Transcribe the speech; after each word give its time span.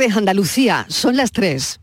de 0.00 0.06
Andalucía, 0.14 0.86
son 0.88 1.16
las 1.16 1.30
3. 1.30 1.80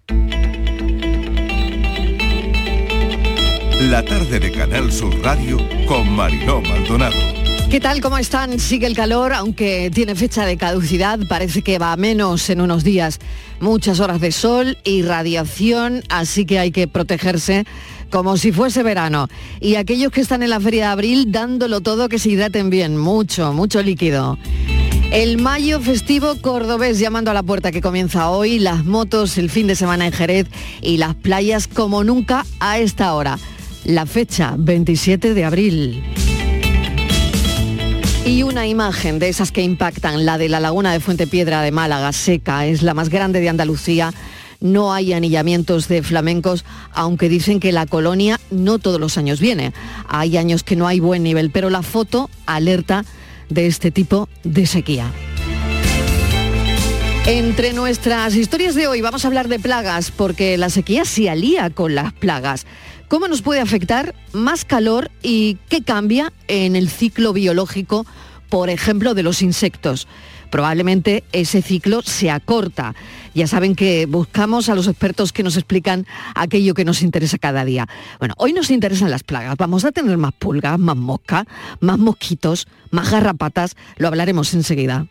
La 3.81 4.03
tarde 4.03 4.39
de 4.39 4.51
Canal 4.51 4.91
Sur 4.91 5.13
Radio 5.21 5.59
con 5.87 6.11
Mariló 6.11 6.59
Maldonado. 6.61 7.15
¿Qué 7.69 7.79
tal? 7.79 8.01
¿Cómo 8.01 8.17
están? 8.17 8.59
Sigue 8.59 8.87
el 8.87 8.95
calor, 8.95 9.33
aunque 9.33 9.91
tiene 9.93 10.15
fecha 10.15 10.47
de 10.47 10.57
caducidad, 10.57 11.19
parece 11.29 11.61
que 11.61 11.77
va 11.77 11.91
a 11.91 11.97
menos 11.97 12.49
en 12.49 12.61
unos 12.61 12.83
días. 12.83 13.19
Muchas 13.59 13.99
horas 13.99 14.19
de 14.19 14.31
sol 14.31 14.79
y 14.83 15.03
radiación, 15.03 16.01
así 16.09 16.45
que 16.45 16.57
hay 16.57 16.71
que 16.71 16.87
protegerse 16.87 17.65
como 18.09 18.37
si 18.37 18.51
fuese 18.51 18.81
verano. 18.81 19.27
Y 19.61 19.75
aquellos 19.75 20.11
que 20.11 20.21
están 20.21 20.41
en 20.41 20.49
la 20.49 20.59
feria 20.59 20.85
de 20.85 20.91
abril 20.91 21.31
dándolo 21.31 21.81
todo 21.81 22.09
que 22.09 22.17
se 22.17 22.29
hidraten 22.29 22.71
bien, 22.71 22.97
mucho, 22.97 23.53
mucho 23.53 23.83
líquido. 23.83 24.39
El 25.11 25.37
mayo 25.37 25.79
festivo 25.79 26.35
cordobés 26.41 26.99
llamando 26.99 27.31
a 27.31 27.33
la 27.33 27.41
puerta 27.41 27.71
que 27.71 27.81
comienza 27.81 28.29
hoy, 28.29 28.59
las 28.59 28.83
motos 28.83 29.37
el 29.37 29.49
fin 29.49 29.65
de 29.65 29.75
semana 29.75 30.05
en 30.05 30.11
Jerez 30.11 30.47
y 30.81 30.97
las 30.97 31.15
playas 31.15 31.69
como 31.69 32.03
nunca 32.03 32.45
a 32.59 32.77
esta 32.79 33.13
hora. 33.13 33.39
La 33.85 34.05
fecha 34.05 34.55
27 34.57 35.33
de 35.33 35.45
abril. 35.45 36.03
Y 38.25 38.43
una 38.43 38.67
imagen 38.67 39.17
de 39.17 39.29
esas 39.29 39.53
que 39.53 39.61
impactan, 39.61 40.25
la 40.25 40.37
de 40.37 40.49
la 40.49 40.59
laguna 40.59 40.91
de 40.91 40.99
Fuente 40.99 41.25
Piedra 41.25 41.61
de 41.61 41.71
Málaga, 41.71 42.11
seca, 42.11 42.65
es 42.65 42.83
la 42.83 42.93
más 42.93 43.07
grande 43.07 43.39
de 43.39 43.47
Andalucía. 43.47 44.13
No 44.59 44.93
hay 44.93 45.13
anillamientos 45.13 45.87
de 45.87 46.03
flamencos, 46.03 46.65
aunque 46.91 47.29
dicen 47.29 47.61
que 47.61 47.71
la 47.71 47.85
colonia 47.85 48.41
no 48.51 48.77
todos 48.77 48.99
los 48.99 49.17
años 49.17 49.39
viene. 49.39 49.71
Hay 50.09 50.35
años 50.35 50.63
que 50.63 50.75
no 50.75 50.85
hay 50.85 50.99
buen 50.99 51.23
nivel, 51.23 51.49
pero 51.49 51.69
la 51.69 51.81
foto 51.81 52.29
alerta 52.45 53.05
de 53.49 53.67
este 53.67 53.91
tipo 53.91 54.29
de 54.43 54.65
sequía. 54.65 55.11
Entre 57.25 57.73
nuestras 57.73 58.35
historias 58.35 58.73
de 58.73 58.87
hoy 58.87 59.01
vamos 59.01 59.25
a 59.25 59.27
hablar 59.27 59.49
de 59.49 59.59
plagas, 59.59 60.11
porque 60.11 60.57
la 60.57 60.69
sequía 60.69 61.03
se 61.03 61.29
alía 61.29 61.69
con 61.69 61.93
las 61.93 62.13
plagas. 62.13 62.65
¿Cómo 63.09 63.27
nos 63.27 63.41
puede 63.41 63.59
afectar 63.59 64.15
más 64.31 64.63
calor 64.63 65.11
y 65.21 65.57
qué 65.67 65.81
cambia 65.81 66.31
en 66.47 66.75
el 66.75 66.89
ciclo 66.89 67.33
biológico, 67.33 68.05
por 68.49 68.69
ejemplo, 68.69 69.13
de 69.13 69.23
los 69.23 69.41
insectos? 69.41 70.07
Probablemente 70.49 71.25
ese 71.33 71.61
ciclo 71.61 72.01
se 72.01 72.31
acorta. 72.31 72.95
Ya 73.37 73.45
saben 73.45 73.75
que 73.75 74.07
buscamos 74.07 74.67
a 74.67 74.73
los 74.73 74.87
expertos 74.87 75.31
que 75.31 75.43
nos 75.43 75.57
explican 75.57 76.07
aquello 76.33 76.73
que 76.73 76.83
nos 76.83 77.03
interesa 77.03 77.37
cada 77.37 77.65
día. 77.65 77.87
Bueno, 78.17 78.33
hoy 78.39 78.51
nos 78.51 78.71
interesan 78.71 79.11
las 79.11 79.21
plagas. 79.21 79.55
Vamos 79.57 79.85
a 79.85 79.91
tener 79.91 80.17
más 80.17 80.33
pulgas, 80.33 80.79
más 80.79 80.97
moscas, 80.97 81.45
más 81.79 81.99
mosquitos, 81.99 82.65
más 82.89 83.11
garrapatas. 83.11 83.75
Lo 83.97 84.07
hablaremos 84.07 84.55
enseguida. 84.55 85.05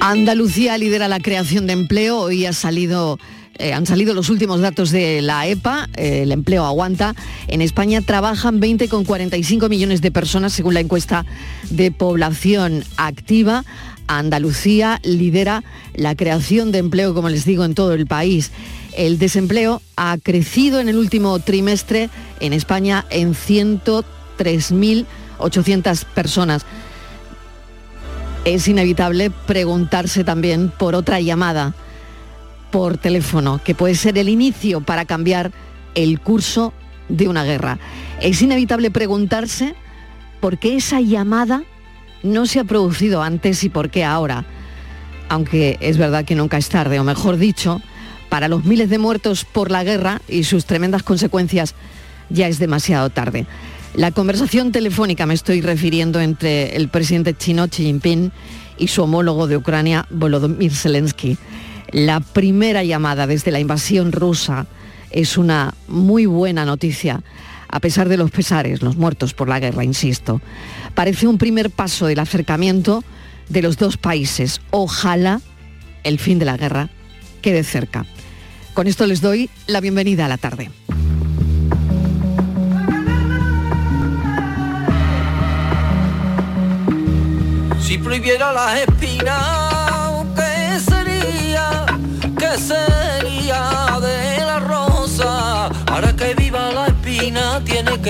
Andalucía 0.00 0.78
lidera 0.78 1.08
la 1.08 1.20
creación 1.20 1.66
de 1.66 1.74
empleo. 1.74 2.18
Hoy 2.18 2.46
ha 2.46 2.54
salido 2.54 3.18
eh, 3.58 3.72
han 3.72 3.86
salido 3.86 4.14
los 4.14 4.30
últimos 4.30 4.60
datos 4.60 4.90
de 4.90 5.20
la 5.20 5.46
EPA, 5.46 5.88
eh, 5.96 6.22
el 6.22 6.32
empleo 6.32 6.64
aguanta. 6.64 7.14
En 7.48 7.60
España 7.60 8.00
trabajan 8.00 8.60
20,45 8.60 9.68
millones 9.68 10.00
de 10.00 10.10
personas 10.10 10.52
según 10.52 10.74
la 10.74 10.80
encuesta 10.80 11.26
de 11.70 11.92
población 11.92 12.82
activa. 12.96 13.64
Andalucía 14.18 15.00
lidera 15.02 15.64
la 15.94 16.14
creación 16.14 16.70
de 16.72 16.78
empleo, 16.78 17.14
como 17.14 17.28
les 17.28 17.44
digo, 17.44 17.64
en 17.64 17.74
todo 17.74 17.92
el 17.94 18.06
país. 18.06 18.50
El 18.96 19.18
desempleo 19.18 19.82
ha 19.96 20.16
crecido 20.22 20.80
en 20.80 20.88
el 20.88 20.98
último 20.98 21.38
trimestre 21.38 22.10
en 22.40 22.52
España 22.52 23.06
en 23.10 23.34
103.800 23.34 26.04
personas. 26.06 26.66
Es 28.44 28.68
inevitable 28.68 29.30
preguntarse 29.30 30.24
también 30.24 30.70
por 30.70 30.94
otra 30.94 31.20
llamada 31.20 31.74
por 32.70 32.98
teléfono, 32.98 33.60
que 33.62 33.74
puede 33.74 33.94
ser 33.94 34.18
el 34.18 34.28
inicio 34.28 34.80
para 34.80 35.04
cambiar 35.04 35.52
el 35.94 36.20
curso 36.20 36.72
de 37.08 37.28
una 37.28 37.44
guerra. 37.44 37.78
Es 38.20 38.42
inevitable 38.42 38.90
preguntarse 38.90 39.74
por 40.40 40.58
qué 40.58 40.76
esa 40.76 41.00
llamada 41.00 41.62
no 42.22 42.46
se 42.46 42.60
ha 42.60 42.64
producido 42.64 43.22
antes 43.22 43.64
y 43.64 43.68
por 43.68 43.90
qué 43.90 44.04
ahora. 44.04 44.44
Aunque 45.28 45.78
es 45.80 45.96
verdad 45.98 46.24
que 46.24 46.34
nunca 46.34 46.58
es 46.58 46.68
tarde, 46.68 47.00
o 47.00 47.04
mejor 47.04 47.36
dicho, 47.36 47.80
para 48.28 48.48
los 48.48 48.64
miles 48.64 48.90
de 48.90 48.98
muertos 48.98 49.44
por 49.44 49.70
la 49.70 49.84
guerra 49.84 50.20
y 50.28 50.44
sus 50.44 50.64
tremendas 50.64 51.02
consecuencias 51.02 51.74
ya 52.30 52.48
es 52.48 52.58
demasiado 52.58 53.10
tarde. 53.10 53.46
La 53.94 54.10
conversación 54.10 54.72
telefónica 54.72 55.26
me 55.26 55.34
estoy 55.34 55.60
refiriendo 55.60 56.20
entre 56.20 56.76
el 56.76 56.88
presidente 56.88 57.34
chino 57.36 57.68
Xi 57.68 57.84
Jinping 57.84 58.32
y 58.78 58.88
su 58.88 59.02
homólogo 59.02 59.46
de 59.46 59.58
Ucrania, 59.58 60.06
Volodymyr 60.08 60.72
Zelensky. 60.72 61.36
La 61.90 62.20
primera 62.20 62.82
llamada 62.84 63.26
desde 63.26 63.50
la 63.50 63.60
invasión 63.60 64.12
rusa 64.12 64.66
es 65.10 65.36
una 65.36 65.74
muy 65.88 66.24
buena 66.24 66.64
noticia, 66.64 67.22
a 67.72 67.80
pesar 67.80 68.08
de 68.10 68.18
los 68.18 68.30
pesares, 68.30 68.82
los 68.82 68.96
muertos 68.96 69.32
por 69.32 69.48
la 69.48 69.58
guerra, 69.58 69.82
insisto. 69.82 70.42
Parece 70.94 71.26
un 71.26 71.38
primer 71.38 71.70
paso 71.70 72.06
del 72.06 72.18
acercamiento 72.18 73.02
de 73.48 73.62
los 73.62 73.78
dos 73.78 73.96
países. 73.96 74.60
Ojalá 74.70 75.40
el 76.04 76.18
fin 76.18 76.38
de 76.38 76.44
la 76.44 76.58
guerra 76.58 76.90
quede 77.40 77.64
cerca. 77.64 78.04
Con 78.74 78.86
esto 78.86 79.06
les 79.06 79.22
doy 79.22 79.48
la 79.66 79.80
bienvenida 79.80 80.26
a 80.26 80.28
la 80.28 80.36
tarde. 80.36 80.70
Si 87.80 87.96
prohibiera 87.98 88.52
las 88.52 88.80
espinas, 88.80 90.26
¿qué 90.36 90.78
sería? 90.78 91.86
¿Qué 92.38 92.58
sería 92.58 93.01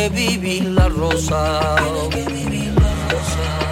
que 0.03 0.09
vivir 0.09 0.65
la 0.65 0.89
rosa. 0.89 1.77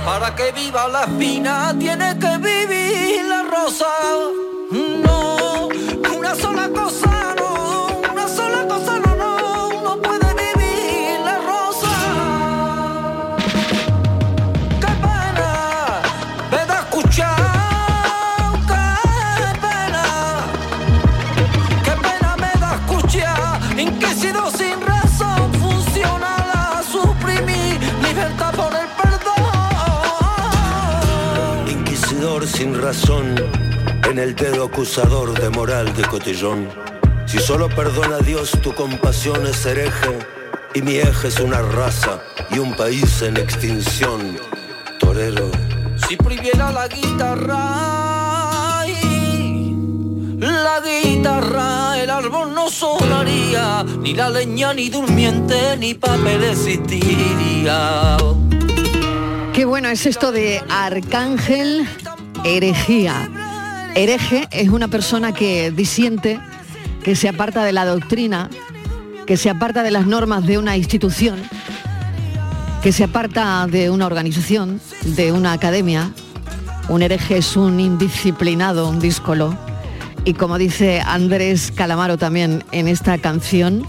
Para 0.04 0.34
que 0.36 0.52
viva 0.52 0.86
la 0.88 1.02
espina 1.02 1.74
tiene 1.78 2.18
que 2.18 2.38
vivir 2.38 3.24
la 3.24 3.42
rosa. 3.54 3.86
No, 4.70 5.09
sin 32.60 32.78
razón, 32.78 33.36
en 34.10 34.18
el 34.18 34.34
dedo 34.34 34.64
acusador 34.64 35.32
de 35.40 35.48
moral 35.48 35.94
de 35.96 36.02
cotillón. 36.02 36.68
Si 37.24 37.38
solo 37.38 37.70
perdona 37.70 38.16
a 38.16 38.20
Dios, 38.20 38.50
tu 38.62 38.74
compasión 38.74 39.46
es 39.46 39.64
hereje, 39.64 40.18
y 40.74 40.82
mi 40.82 40.96
eje 40.96 41.28
es 41.28 41.40
una 41.40 41.62
raza 41.62 42.20
y 42.50 42.58
un 42.58 42.74
país 42.74 43.22
en 43.22 43.38
extinción. 43.38 44.36
Torero, 44.98 45.50
Si 46.06 46.16
prohibiera 46.16 46.70
la 46.70 46.86
guitarra, 46.86 48.80
ay, 48.80 49.74
la 50.38 50.80
guitarra, 50.80 51.98
el 51.98 52.10
árbol 52.10 52.52
no 52.52 52.68
sonaría, 52.68 53.84
ni 54.00 54.12
la 54.12 54.28
leña, 54.28 54.74
ni 54.74 54.90
durmiente, 54.90 55.78
ni 55.78 55.94
papel 55.94 56.44
existiría. 56.44 58.18
Qué 59.54 59.64
bueno 59.64 59.88
es 59.88 60.04
esto 60.04 60.30
de 60.30 60.62
arcángel 60.68 61.88
herejía. 62.44 63.28
Hereje 63.94 64.48
es 64.50 64.68
una 64.68 64.88
persona 64.88 65.32
que 65.32 65.70
disiente, 65.70 66.40
que 67.02 67.16
se 67.16 67.28
aparta 67.28 67.64
de 67.64 67.72
la 67.72 67.84
doctrina, 67.84 68.50
que 69.26 69.36
se 69.36 69.50
aparta 69.50 69.82
de 69.82 69.90
las 69.90 70.06
normas 70.06 70.46
de 70.46 70.58
una 70.58 70.76
institución, 70.76 71.40
que 72.82 72.92
se 72.92 73.04
aparta 73.04 73.66
de 73.66 73.90
una 73.90 74.06
organización, 74.06 74.80
de 75.04 75.32
una 75.32 75.52
academia. 75.52 76.12
Un 76.88 77.02
hereje 77.02 77.38
es 77.38 77.56
un 77.56 77.78
indisciplinado, 77.80 78.88
un 78.88 79.00
díscolo. 79.00 79.56
Y 80.24 80.34
como 80.34 80.58
dice 80.58 81.00
Andrés 81.00 81.72
Calamaro 81.74 82.18
también 82.18 82.64
en 82.72 82.88
esta 82.88 83.18
canción, 83.18 83.86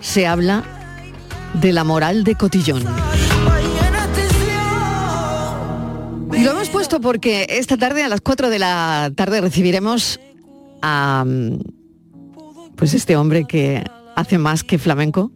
se 0.00 0.26
habla 0.26 0.64
de 1.54 1.72
la 1.72 1.84
moral 1.84 2.24
de 2.24 2.34
Cotillón. 2.34 2.84
Y 6.40 6.42
lo 6.42 6.52
hemos 6.52 6.70
puesto 6.70 7.02
porque 7.02 7.46
esta 7.50 7.76
tarde 7.76 8.02
a 8.02 8.08
las 8.08 8.22
4 8.22 8.48
de 8.48 8.58
la 8.58 9.12
tarde 9.14 9.42
recibiremos 9.42 10.18
a 10.80 11.22
mm, 11.26 11.58
pues 12.76 12.94
este 12.94 13.14
hombre 13.14 13.44
que 13.44 13.84
hace 14.16 14.38
más 14.38 14.64
que 14.64 14.78
flamenco 14.78 15.30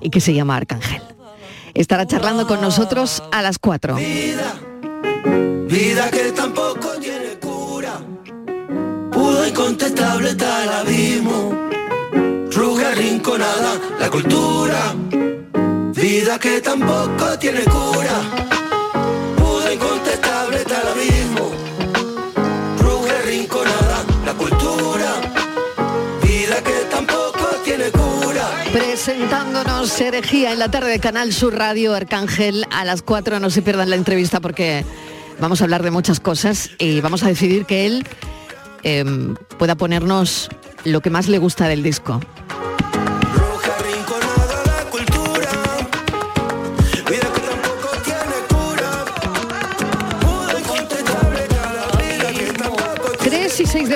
y 0.00 0.10
que 0.10 0.20
se 0.20 0.32
llama 0.32 0.54
Arcángel. 0.54 1.02
Estará 1.74 2.06
charlando 2.06 2.46
con 2.46 2.60
nosotros 2.60 3.20
a 3.32 3.42
las 3.42 3.58
4. 3.58 3.96
vida 5.66 6.10
que 6.12 6.32
tampoco 6.32 6.86
incontestable 9.48 10.30
está 10.30 10.64
el 10.64 10.70
abismo. 10.70 11.68
Ruga 12.52 12.94
rinconada, 12.94 13.80
la 13.98 14.10
cultura, 14.10 14.94
vida 15.94 16.38
que 16.38 16.60
tampoco 16.60 17.38
tiene 17.40 17.64
cura. 17.64 18.75
Abismo. 20.96 21.50
Rinconada, 23.26 24.04
la 24.24 24.34
cultura, 24.34 25.12
vida 26.22 26.62
que 26.62 26.86
tampoco 26.90 27.46
tiene 27.64 27.90
cura. 27.90 28.48
Presentándonos 28.72 30.00
herejía 30.00 30.52
en 30.52 30.60
la 30.60 30.70
tarde 30.70 30.90
de 30.90 31.00
Canal 31.00 31.32
Sur 31.32 31.56
Radio 31.56 31.94
Arcángel 31.94 32.66
a 32.70 32.84
las 32.84 33.02
4. 33.02 33.40
No 33.40 33.50
se 33.50 33.62
pierdan 33.62 33.90
la 33.90 33.96
entrevista 33.96 34.40
porque 34.40 34.84
vamos 35.40 35.60
a 35.60 35.64
hablar 35.64 35.82
de 35.82 35.90
muchas 35.90 36.20
cosas 36.20 36.70
y 36.78 37.00
vamos 37.00 37.24
a 37.24 37.28
decidir 37.28 37.66
que 37.66 37.86
él 37.86 38.06
em, 38.84 39.34
pueda 39.58 39.74
ponernos 39.74 40.48
lo 40.84 41.00
que 41.00 41.10
más 41.10 41.26
le 41.26 41.38
gusta 41.38 41.66
del 41.66 41.82
disco. 41.82 42.20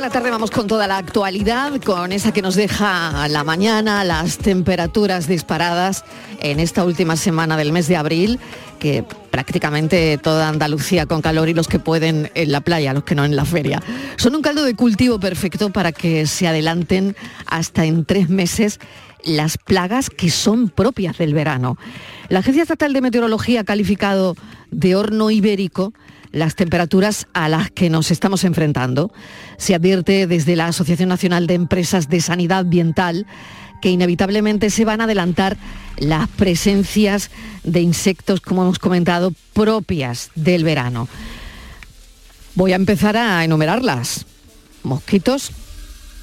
De 0.01 0.07
la 0.07 0.13
tarde 0.13 0.31
vamos 0.31 0.51
con 0.51 0.67
toda 0.67 0.87
la 0.87 0.97
actualidad, 0.97 1.79
con 1.83 2.13
esa 2.13 2.33
que 2.33 2.41
nos 2.41 2.55
deja 2.55 3.29
la 3.29 3.45
mañana, 3.45 4.03
las 4.03 4.39
temperaturas 4.39 5.29
disparadas 5.29 6.07
en 6.41 6.59
esta 6.59 6.87
última 6.87 7.17
semana 7.17 7.59
del 7.59 7.71
mes 7.71 7.87
de 7.87 7.97
abril, 7.97 8.41
que 8.79 9.05
prácticamente 9.31 10.17
toda 10.17 10.49
Andalucía 10.49 11.05
con 11.05 11.21
calor 11.21 11.51
y 11.51 11.55
los 11.55 11.69
que 11.69 11.79
pueden 11.79 12.31
en 12.35 12.51
la 12.51 12.63
playa, 12.63 12.95
los 12.95 13.05
que 13.05 13.15
no 13.15 13.27
en 13.27 13.37
la 13.37 13.45
feria. 13.45 13.83
Son 14.17 14.35
un 14.35 14.41
caldo 14.41 14.65
de 14.65 14.75
cultivo 14.75 15.21
perfecto 15.21 15.69
para 15.69 15.93
que 15.93 16.27
se 16.27 16.49
adelanten 16.49 17.15
hasta 17.45 17.85
en 17.85 18.07
tres 18.07 18.31
meses 18.31 18.81
las 19.23 19.59
plagas 19.59 20.09
que 20.09 20.31
son 20.31 20.71
propias 20.71 21.19
del 21.19 21.35
verano. 21.35 21.77
La 22.31 22.39
Agencia 22.39 22.63
Estatal 22.63 22.95
de 22.95 23.03
Meteorología 23.03 23.61
ha 23.61 23.65
calificado 23.65 24.35
de 24.71 24.97
horno 24.97 25.31
ibérico 25.31 25.93
las 26.33 26.55
temperaturas 26.55 27.27
a 27.33 27.49
las 27.49 27.71
que 27.71 27.91
nos 27.91 28.11
estamos 28.11 28.45
enfrentando. 28.45 29.13
Se 29.57 29.75
advierte 29.75 30.27
desde 30.27 30.57
la 30.57 30.67
Asociación 30.67 31.09
Nacional 31.09 31.47
de 31.47 31.55
Empresas 31.55 32.09
de 32.09 32.21
Sanidad 32.21 32.61
Ambiental 32.61 33.27
que 33.81 33.91
inevitablemente 33.91 34.71
se 34.71 34.85
van 34.85 35.01
a 35.01 35.05
adelantar 35.05 35.57
las 35.97 36.29
presencias 36.29 37.31
de 37.65 37.81
insectos, 37.81 38.41
como 38.41 38.63
hemos 38.63 38.79
comentado, 38.79 39.33
propias 39.55 40.31
del 40.35 40.65
verano. 40.65 41.09
Voy 42.55 42.73
a 42.73 42.77
empezar 42.77 43.17
a 43.17 43.43
enumerarlas. 43.45 44.27
Mosquitos, 44.83 45.53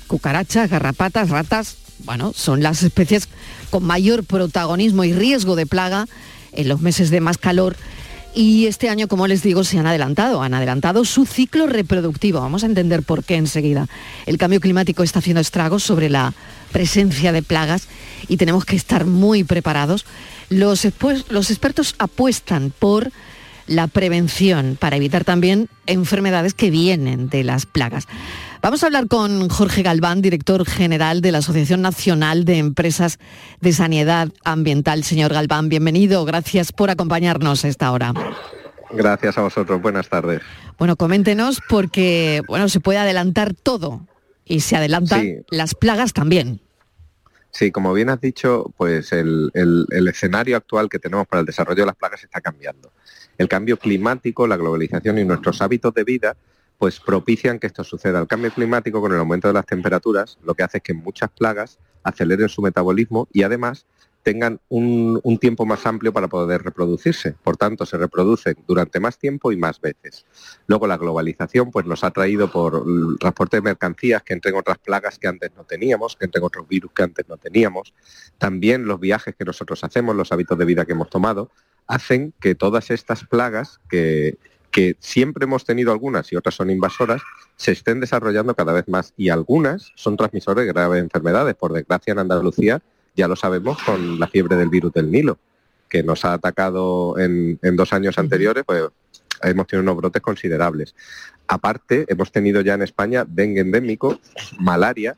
cucarachas, 0.07 0.69
garrapatas, 0.69 1.30
ratas, 1.30 1.77
bueno, 2.00 2.31
son 2.36 2.62
las 2.62 2.83
especies 2.83 3.27
con 3.69 3.83
mayor 3.83 4.24
protagonismo 4.24 5.03
y 5.03 5.13
riesgo 5.13 5.56
de 5.56 5.65
plaga 5.65 6.07
en 6.51 6.68
los 6.68 6.81
meses 6.81 7.10
de 7.10 7.21
más 7.21 7.38
calor. 7.38 7.75
Y 8.39 8.68
este 8.68 8.88
año, 8.88 9.07
como 9.07 9.25
les 9.25 9.42
digo, 9.42 9.63
se 9.63 9.80
han 9.80 9.88
adelantado, 9.88 10.44
han 10.44 10.54
adelantado 10.54 11.06
su 11.06 11.25
ciclo 11.25 11.66
reproductivo. 11.66 12.39
Vamos 12.39 12.62
a 12.62 12.68
entender 12.68 13.01
por 13.01 13.24
qué 13.24 13.36
enseguida. 13.36 13.88
El 14.28 14.38
cambio 14.38 14.62
climático 14.62 15.01
está 15.01 15.18
haciendo 15.18 15.42
estragos 15.42 15.81
sobre 15.81 16.07
la 16.07 16.36
presencia 16.72 17.31
de 17.31 17.42
plagas 17.42 17.88
y 18.28 18.38
tenemos 18.38 18.63
que 18.63 18.75
estar 18.75 19.07
muy 19.07 19.44
preparados. 19.44 20.06
Los, 20.50 20.88
los 21.30 21.50
expertos 21.50 21.95
apuestan 21.98 22.72
por 22.78 23.12
la 23.66 23.88
prevención 23.88 24.78
para 24.80 24.98
evitar 24.98 25.24
también 25.24 25.68
enfermedades 25.88 26.54
que 26.54 26.69
vienen 26.69 27.30
de 27.30 27.44
las 27.44 27.66
plagas. 27.66 28.07
Vamos 28.62 28.83
a 28.83 28.88
hablar 28.88 29.07
con 29.07 29.50
Jorge 29.50 29.83
Galván, 29.83 30.21
director 30.21 30.65
general 30.65 31.21
de 31.21 31.31
la 31.31 31.38
Asociación 31.39 31.81
Nacional 31.81 32.44
de 32.44 32.57
Empresas 32.57 33.19
de 33.62 33.71
Sanidad 33.71 34.30
Ambiental. 34.44 35.04
Señor 35.04 35.33
Galván, 35.33 35.69
bienvenido. 35.69 36.25
Gracias 36.25 36.71
por 36.71 36.89
acompañarnos 36.89 37.63
a 37.63 37.68
esta 37.68 37.92
hora. 37.92 38.13
Gracias 38.92 39.38
a 39.38 39.42
vosotros. 39.42 39.81
Buenas 39.81 40.09
tardes. 40.09 40.42
Bueno, 40.77 40.95
coméntenos 40.95 41.62
porque 41.69 42.42
bueno, 42.48 42.68
se 42.69 42.80
puede 42.80 43.00
adelantar 43.00 43.54
todo 43.54 44.06
y 44.45 44.62
se 44.62 44.75
adelantan 44.75 45.21
Sí. 45.21 45.36
las 45.50 45.74
plagas 45.75 46.13
también. 46.13 46.62
Sí, 47.51 47.71
como 47.71 47.94
bien 47.94 48.10
has 48.10 48.21
dicho, 48.21 48.71
pues 48.77 49.12
el, 49.13 49.50
el- 49.53 49.86
el 49.89 50.07
escenario 50.07 50.57
actual 50.57 50.89
que 50.89 51.00
tenemos 51.00 51.25
para 51.27 51.39
el 51.39 51.45
desarrollo 51.45 51.81
de 51.83 51.88
las 51.88 51.95
plagas 51.95 52.24
está 52.24 52.42
cambiando. 52.42 52.92
El 53.38 53.48
cambio 53.48 53.77
climático, 53.77 54.45
la 54.48 54.57
globalización 54.57 55.18
y 55.19 55.25
nuestros 55.25 55.62
hábitos 55.62 55.94
de 55.94 56.03
vida 56.03 56.36
pues 56.77 57.00
propician 57.00 57.59
que 57.59 57.68
esto 57.68 57.83
suceda. 57.83 58.19
El 58.19 58.27
cambio 58.27 58.51
climático 58.51 59.01
con 59.01 59.12
el 59.12 59.19
aumento 59.19 59.47
de 59.47 59.53
las 59.53 59.65
temperaturas 59.65 60.38
lo 60.44 60.53
que 60.53 60.63
hace 60.63 60.77
es 60.77 60.83
que 60.83 60.94
muchas 60.94 61.29
plagas 61.31 61.79
aceleren 62.03 62.50
su 62.50 62.62
metabolismo 62.62 63.27
y 63.33 63.44
además 63.44 63.85
tengan 64.27 64.59
un, 64.68 65.21
tiempo 65.39 65.65
más 65.65 65.85
amplio 65.85 66.12
para 66.12 66.27
poder 66.27 66.62
reproducirse. 66.62 67.33
Por 67.44 67.56
tanto, 67.56 67.85
se 67.85 67.97
reproducen 67.97 68.56
durante 68.68 69.00
más 69.00 69.18
tiempo 69.18 69.53
y 69.53 69.57
más 69.57 69.79
veces. 69.79 70.25
Luego, 70.68 70.85
la 70.85 70.97
globalización 70.97 71.71
pues, 71.71 71.85
nos 71.85 72.03
ha 72.03 72.12
traído 72.12 72.51
por 72.51 72.83
el 72.85 73.18
transporte 73.19 73.56
de 73.56 73.62
mercancías 73.62 74.24
que 74.24 74.33
entren 74.33 74.56
otras 74.56 74.79
plagas 74.79 75.18
que 75.18 75.29
antes 75.29 75.51
no 75.56 75.63
teníamos, 75.63 76.18
que 76.18 76.25
entren 76.25 76.44
otros 76.44 76.68
virus 76.68 76.91
que 76.91 77.03
antes 77.03 77.25
no 77.29 77.38
teníamos. 77.38 77.94
También 78.38 78.85
los 78.85 79.00
viajes 79.00 79.33
que 79.33 79.45
nosotros 79.45 79.81
hacemos, 79.85 80.13
los 80.13 80.33
hábitos 80.33 80.57
de 80.57 80.65
vida 80.65 80.83
que 80.83 80.91
hemos 80.91 81.09
tomado, 81.09 81.50
hacen 81.88 82.33
que 82.41 82.53
todas 82.53 82.91
estas 82.91 83.24
plagas 83.24 83.79
que, 83.88 84.38
que 84.77 84.95
siempre 85.00 85.45
hemos 85.45 85.65
tenido 85.65 85.91
algunas 85.91 86.31
y 86.31 86.35
otras 86.35 86.53
son 86.53 86.69
invasoras, 86.69 87.24
se 87.56 87.71
estén 87.71 88.00
desarrollando 88.00 88.53
cada 88.53 88.74
vez 88.74 88.88
más 88.88 89.12
y 89.18 89.29
algunas 89.29 89.91
son 89.95 90.15
transmisores 90.15 90.68
de 90.68 90.71
graves 90.71 91.01
enfermedades. 91.01 91.56
Por 91.56 91.74
desgracia 91.74 92.12
en 92.12 92.19
Andalucía 92.19 92.79
ya 93.15 93.27
lo 93.27 93.35
sabemos 93.35 93.81
con 93.81 94.19
la 94.19 94.27
fiebre 94.27 94.56
del 94.56 94.69
virus 94.69 94.94
del 94.94 95.09
Nilo, 95.09 95.39
que 95.89 96.03
nos 96.03 96.25
ha 96.25 96.33
atacado 96.33 97.18
en, 97.18 97.57
en 97.63 97.75
dos 97.75 97.91
años 97.91 98.19
anteriores, 98.19 98.65
pues 98.68 98.83
hemos 99.41 99.65
tenido 99.65 99.81
unos 99.81 99.97
brotes 99.97 100.21
considerables. 100.21 100.94
Aparte, 101.47 102.06
hemos 102.07 102.31
tenido 102.31 102.62
ya 102.62 102.75
en 102.75 102.83
España 102.83 103.25
dengue 103.27 103.62
endémico, 103.62 104.19
malaria, 104.59 105.18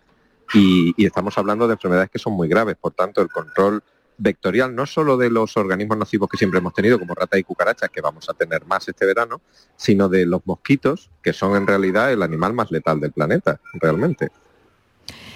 y, 0.53 0.94
y 0.95 1.06
estamos 1.06 1.38
hablando 1.38 1.67
de 1.67 1.73
enfermedades 1.73 2.09
que 2.09 2.19
son 2.19 2.31
muy 2.31 2.47
graves. 2.47 2.77
Por 2.79 2.94
tanto, 2.94 3.21
el 3.21 3.27
control 3.27 3.83
vectorial 4.19 4.75
no 4.75 4.86
solo 4.86 5.18
de 5.18 5.30
los 5.30 5.57
organismos 5.57 5.98
nocivos 5.98 6.30
que 6.30 6.38
siempre 6.38 6.60
hemos 6.60 6.74
tenido, 6.74 7.00
como 7.00 7.16
ratas 7.16 7.39
y 7.39 7.44
cucarachas, 7.44 7.89
que 7.89 8.01
vamos 8.01 8.30
a 8.30 8.33
tener 8.33 8.66
más 8.66 8.88
este 8.88 9.06
verano, 9.06 9.42
sino 9.75 10.10
de 10.10 10.25
los 10.25 10.45
mosquitos, 10.45 11.10
que 11.24 11.33
son 11.33 11.56
en 11.56 11.66
realidad 11.66 12.12
el 12.12 12.21
animal 12.21 12.54
más 12.54 12.71
letal 12.71 13.00
del 13.00 13.12
planeta, 13.12 13.60
realmente. 13.73 14.30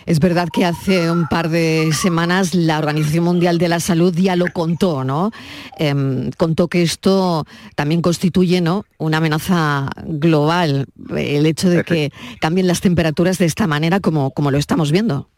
Es 0.05 0.19
verdad 0.19 0.49
que 0.51 0.65
hace 0.65 1.09
un 1.09 1.27
par 1.27 1.49
de 1.49 1.91
semanas 1.93 2.53
la 2.53 2.77
Organización 2.77 3.23
Mundial 3.23 3.57
de 3.57 3.69
la 3.69 3.79
Salud 3.79 4.13
ya 4.13 4.35
lo 4.35 4.47
contó, 4.51 5.03
¿no? 5.03 5.31
Em, 5.77 6.31
contó 6.31 6.67
que 6.67 6.81
esto 6.81 7.45
también 7.75 8.01
constituye, 8.01 8.59
¿no? 8.59 8.85
Una 8.97 9.17
amenaza 9.17 9.89
global, 10.05 10.87
el 11.15 11.45
hecho 11.45 11.69
de 11.69 11.83
que 11.83 12.11
cambien 12.41 12.67
las 12.67 12.81
temperaturas 12.81 13.37
de 13.37 13.45
esta 13.45 13.65
manera 13.65 14.01
como, 14.01 14.31
como 14.31 14.51
lo 14.51 14.57
estamos 14.57 14.91
viendo. 14.91 15.29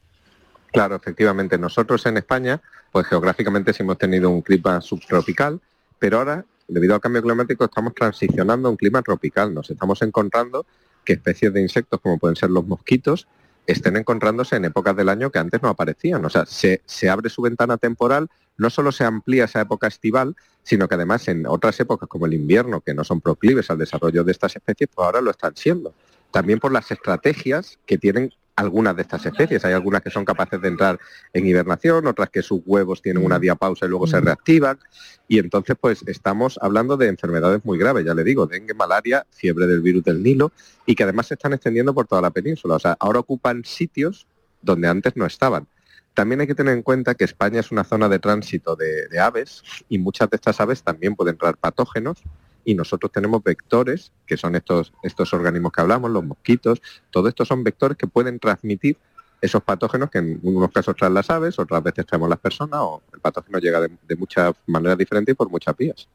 Claro, 0.75 0.95
efectivamente. 0.97 1.57
Nosotros 1.57 2.05
en 2.05 2.17
España, 2.17 2.61
pues 2.91 3.07
geográficamente 3.07 3.71
sí 3.71 3.81
hemos 3.81 3.97
tenido 3.97 4.29
un 4.29 4.41
clima 4.41 4.81
subtropical, 4.81 5.61
pero 5.99 6.17
ahora, 6.17 6.45
debido 6.67 6.93
al 6.93 6.99
cambio 6.99 7.21
climático, 7.21 7.63
estamos 7.63 7.93
transicionando 7.93 8.67
a 8.67 8.71
un 8.71 8.77
clima 8.77 9.01
tropical. 9.01 9.53
Nos 9.53 9.69
estamos 9.69 10.01
encontrando 10.01 10.65
que 11.05 11.13
especies 11.13 11.53
de 11.53 11.61
insectos, 11.61 12.01
como 12.01 12.19
pueden 12.19 12.35
ser 12.35 12.49
los 12.49 12.67
mosquitos, 12.67 13.25
estén 13.67 13.95
encontrándose 13.95 14.57
en 14.57 14.65
épocas 14.65 14.97
del 14.97 15.07
año 15.07 15.31
que 15.31 15.39
antes 15.39 15.61
no 15.61 15.69
aparecían. 15.69 16.25
O 16.25 16.29
sea, 16.29 16.45
se, 16.45 17.09
abre 17.09 17.29
su 17.29 17.41
ventana 17.41 17.77
temporal, 17.77 18.27
no 18.57 18.69
solo 18.69 18.91
se 18.91 19.05
amplía 19.05 19.45
esa 19.45 19.61
época 19.61 19.87
estival, 19.87 20.35
sino 20.63 20.89
que 20.89 20.95
además 20.95 21.27
en 21.29 21.47
otras 21.47 21.79
épocas 21.79 22.09
como 22.09 22.25
el 22.25 22.33
invierno, 22.33 22.81
que 22.81 22.93
no 22.93 23.05
son 23.05 23.21
proclives 23.21 23.69
al 23.69 23.77
desarrollo 23.77 24.25
de 24.25 24.33
estas 24.33 24.57
especies, 24.57 24.89
pues 24.93 25.05
ahora 25.05 25.21
lo 25.21 25.31
están 25.31 25.55
siendo. 25.55 25.93
También 26.31 26.59
por 26.59 26.73
las 26.73 26.91
estrategias 26.91 27.79
que 27.85 27.97
tienen 27.97 28.33
algunas 28.55 28.95
de 28.95 29.01
estas 29.01 29.25
especies. 29.25 29.63
Hay 29.65 29.73
algunas 29.73 30.01
que 30.01 30.09
son 30.09 30.25
capaces 30.25 30.61
de 30.61 30.67
entrar 30.67 30.99
en 31.33 31.45
hibernación, 31.45 32.07
otras 32.07 32.29
que 32.29 32.41
sus 32.41 32.61
huevos 32.65 33.01
tienen 33.01 33.23
una 33.23 33.39
diapausa 33.39 33.85
y 33.85 33.89
luego 33.89 34.07
se 34.07 34.21
reactivan. 34.21 34.79
Y 35.27 35.39
entonces, 35.39 35.75
pues 35.79 36.03
estamos 36.07 36.57
hablando 36.61 36.97
de 36.97 37.07
enfermedades 37.07 37.65
muy 37.65 37.77
graves, 37.77 38.05
ya 38.05 38.13
le 38.13 38.23
digo, 38.23 38.47
dengue, 38.47 38.73
malaria, 38.73 39.25
fiebre 39.31 39.67
del 39.67 39.81
virus 39.81 40.03
del 40.03 40.23
Nilo, 40.23 40.51
y 40.85 40.95
que 40.95 41.03
además 41.03 41.27
se 41.27 41.33
están 41.33 41.53
extendiendo 41.53 41.93
por 41.93 42.07
toda 42.07 42.21
la 42.21 42.31
península. 42.31 42.75
O 42.75 42.79
sea, 42.79 42.95
ahora 42.99 43.19
ocupan 43.19 43.63
sitios 43.65 44.27
donde 44.61 44.87
antes 44.87 45.15
no 45.15 45.25
estaban. 45.25 45.67
También 46.13 46.39
hay 46.39 46.47
que 46.47 46.55
tener 46.55 46.73
en 46.73 46.81
cuenta 46.81 47.15
que 47.15 47.25
España 47.25 47.59
es 47.59 47.71
una 47.71 47.83
zona 47.83 48.07
de 48.07 48.19
tránsito 48.19 48.77
de, 48.77 49.07
de 49.09 49.19
aves 49.19 49.63
y 49.89 49.97
muchas 49.97 50.29
de 50.29 50.37
estas 50.37 50.61
aves 50.61 50.81
también 50.81 51.15
pueden 51.15 51.37
traer 51.37 51.57
patógenos 51.57 52.23
y 52.65 52.75
nosotros 52.75 53.11
tenemos 53.11 53.43
vectores, 53.43 54.11
que 54.25 54.35
son 54.35 54.55
estos, 54.55 54.91
estos 55.03 55.33
organismos 55.33 55.71
que 55.71 55.81
hablamos, 55.81 56.11
los 56.11 56.25
mosquitos, 56.25 56.81
todo 57.11 57.29
esto 57.29 57.45
son 57.45 57.63
vectores 57.63 57.97
que 57.97 58.07
pueden 58.07 58.39
transmitir 58.39 58.97
esos 59.41 59.61
patógenos 59.61 60.09
que 60.09 60.17
en 60.17 60.39
unos 60.41 60.71
casos 60.71 60.95
traen 60.95 61.13
las 61.13 61.29
aves, 61.29 61.59
otras 61.59 61.83
veces 61.83 62.05
traemos 62.05 62.29
las 62.29 62.39
personas, 62.39 62.79
o 62.81 63.03
el 63.13 63.19
patógeno 63.19 63.59
llega 63.59 63.79
de, 63.79 63.91
de 64.07 64.15
muchas 64.15 64.53
maneras 64.65 64.97
diferentes 64.97 65.33
y 65.33 65.35
por 65.35 65.49
muchas 65.49 65.77
vías. 65.77 66.07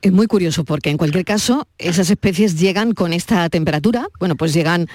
Es 0.00 0.12
muy 0.12 0.26
curioso 0.26 0.64
porque 0.64 0.90
en 0.90 0.96
cualquier 0.96 1.24
caso 1.24 1.66
esas 1.78 2.08
especies 2.10 2.58
llegan 2.58 2.92
con 2.92 3.12
esta 3.12 3.48
temperatura, 3.48 4.06
bueno, 4.20 4.36
pues 4.36 4.52
llegan 4.52 4.86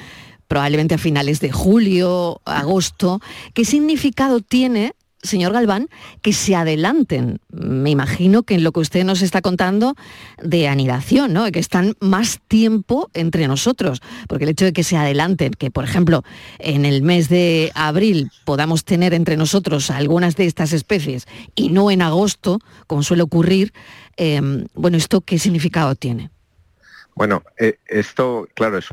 probablemente 0.47 0.95
a 0.95 0.97
finales 0.97 1.39
de 1.39 1.51
julio, 1.51 2.41
agosto. 2.45 3.19
¿Qué 3.53 3.65
significado 3.65 4.39
tiene 4.39 4.93
señor 5.23 5.53
Galván, 5.53 5.89
que 6.21 6.33
se 6.33 6.55
adelanten. 6.55 7.39
Me 7.49 7.89
imagino 7.89 8.43
que 8.43 8.55
en 8.55 8.63
lo 8.63 8.71
que 8.71 8.81
usted 8.81 9.03
nos 9.03 9.21
está 9.21 9.41
contando 9.41 9.95
de 10.43 10.67
anidación, 10.67 11.33
¿no? 11.33 11.49
que 11.51 11.59
están 11.59 11.95
más 11.99 12.39
tiempo 12.47 13.09
entre 13.13 13.47
nosotros, 13.47 14.01
porque 14.27 14.43
el 14.43 14.51
hecho 14.51 14.65
de 14.65 14.73
que 14.73 14.83
se 14.83 14.97
adelanten, 14.97 15.53
que 15.53 15.71
por 15.71 15.85
ejemplo 15.85 16.23
en 16.59 16.85
el 16.85 17.01
mes 17.01 17.29
de 17.29 17.71
abril 17.73 18.31
podamos 18.45 18.83
tener 18.83 19.13
entre 19.13 19.37
nosotros 19.37 19.89
algunas 19.89 20.35
de 20.35 20.45
estas 20.45 20.73
especies 20.73 21.25
y 21.55 21.69
no 21.69 21.89
en 21.89 22.01
agosto, 22.01 22.59
como 22.87 23.03
suele 23.03 23.23
ocurrir, 23.23 23.73
em, 24.17 24.65
bueno, 24.73 24.97
¿esto 24.97 25.21
qué 25.21 25.39
significado 25.39 25.95
tiene? 25.95 26.29
Bueno, 27.15 27.43
eh, 27.57 27.79
esto, 27.87 28.47
claro, 28.53 28.77
es... 28.77 28.87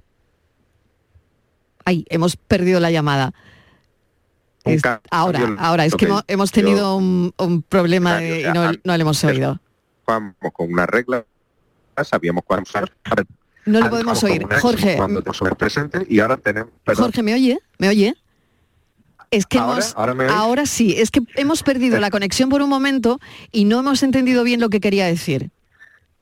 Ay, 1.84 2.04
hemos 2.10 2.37
perdido 2.37 2.78
la 2.78 2.90
llamada 2.90 3.32
ahora, 5.11 5.57
ahora, 5.59 5.85
es 5.85 5.95
que 5.95 6.09
hemos, 6.29 6.52
tenido 6.52 6.97
un, 6.97 7.64
problema 7.69 8.23
y 8.23 8.45
no, 8.45 8.73
no, 8.85 8.97
le 8.97 9.02
hemos 9.02 9.23
oído. 9.25 9.61
Vamos 10.07 10.35
con 10.52 10.73
una 10.73 10.87
regla, 10.87 11.25
sabíamos 12.05 12.45
cuándo 12.45 12.69
No 13.67 13.81
le 13.81 13.88
podemos 13.88 14.23
oír. 14.25 14.47
Jorge. 14.61 14.99
presente 15.59 16.07
y 16.09 16.21
ahora 16.21 16.37
tenemos. 16.37 16.73
Jorge, 16.95 17.23
¿me 17.23 17.35
oye? 17.35 17.59
¿Me 17.79 17.88
oye? 17.88 18.14
Es 19.31 19.47
que 19.47 19.59
¿Ahora? 19.59 19.85
hemos, 20.12 20.33
ahora 20.33 20.67
sí, 20.67 20.97
es 20.99 21.12
que 21.12 21.21
hemos 21.37 21.62
perdido 21.62 22.00
la 22.00 22.11
conexión 22.11 22.49
por 22.49 22.62
un 22.62 22.69
momento 22.69 23.21
y 23.52 23.64
no 23.64 23.79
hemos 23.79 24.02
entendido 24.02 24.43
bien 24.43 24.61
lo 24.61 24.71
que 24.71 24.81
quería 24.81 25.07
decir. 25.07 25.50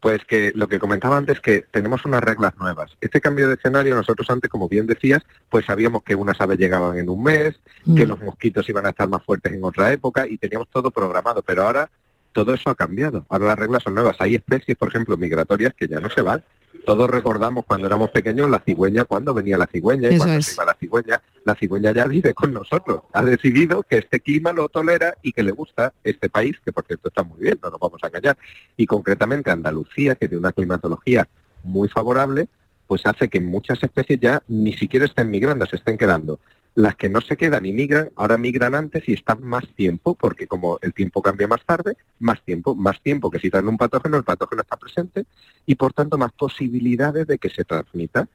Pues 0.01 0.25
que 0.25 0.53
lo 0.55 0.69
que 0.69 0.79
comentaba 0.79 1.17
antes, 1.17 1.41
que 1.41 1.63
tenemos 1.71 2.05
unas 2.05 2.23
reglas 2.23 2.57
nuevas. 2.57 2.97
Este 3.01 3.21
cambio 3.21 3.49
de 3.49 3.55
escenario, 3.55 3.97
nosotros 3.97 4.31
antes, 4.31 4.49
como 4.49 4.69
bien 4.69 4.87
decías, 4.87 5.23
pues 5.49 5.67
sabíamos 5.67 6.05
que 6.05 6.15
unas 6.15 6.41
aves 6.41 6.59
llegaban 6.59 6.97
en 6.99 7.09
un 7.09 7.23
mes, 7.23 7.59
que 7.85 8.07
mm. 8.07 8.09
los 8.09 8.21
mosquitos 8.21 8.69
iban 8.69 8.87
a 8.87 8.91
estar 8.91 9.09
más 9.09 9.25
fuertes 9.25 9.53
en 9.53 9.65
otra 9.65 9.93
época 9.93 10.27
y 10.29 10.39
teníamos 10.39 10.69
todo 10.69 10.93
programado, 10.93 11.43
pero 11.43 11.65
ahora 11.65 11.91
todo 12.33 12.55
eso 12.55 12.71
ha 12.71 12.77
cambiado. 12.77 13.27
Ahora 13.29 13.47
las 13.47 13.59
reglas 13.59 13.83
son 13.83 13.95
nuevas. 13.95 14.17
Hay 14.21 14.37
especies, 14.37 14.77
por 14.77 14.89
ejemplo, 14.89 15.17
migratorias 15.17 15.75
que 15.75 15.89
ya 15.89 15.99
no 15.99 16.09
se 16.11 16.23
van. 16.23 16.45
Todos 16.85 17.11
recordamos 17.11 17.65
cuando 17.67 17.87
éramos 17.87 18.11
pequeños 18.11 18.49
la 18.49 18.61
cigüeña, 18.61 19.05
cuando 19.05 19.35
venía 19.35 19.59
la 19.59 19.67
cigüeña 19.67 20.11
y 20.11 20.17
cuando 20.17 20.43
se 20.43 20.55
iba 20.55 20.65
la 20.65 20.75
cigüeña. 20.75 21.23
La 21.45 21.55
cigüeña 21.55 21.93
ya 21.93 22.07
vive 22.07 22.35
con 22.35 22.53
nosotros. 22.53 23.03
Ha 23.13 23.23
decidido 23.23 23.83
que 23.83 23.99
este 23.99 24.21
clima 24.21 24.53
lo 24.53 24.69
tolera 24.69 25.15
y 25.23 25.33
que 25.33 25.43
le 25.43 25.53
gusta 25.53 25.93
este 26.03 26.29
país, 26.29 26.57
que 26.65 26.73
por 26.73 26.85
cierto 26.87 27.09
está 27.09 27.23
muy 27.23 27.41
bien, 27.41 27.59
no 27.63 27.71
nos 27.71 27.81
vamos 27.81 28.03
a 28.03 28.11
callar. 28.11 28.37
Y 28.77 28.87
concretamente 28.87 29.51
Andalucía, 29.51 30.15
que 30.15 30.29
tiene 30.29 30.41
una 30.41 30.53
climatología 30.53 31.29
muy 31.63 31.89
favorable, 31.89 32.49
pues 32.87 33.03
hace 33.05 33.29
que 33.29 33.41
muchas 33.41 33.83
especies 33.83 34.19
ya 34.21 34.43
ni 34.49 34.73
siquiera 34.73 35.05
estén 35.05 35.31
migrando, 35.31 35.67
se 35.67 35.77
estén 35.77 35.99
quedando. 35.99 36.41
Las 36.75 36.97
que 36.97 37.09
no 37.09 37.21
se 37.21 37.37
quedan 37.37 37.67
y 37.67 37.73
migran, 37.73 38.11
ahora 38.17 38.39
migran 38.39 38.75
antes 38.75 39.09
y 39.09 39.15
están 39.15 39.43
más 39.43 39.67
tiempo, 39.75 40.15
porque 40.15 40.47
como 40.47 40.79
el 40.81 40.95
tiempo 40.95 41.23
cambia 41.23 41.49
más 41.49 41.65
tarde, 41.65 41.97
más 42.21 42.41
tiempo, 42.43 42.75
más 42.75 43.01
tiempo 43.01 43.31
que 43.31 43.41
si 43.41 43.51
traen 43.51 43.69
un 43.69 43.77
patógeno, 43.77 44.17
el 44.17 44.25
patógeno 44.25 44.63
está 44.63 44.77
presente 44.77 45.25
y 45.67 45.75
por 45.75 45.93
tanto 45.93 46.19
más 46.19 46.33
posibilidades 46.33 47.27
de 47.27 47.39
que 47.39 47.51
se 47.51 47.65
transmita. 47.65 48.29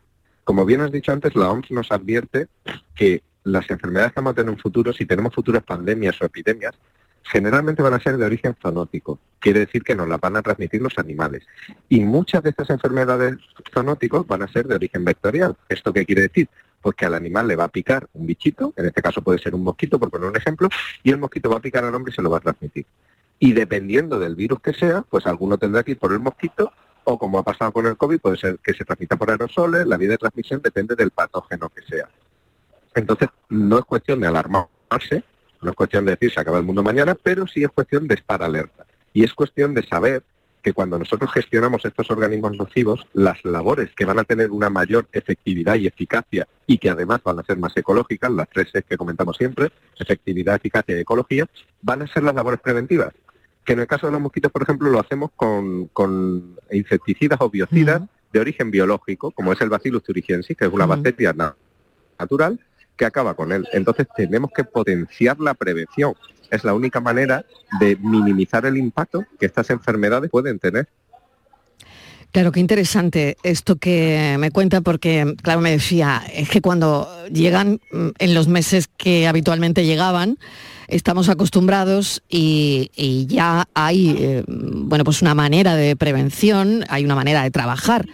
Como 0.44 0.66
bien 0.66 0.82
has 0.82 0.92
dicho 0.92 1.12
antes, 1.12 1.36
la 1.36 1.50
OMS 1.50 1.72
nos 1.72 1.92
advierte 1.92 2.48
que 2.96 3.24
las 3.46 3.70
enfermedades 3.70 4.13
que 4.13 4.20
vamos 4.20 4.32
a 4.32 4.36
tener 4.36 4.50
en 4.50 4.56
un 4.56 4.62
futuro, 4.62 4.92
si 4.92 5.06
tenemos 5.06 5.34
futuras 5.34 5.63
pandemias 5.63 6.22
o 6.22 6.25
epidemias, 6.25 6.75
generalmente 7.24 7.82
van 7.82 7.94
a 7.94 8.00
ser 8.00 8.18
de 8.18 8.25
origen 8.25 8.56
zoonótico. 8.62 9.20
Quiere 9.40 9.62
decir 9.62 9.84
que 9.84 9.96
nos 9.96 10.08
las 10.08 10.20
van 10.20 10.36
a 10.36 10.42
transmitir 10.42 10.82
los 10.82 10.98
animales. 10.98 11.46
Y 11.90 12.02
muchas 12.02 12.44
de 12.44 12.50
estas 12.50 12.70
enfermedades 12.70 13.38
zoonóticos 13.74 14.28
van 14.28 14.44
a 14.44 14.48
ser 14.48 14.68
de 14.68 14.75
origen 14.75 15.06
vectorial. 15.06 15.56
¿Esto 15.70 15.94
qué 15.94 16.06
quiere 16.06 16.24
decir? 16.24 16.50
Pues 16.84 16.98
que 16.98 17.06
al 17.06 17.16
animal 17.16 17.48
le 17.48 17.56
va 17.56 17.63
a 17.63 17.70
picar 17.70 18.08
un 18.13 18.28
bichito, 18.28 18.74
en 18.75 18.86
este 18.86 19.02
caso 19.02 19.22
puede 19.22 19.40
ser 19.40 19.56
un 19.56 19.63
mosquito, 19.63 19.98
por 19.98 20.12
poner 20.12 20.30
un 20.30 20.36
ejemplo, 20.36 20.68
y 21.02 21.12
el 21.12 21.18
mosquito 21.18 21.50
va 21.50 21.58
a 21.58 21.62
picar 21.62 21.86
al 21.86 21.96
hombre 21.96 22.12
y 22.12 22.16
se 22.16 22.22
lo 22.22 22.30
va 22.30 22.38
a 22.38 22.42
transmitir. 22.42 22.86
Y 23.40 23.54
dependiendo 23.54 24.20
del 24.20 24.36
virus 24.36 24.60
que 24.60 24.74
sea, 24.74 25.02
pues 25.10 25.25
alguno 25.25 25.58
tendrá 25.58 25.82
que 25.84 25.92
ir 25.92 25.98
por 25.98 26.12
el 26.12 26.20
mosquito, 26.20 26.74
o 27.06 27.18
como 27.18 27.40
ha 27.40 27.44
pasado 27.44 27.72
con 27.72 27.88
el 27.88 27.96
COVID, 27.96 28.20
puede 28.20 28.38
ser 28.38 28.60
que 28.60 28.74
se 28.74 28.84
transmita 28.84 29.16
por 29.16 29.32
aerosoles, 29.32 29.88
la 29.88 29.96
vía 29.96 30.10
de 30.10 30.18
transmisión 30.18 30.62
depende 30.62 30.96
del 30.96 31.12
patógeno 31.12 31.70
que 31.70 31.82
sea. 31.84 32.10
Entonces, 32.94 33.30
no 33.48 33.80
es 33.80 33.86
cuestión 33.86 34.20
de 34.20 34.28
alarmarse, 34.28 35.24
no 35.62 35.70
es 35.72 35.75
cuestión 35.75 36.04
de 36.04 36.12
decir 36.12 36.32
se 36.32 36.40
acaba 36.42 36.58
el 36.58 36.66
mundo 36.66 36.84
mañana, 36.84 37.16
pero 37.16 37.48
sí 37.48 37.63
es 37.63 37.72
cuestión 37.72 38.08
de 38.08 38.16
estar 38.16 38.44
alerta. 38.44 38.86
Y 39.13 39.24
es 39.24 39.34
cuestión 39.34 39.74
de 39.74 39.84
saber 39.84 40.24
que 40.63 40.74
cuando 40.74 40.98
nosotros 40.98 41.32
gestionamos 41.34 41.84
estos 41.84 42.10
organismos 42.10 42.55
nocivos, 42.58 43.05
las 43.13 43.43
labores 43.43 43.91
que 43.96 44.05
van 44.05 44.17
a 44.17 44.24
tener 44.24 44.50
una 44.50 44.70
mayor 44.70 45.08
efectividad 45.12 45.75
y 45.75 45.88
eficacia 45.88 46.48
y 46.65 46.77
que 46.77 46.89
además 46.89 47.22
van 47.22 47.39
a 47.39 47.43
ser 47.43 47.58
más 47.58 47.75
ecológicas, 47.75 48.32
las 48.32 48.50
tres 48.50 48.70
es 48.74 48.86
que 48.86 48.98
comentamos 48.98 49.36
siempre, 49.36 49.72
efectividad, 50.00 50.55
eficacia 50.55 50.96
y 50.96 51.01
ecología, 51.01 51.46
van 51.82 52.01
a 52.01 52.08
ser 52.08 52.24
las 52.24 52.34
labores 52.34 52.62
preventivas. 52.62 53.13
Que 53.65 53.74
en 53.74 53.82
el 53.82 53.88
caso 53.88 54.08
de 54.08 54.13
los 54.13 54.22
mosquitos, 54.22 54.51
por 54.51 54.63
ejemplo, 54.63 54.89
lo 54.89 55.00
hacemos 55.00 55.32
con, 55.36 56.58
insecticidas 56.72 57.39
o 57.41 57.50
biocidas 57.50 58.01
de 58.32 58.39
origen 58.39 58.72
biológico, 58.72 59.32
como 59.32 59.51
es 59.51 59.62
el 59.62 59.70
Bacillus 59.70 60.03
thuringiensis, 60.03 60.55
que 60.55 60.65
es 60.65 60.72
una 60.72 60.86
bacteria 60.86 61.36
natural 62.17 62.60
que 62.96 63.05
acaba 63.05 63.34
con 63.34 63.51
él. 63.51 63.67
Entonces 63.74 64.08
tenemos 64.15 64.51
que 64.55 64.63
potenciar 64.63 65.39
la 65.39 65.53
prevención 65.53 66.13
es 66.54 66.64
la 66.64 66.74
única 66.74 67.00
manera 67.00 67.46
de 67.80 67.96
minimizar 67.98 68.66
el 68.66 68.78
impacto 68.78 69.26
que 69.40 69.46
estas 69.46 69.70
enfermedades 69.70 70.30
pueden 70.30 70.60
tener. 70.60 70.88
Claro, 72.32 72.52
qué 72.52 72.60
interesante 72.60 73.38
esto 73.44 73.76
que 73.76 74.38
me 74.40 74.50
cuenta 74.50 74.82
porque, 74.82 75.36
claro, 75.44 75.62
me 75.62 75.70
decía, 75.70 76.24
es 76.34 76.50
que 76.50 76.62
cuando 76.62 77.08
llegan 77.32 77.80
mm, 77.92 78.08
en 78.18 78.34
los 78.34 78.48
meses 78.48 78.88
que 78.98 79.28
habitualmente 79.28 79.86
llegaban, 79.86 80.40
estamos 80.88 81.30
acostumbrados 81.30 82.24
y, 82.28 83.28
ya 83.30 83.68
hay, 83.76 84.16
eh, 84.20 84.44
bueno, 84.48 85.04
pues 85.04 85.22
una 85.22 85.36
manera 85.36 85.76
de 85.76 85.96
prevención, 85.96 86.84
hay 86.90 87.06
una 87.06 87.16
manera 87.16 87.44
de 87.44 87.52
trabajar. 87.52 88.08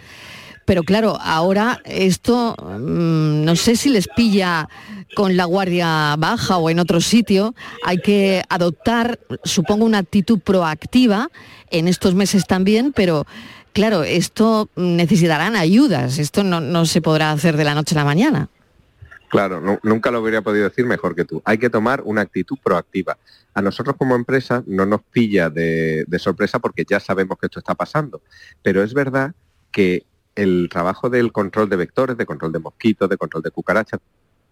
Pero 0.66 0.82
claro, 0.82 1.18
ahora 1.20 1.80
esto 1.84 2.54
mm, 2.58 3.44
no 3.44 3.56
sé 3.56 3.74
si 3.74 3.88
les 3.88 4.06
pilla 4.06 4.68
con 5.14 5.36
la 5.36 5.44
guardia 5.44 6.14
baja 6.18 6.58
o 6.58 6.70
en 6.70 6.78
otro 6.78 7.00
sitio. 7.00 7.54
Hay 7.84 7.98
que 7.98 8.42
adoptar, 8.48 9.18
supongo, 9.44 9.84
una 9.84 9.98
actitud 9.98 10.40
proactiva 10.40 11.28
en 11.70 11.88
estos 11.88 12.14
meses 12.14 12.46
también, 12.46 12.92
pero 12.92 13.26
claro, 13.72 14.02
esto 14.02 14.68
necesitarán 14.76 15.56
ayudas. 15.56 16.18
Esto 16.18 16.44
no, 16.44 16.86
se 16.86 17.00
podrá 17.00 17.32
hacer 17.32 17.56
de 17.56 17.64
la 17.64 17.74
noche 17.74 17.94
a 17.94 17.98
la 17.98 18.04
mañana. 18.04 18.48
Claro, 19.28 19.78
nunca 19.84 20.10
lo 20.10 20.20
hubiera 20.20 20.42
podido 20.42 20.68
decir 20.68 20.86
mejor 20.86 21.14
que 21.14 21.24
tú. 21.24 21.40
Hay 21.44 21.58
que 21.58 21.70
tomar 21.70 22.02
una 22.04 22.22
actitud 22.22 22.58
proactiva. 22.62 23.16
A 23.54 23.62
nosotros 23.62 23.94
como 23.96 24.16
empresa 24.16 24.64
no 24.66 24.86
nos 24.86 25.02
pilla 25.02 25.50
de 25.50 26.18
sorpresa 26.18 26.58
porque 26.58 26.84
ya 26.88 26.98
sabemos 26.98 27.38
que 27.38 27.46
esto 27.46 27.60
está 27.60 27.74
pasando. 27.74 28.22
Pero 28.62 28.82
es 28.82 28.92
verdad 28.92 29.32
que 29.70 30.04
el 30.34 30.68
trabajo 30.70 31.10
del 31.10 31.32
control 31.32 31.68
de 31.68 31.76
vectores, 31.76 32.16
de 32.16 32.26
control 32.26 32.52
de 32.52 32.58
mosquitos, 32.58 33.08
de 33.08 33.16
control 33.16 33.42
de 33.42 33.50
cucarachas, 33.50 34.00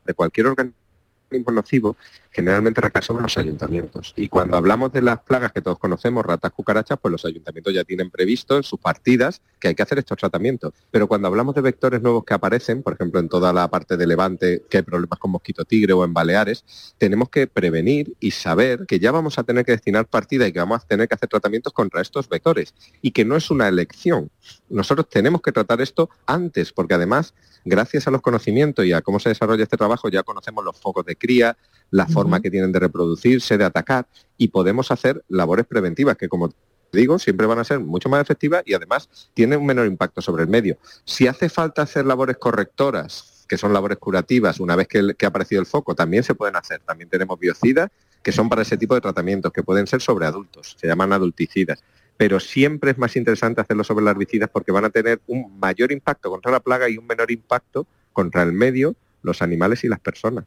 de 0.08 0.14
cualquier 0.14 0.46
organismo 0.46 1.52
nocivo, 1.52 1.96
generalmente 2.30 2.80
recae 2.80 3.02
sobre 3.02 3.22
los 3.22 3.36
ayuntamientos. 3.38 4.14
Y 4.16 4.28
cuando 4.28 4.56
hablamos 4.56 4.92
de 4.92 5.02
las 5.02 5.20
plagas 5.20 5.52
que 5.52 5.60
todos 5.60 5.78
conocemos, 5.78 6.24
ratas, 6.24 6.52
cucarachas, 6.52 6.98
pues 7.00 7.12
los 7.12 7.24
ayuntamientos 7.24 7.74
ya 7.74 7.84
tienen 7.84 8.10
previsto 8.10 8.56
en 8.56 8.62
sus 8.62 8.78
partidas 8.78 9.42
que 9.58 9.68
hay 9.68 9.74
que 9.74 9.82
hacer 9.82 9.98
estos 9.98 10.18
tratamientos. 10.18 10.72
Pero 10.90 11.06
cuando 11.06 11.28
hablamos 11.28 11.54
de 11.54 11.60
vectores 11.60 12.00
nuevos 12.00 12.24
que 12.24 12.34
aparecen, 12.34 12.82
por 12.82 12.94
ejemplo, 12.94 13.20
en 13.20 13.28
toda 13.28 13.52
la 13.52 13.68
parte 13.68 13.96
de 13.96 14.06
Levante, 14.06 14.62
que 14.68 14.78
hay 14.78 14.82
problemas 14.82 15.18
con 15.18 15.30
mosquito 15.30 15.64
tigre 15.64 15.92
o 15.92 16.04
en 16.04 16.14
Baleares, 16.14 16.64
tenemos 16.96 17.28
que 17.28 17.46
prevenir 17.46 18.14
y 18.20 18.30
saber 18.30 18.86
que 18.86 18.98
ya 18.98 19.10
vamos 19.10 19.38
a 19.38 19.42
tener 19.42 19.64
que 19.64 19.72
destinar 19.72 20.06
partida 20.06 20.46
y 20.46 20.52
que 20.52 20.60
vamos 20.60 20.82
a 20.82 20.86
tener 20.86 21.08
que 21.08 21.14
hacer 21.14 21.28
tratamientos 21.28 21.72
contra 21.72 22.00
estos 22.00 22.28
vectores. 22.28 22.74
Y 23.02 23.10
que 23.10 23.24
no 23.24 23.36
es 23.36 23.50
una 23.50 23.68
elección. 23.68 24.30
Nosotros 24.68 25.08
tenemos 25.08 25.40
que 25.40 25.52
tratar 25.52 25.80
esto 25.80 26.10
antes, 26.26 26.72
porque 26.72 26.94
además 26.94 27.34
gracias 27.64 28.06
a 28.06 28.10
los 28.10 28.20
conocimientos 28.20 28.84
y 28.84 28.92
a 28.92 29.02
cómo 29.02 29.18
se 29.20 29.30
desarrolla 29.30 29.62
este 29.62 29.76
trabajo, 29.76 30.08
ya 30.08 30.22
conocemos 30.22 30.64
los 30.64 30.78
focos 30.78 31.04
de 31.04 31.16
cría, 31.16 31.56
la 31.90 32.06
forma 32.06 32.40
que 32.40 32.50
tienen 32.50 32.72
de 32.72 32.78
reproducirse, 32.78 33.58
de 33.58 33.64
atacar, 33.64 34.06
y 34.36 34.48
podemos 34.48 34.90
hacer 34.90 35.24
labores 35.28 35.66
preventivas 35.66 36.16
que, 36.16 36.28
como 36.28 36.52
digo, 36.92 37.18
siempre 37.18 37.46
van 37.46 37.58
a 37.58 37.64
ser 37.64 37.80
mucho 37.80 38.08
más 38.08 38.22
efectivas 38.22 38.62
y 38.64 38.74
además 38.74 39.08
tienen 39.34 39.60
un 39.60 39.66
menor 39.66 39.86
impacto 39.86 40.22
sobre 40.22 40.42
el 40.42 40.48
medio. 40.48 40.78
Si 41.04 41.26
hace 41.26 41.48
falta 41.48 41.82
hacer 41.82 42.06
labores 42.06 42.38
correctoras, 42.38 43.46
que 43.48 43.58
son 43.58 43.72
labores 43.72 43.98
curativas, 43.98 44.60
una 44.60 44.76
vez 44.76 44.88
que, 44.88 45.14
que 45.16 45.26
ha 45.26 45.30
aparecido 45.30 45.60
el 45.60 45.66
foco, 45.66 45.94
también 45.94 46.22
se 46.22 46.34
pueden 46.34 46.56
hacer. 46.56 46.80
También 46.80 47.08
tenemos 47.08 47.38
biocidas 47.38 47.90
que 48.22 48.32
son 48.32 48.48
para 48.48 48.62
ese 48.62 48.76
tipo 48.76 48.94
de 48.94 49.00
tratamientos, 49.00 49.52
que 49.52 49.62
pueden 49.62 49.86
ser 49.86 50.02
sobre 50.02 50.26
adultos, 50.26 50.76
se 50.78 50.86
llaman 50.86 51.12
adulticidas 51.12 51.82
pero 52.18 52.40
siempre 52.40 52.90
es 52.90 52.98
más 52.98 53.16
interesante 53.16 53.60
hacerlo 53.60 53.84
sobre 53.84 54.04
las 54.04 54.12
herbicidas 54.12 54.50
porque 54.52 54.72
van 54.72 54.84
a 54.84 54.90
tener 54.90 55.20
un 55.28 55.58
mayor 55.58 55.92
impacto 55.92 56.30
contra 56.30 56.50
la 56.50 56.60
plaga 56.60 56.90
y 56.90 56.98
un 56.98 57.06
menor 57.06 57.30
impacto 57.30 57.86
contra 58.12 58.42
el 58.42 58.52
medio, 58.52 58.96
los 59.22 59.40
animales 59.40 59.84
y 59.84 59.88
las 59.88 60.00
personas. 60.00 60.44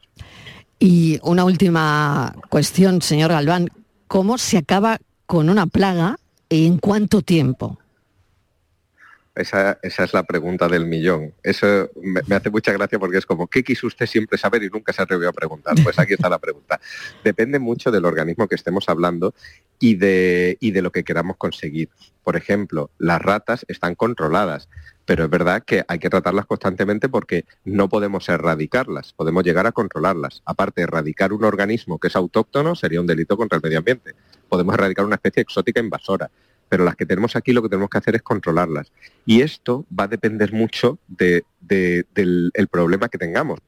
Y 0.78 1.18
una 1.22 1.44
última 1.44 2.36
cuestión, 2.50 3.00
señor 3.00 3.30
Galván, 3.30 3.70
¿cómo 4.06 4.36
se 4.36 4.58
acaba 4.58 4.98
con 5.24 5.48
una 5.48 5.66
plaga 5.66 6.18
y 6.50 6.66
en 6.66 6.76
cuánto 6.76 7.22
tiempo? 7.22 7.78
Esa, 9.34 9.78
es 9.82 10.12
la 10.12 10.22
pregunta 10.24 10.68
del 10.68 10.86
millón. 10.86 11.32
Eso 11.42 11.90
me, 12.02 12.20
hace 12.34 12.50
mucha 12.50 12.72
gracia 12.72 12.98
porque 12.98 13.18
es 13.18 13.26
como, 13.26 13.46
¿qué 13.46 13.64
quiso 13.64 13.86
usted 13.86 14.06
siempre 14.06 14.36
saber 14.36 14.62
y 14.62 14.68
nunca 14.68 14.92
se 14.92 15.02
atrevió 15.02 15.28
a 15.28 15.32
preguntar? 15.32 15.74
Pues 15.82 15.98
aquí 15.98 16.14
está 16.14 16.28
la 16.28 16.38
pregunta. 16.38 16.80
Depende 17.24 17.58
mucho 17.58 17.90
del 17.90 18.04
organismo 18.04 18.46
que 18.46 18.54
estemos 18.54 18.88
hablando 18.88 19.34
y 19.78 19.94
de, 19.94 20.58
y 20.60 20.72
de 20.72 20.82
lo 20.82 20.92
que 20.92 21.04
queramos 21.04 21.36
conseguir. 21.36 21.88
Por 22.22 22.36
ejemplo, 22.36 22.90
las 22.98 23.22
ratas 23.22 23.64
están 23.68 23.94
controladas, 23.94 24.68
pero 25.06 25.24
es 25.24 25.30
verdad 25.30 25.62
que 25.64 25.84
hay 25.88 25.98
que 25.98 26.10
tratarlas 26.10 26.46
constantemente 26.46 27.08
porque 27.08 27.46
no 27.64 27.88
podemos 27.88 28.28
erradicarlas, 28.28 29.14
podemos 29.14 29.44
llegar 29.44 29.66
a 29.66 29.72
controlarlas. 29.72 30.42
Aparte, 30.44 30.82
erradicar 30.82 31.32
un 31.32 31.44
organismo 31.44 31.98
que 31.98 32.08
es 32.08 32.16
autóctono 32.16 32.74
sería 32.74 33.00
un 33.00 33.06
delito 33.06 33.36
contra 33.36 33.56
el 33.56 33.62
medio 33.62 33.78
ambiente. 33.78 34.14
Podemos 34.48 34.74
erradicar 34.74 35.06
una 35.06 35.16
especie 35.16 35.42
exótica 35.42 35.80
invasora 35.80 36.30
pero 36.72 36.86
las 36.86 36.96
que 36.96 37.04
tenemos 37.04 37.36
aquí 37.36 37.52
lo 37.52 37.60
que 37.60 37.68
tenemos 37.68 37.90
que 37.90 37.98
hacer 37.98 38.14
es 38.16 38.22
controlarlas. 38.22 38.90
Y 39.26 39.42
esto 39.42 39.84
va 39.92 40.04
a 40.04 40.08
depender 40.08 40.54
mucho 40.54 40.98
del 41.06 41.44
problema 42.70 43.10
que 43.10 43.18
tengamos. 43.18 43.58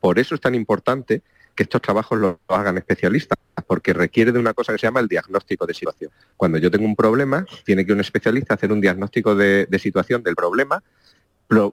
Por 0.00 0.18
eso 0.18 0.34
es 0.34 0.40
tan 0.40 0.54
importante 0.54 1.20
que 1.54 1.64
estos 1.64 1.82
trabajos 1.82 2.18
los 2.18 2.36
hagan 2.48 2.78
especialistas, 2.78 3.36
porque 3.66 3.92
requiere 3.92 4.32
de 4.32 4.38
una 4.38 4.54
cosa 4.54 4.72
que 4.72 4.78
se 4.78 4.86
llama 4.86 5.00
el 5.00 5.08
diagnóstico 5.08 5.66
de 5.66 5.74
situación. 5.74 6.10
Cuando 6.38 6.56
yo 6.56 6.70
tengo 6.70 6.86
un 6.86 6.96
problema, 6.96 7.44
tiene 7.66 7.84
que 7.84 7.92
un 7.92 8.00
especialista 8.00 8.54
hacer 8.54 8.72
un 8.72 8.80
diagnóstico 8.80 9.34
de 9.34 9.78
situación 9.78 10.22
del 10.22 10.34
problema, 10.34 10.82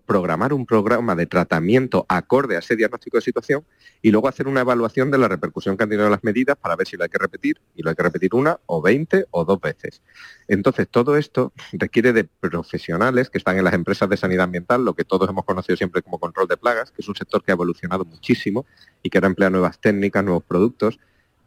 programar 0.05 0.53
un 0.53 0.65
programa 0.65 1.15
de 1.15 1.25
tratamiento 1.25 2.05
acorde 2.09 2.55
a 2.55 2.59
ese 2.59 2.75
diagnóstico 2.75 3.17
de 3.17 3.21
situación 3.21 3.65
y 4.01 4.11
luego 4.11 4.27
hacer 4.27 4.47
una 4.47 4.61
evaluación 4.61 5.11
de 5.11 5.17
la 5.17 5.27
repercusión 5.27 5.77
que 5.77 5.83
han 5.83 5.89
tenido 5.89 6.09
las 6.09 6.23
medidas 6.23 6.57
para 6.57 6.75
ver 6.75 6.87
si 6.87 6.97
lo 6.97 7.03
hay 7.03 7.09
que 7.09 7.17
repetir 7.17 7.59
y 7.75 7.83
lo 7.83 7.89
hay 7.89 7.95
que 7.95 8.03
repetir 8.03 8.33
una 8.33 8.59
o 8.65 8.81
veinte 8.81 9.25
o 9.31 9.45
dos 9.45 9.59
veces. 9.59 10.01
Entonces, 10.47 10.87
todo 10.89 11.17
esto 11.17 11.53
requiere 11.73 12.13
de 12.13 12.23
profesionales 12.23 13.29
que 13.29 13.37
están 13.37 13.57
en 13.57 13.63
las 13.63 13.73
empresas 13.73 14.09
de 14.09 14.17
sanidad 14.17 14.45
ambiental, 14.45 14.83
lo 14.83 14.93
que 14.93 15.03
todos 15.03 15.29
hemos 15.29 15.45
conocido 15.45 15.75
siempre 15.77 16.01
como 16.01 16.19
control 16.19 16.47
de 16.47 16.57
plagas, 16.57 16.91
que 16.91 17.01
es 17.01 17.07
un 17.07 17.15
sector 17.15 17.43
que 17.43 17.51
ha 17.51 17.55
evolucionado 17.55 18.05
muchísimo 18.05 18.65
y 19.03 19.09
que 19.09 19.17
ahora 19.17 19.27
emplea 19.27 19.49
nuevas 19.49 19.79
técnicas, 19.79 20.23
nuevos 20.23 20.43
productos 20.43 20.99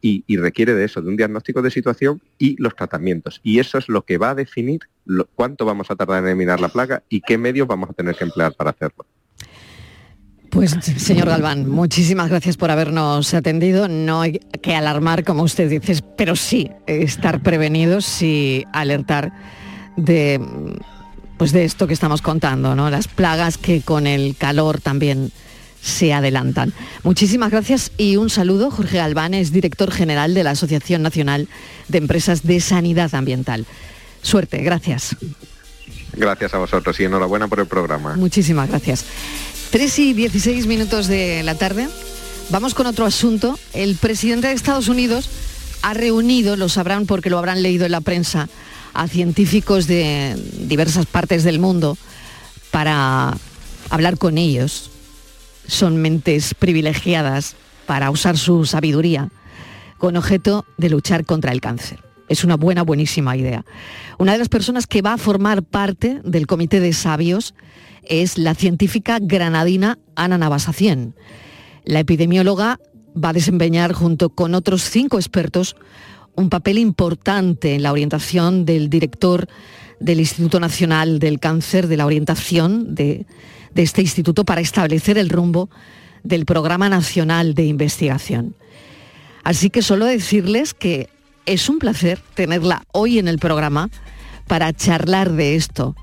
y, 0.06 0.36
requiere 0.36 0.74
de 0.74 0.84
eso, 0.84 1.00
de 1.00 1.08
un 1.08 1.16
diagnóstico 1.16 1.62
de 1.62 1.70
situación 1.70 2.20
y 2.38 2.60
los 2.62 2.76
tratamientos. 2.76 3.40
Y 3.42 3.58
eso 3.58 3.78
es 3.78 3.88
lo 3.88 4.02
que 4.02 4.18
va 4.18 4.30
a 4.30 4.34
definir 4.34 4.80
cuánto 5.34 5.64
vamos 5.64 5.90
a 5.90 5.96
tardar 5.96 6.22
en 6.22 6.28
eliminar 6.28 6.60
la 6.60 6.68
plaga 6.68 7.02
y 7.08 7.22
qué 7.22 7.38
medios 7.38 7.66
vamos 7.66 7.88
a 7.88 7.94
tener 7.94 8.14
que 8.14 8.24
emplear 8.24 8.52
para 8.52 8.70
hacerlo. 8.70 9.06
Pues 10.50 10.76
señor 10.98 11.28
Galván, 11.28 11.68
muchísimas 11.68 12.28
gracias 12.28 12.58
por 12.58 12.70
habernos 12.70 13.32
atendido. 13.32 13.88
No 13.88 14.20
hay 14.20 14.40
que 14.60 14.74
alarmar, 14.74 15.24
como 15.24 15.42
usted 15.42 15.70
dice, 15.70 16.04
pero 16.18 16.36
sí 16.36 16.70
estar 16.86 17.42
prevenidos 17.42 18.20
y 18.20 18.66
alertar 18.74 19.32
de, 19.96 20.38
pues 21.38 21.52
de 21.52 21.64
esto 21.64 21.86
que 21.86 21.94
estamos 21.94 22.20
contando, 22.20 22.74
¿no? 22.74 22.90
Las 22.90 23.08
plagas 23.08 23.56
que 23.56 23.80
con 23.80 24.06
el 24.06 24.36
calor 24.36 24.82
también 24.82 25.32
se 25.84 26.14
adelantan. 26.14 26.72
Muchísimas 27.02 27.50
gracias 27.50 27.92
y 27.98 28.16
un 28.16 28.30
saludo. 28.30 28.70
Jorge 28.70 28.96
Galván 28.96 29.34
es 29.34 29.52
director 29.52 29.92
general 29.92 30.32
de 30.32 30.42
la 30.42 30.52
Asociación 30.52 31.02
Nacional 31.02 31.46
de 31.88 31.98
Empresas 31.98 32.42
de 32.42 32.58
Sanidad 32.60 33.14
Ambiental. 33.14 33.66
Suerte, 34.22 34.62
gracias. 34.62 35.14
Gracias 36.14 36.54
a 36.54 36.58
vosotros 36.58 36.98
y 37.00 37.04
enhorabuena 37.04 37.48
por 37.48 37.60
el 37.60 37.66
programa. 37.66 38.16
Muchísimas 38.16 38.70
gracias. 38.70 39.04
3 39.70 39.98
y 39.98 40.12
16 40.14 40.66
minutos 40.66 41.06
de 41.06 41.42
la 41.42 41.54
tarde. 41.56 41.88
Vamos 42.48 42.72
con 42.72 42.86
otro 42.86 43.04
asunto. 43.04 43.58
El 43.74 43.96
presidente 43.96 44.46
de 44.46 44.54
Estados 44.54 44.88
Unidos 44.88 45.28
ha 45.82 45.92
reunido, 45.92 46.56
lo 46.56 46.70
sabrán 46.70 47.04
porque 47.04 47.28
lo 47.28 47.36
habrán 47.36 47.62
leído 47.62 47.84
en 47.84 47.92
la 47.92 48.00
prensa, 48.00 48.48
a 48.94 49.06
científicos 49.06 49.86
de 49.86 50.34
diversas 50.60 51.04
partes 51.04 51.44
del 51.44 51.58
mundo 51.58 51.98
para 52.70 53.36
hablar 53.90 54.16
con 54.16 54.38
ellos 54.38 54.92
son 55.66 55.96
mentes 55.96 56.54
privilegiadas 56.54 57.56
para 57.86 58.10
usar 58.10 58.36
su 58.36 58.64
sabiduría 58.64 59.30
con 59.98 60.16
objeto 60.16 60.64
de 60.76 60.90
luchar 60.90 61.24
contra 61.24 61.52
el 61.52 61.60
cáncer. 61.60 62.00
Es 62.28 62.44
una 62.44 62.56
buena, 62.56 62.82
buenísima 62.82 63.36
idea. 63.36 63.64
Una 64.18 64.32
de 64.32 64.38
las 64.38 64.48
personas 64.48 64.86
que 64.86 65.02
va 65.02 65.14
a 65.14 65.18
formar 65.18 65.62
parte 65.62 66.20
del 66.24 66.46
comité 66.46 66.80
de 66.80 66.92
sabios 66.92 67.54
es 68.02 68.38
la 68.38 68.54
científica 68.54 69.18
granadina 69.20 69.98
Ana 70.14 70.38
Navasacien. 70.38 71.14
La 71.84 72.00
epidemióloga 72.00 72.80
va 73.22 73.30
a 73.30 73.34
desempeñar 73.34 73.92
junto 73.92 74.30
con 74.30 74.54
otros 74.54 74.82
cinco 74.82 75.18
expertos 75.18 75.76
un 76.34 76.48
papel 76.48 76.78
importante 76.78 77.74
en 77.74 77.82
la 77.82 77.92
orientación 77.92 78.64
del 78.64 78.90
director 78.90 79.46
del 80.00 80.20
Instituto 80.20 80.58
Nacional 80.60 81.18
del 81.18 81.38
Cáncer, 81.38 81.86
de 81.86 81.96
la 81.96 82.06
orientación 82.06 82.94
de 82.94 83.26
de 83.74 83.82
este 83.82 84.02
instituto 84.02 84.44
para 84.44 84.60
establecer 84.60 85.18
el 85.18 85.28
rumbo 85.28 85.68
del 86.22 86.46
Programa 86.46 86.88
Nacional 86.88 87.54
de 87.54 87.64
Investigación. 87.64 88.54
Así 89.42 89.70
que 89.70 89.82
solo 89.82 90.06
decirles 90.06 90.72
que 90.74 91.10
es 91.46 91.68
un 91.68 91.78
placer 91.78 92.20
tenerla 92.34 92.84
hoy 92.92 93.18
en 93.18 93.28
el 93.28 93.38
programa 93.38 93.90
para 94.46 94.72
charlar 94.72 95.32
de 95.32 95.56
esto. 95.56 95.94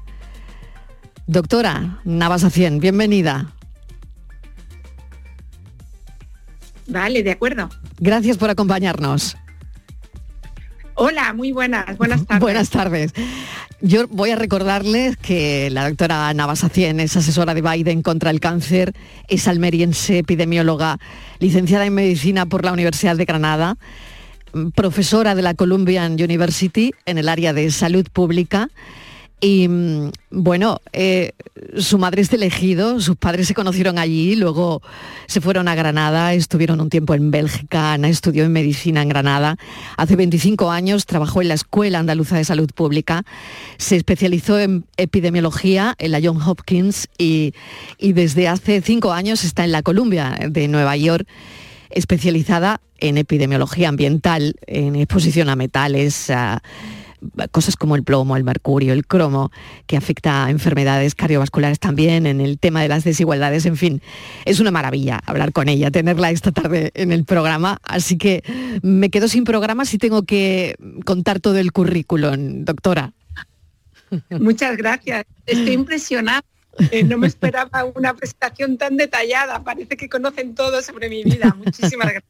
Doctora 1.27 2.01
Navas 2.03 2.43
Acien, 2.43 2.79
bienvenida. 2.79 3.53
Vale, 6.88 7.23
de 7.23 7.31
acuerdo. 7.31 7.69
Gracias 7.99 8.38
por 8.38 8.49
acompañarnos. 8.49 9.38
Hola, 11.03 11.33
muy 11.33 11.51
buenas, 11.51 11.97
buenas 11.97 12.27
tardes. 12.27 12.41
buenas 12.41 12.69
tardes. 12.69 13.13
Yo 13.81 14.07
voy 14.07 14.29
a 14.29 14.35
recordarles 14.35 15.17
que 15.17 15.71
la 15.71 15.89
doctora 15.89 16.31
Navasacien 16.31 16.99
es 16.99 17.17
asesora 17.17 17.55
de 17.55 17.63
Biden 17.63 18.03
contra 18.03 18.29
el 18.29 18.39
cáncer, 18.39 18.93
es 19.27 19.47
almeriense, 19.47 20.19
epidemióloga, 20.19 20.99
licenciada 21.39 21.87
en 21.87 21.95
medicina 21.95 22.45
por 22.45 22.63
la 22.63 22.71
Universidad 22.71 23.15
de 23.15 23.25
Granada, 23.25 23.77
profesora 24.75 25.33
de 25.33 25.41
la 25.41 25.55
Columbian 25.55 26.21
University 26.21 26.93
en 27.07 27.17
el 27.17 27.29
área 27.29 27.51
de 27.51 27.71
salud 27.71 28.05
pública 28.13 28.69
y 29.43 29.67
mm, 29.67 30.12
bueno, 30.30 30.80
eh, 30.93 31.34
su 31.75 31.97
madre 31.97 32.21
es 32.21 32.32
elegido, 32.32 33.01
sus 33.01 33.17
padres 33.17 33.47
se 33.47 33.56
conocieron 33.56 33.97
allí, 33.97 34.36
luego 34.36 34.84
se 35.25 35.41
fueron 35.41 35.67
a 35.67 35.73
Granada, 35.73 36.34
estuvieron 36.34 36.80
un 36.80 36.91
tiempo 36.91 37.15
en 37.15 37.32
Bélgica, 37.32 37.93
Ana 37.93 38.08
estudió 38.08 38.43
en 38.43 38.54
medicina 38.54 39.01
en 39.01 39.10
Granada. 39.10 39.58
Hace 39.97 40.15
25 40.15 40.69
años 40.69 41.08
trabajó 41.08 41.41
en 41.41 41.47
la 41.47 41.56
Escuela 41.56 41.97
Andaluza 41.97 42.38
de 42.38 42.45
Salud 42.45 42.69
Pública, 42.73 43.23
se 43.77 43.95
especializó 43.95 44.60
en 44.60 44.86
epidemiología 44.97 45.95
en 45.97 46.12
la 46.12 46.19
John 46.23 46.39
Hopkins 46.39 47.10
y, 47.17 47.54
desde 47.99 48.47
hace 48.47 48.82
cinco 48.82 49.12
años 49.12 49.43
está 49.43 49.63
en 49.63 49.71
la 49.71 49.82
Columbia 49.82 50.38
de 50.47 50.67
Nueva 50.67 50.95
York 50.97 51.27
especializada 51.89 52.80
en 52.99 53.17
epidemiología 53.17 53.89
ambiental, 53.89 54.56
en 54.67 54.95
exposición 54.95 55.49
a 55.49 55.58
metales, 55.58 56.32
cosas 57.51 57.75
como 57.75 57.95
el 57.95 58.03
plomo, 58.03 58.36
el 58.38 58.43
mercurio, 58.43 58.93
el 58.93 59.05
cromo, 59.05 59.51
que 59.88 59.97
afecta 59.97 60.45
a 60.45 60.49
enfermedades 60.49 61.15
cardiovasculares 61.15 61.79
también, 61.79 62.25
en 62.25 62.41
el 62.41 62.60
tema 62.60 62.81
de 62.81 62.88
las 62.88 63.03
desigualdades, 63.03 63.65
en 63.65 63.77
fin, 63.77 64.01
es 64.45 64.60
una 64.60 64.71
maravilla 64.71 65.21
hablar 65.25 65.51
con 65.51 65.69
ella, 65.69 65.91
tenerla 65.91 66.31
esta 66.31 66.51
tarde 66.51 66.91
en 66.93 67.12
el 67.12 67.25
programa, 67.25 67.79
así 67.84 68.17
que 68.17 68.43
me 68.81 69.10
quedo 69.10 69.27
sin 69.27 69.43
programa 69.43 69.86
si 69.86 69.97
tengo 69.97 70.23
que 70.23 70.75
contar 71.05 71.39
todo 71.39 71.57
el 71.57 71.71
currículum, 71.71 72.65
doctora. 72.65 73.13
Muchas 74.29 74.77
gracias, 74.77 75.25
estoy 75.45 75.73
impresionada. 75.73 76.43
Eh, 76.91 77.03
no 77.03 77.17
me 77.17 77.27
esperaba 77.27 77.84
una 77.95 78.13
presentación 78.13 78.77
tan 78.77 78.95
detallada. 78.95 79.62
Parece 79.62 79.97
que 79.97 80.07
conocen 80.07 80.55
todo 80.55 80.81
sobre 80.81 81.10
mi 81.10 81.21
vida. 81.23 81.53
Muchísimas 81.57 82.07
gracias. 82.07 82.23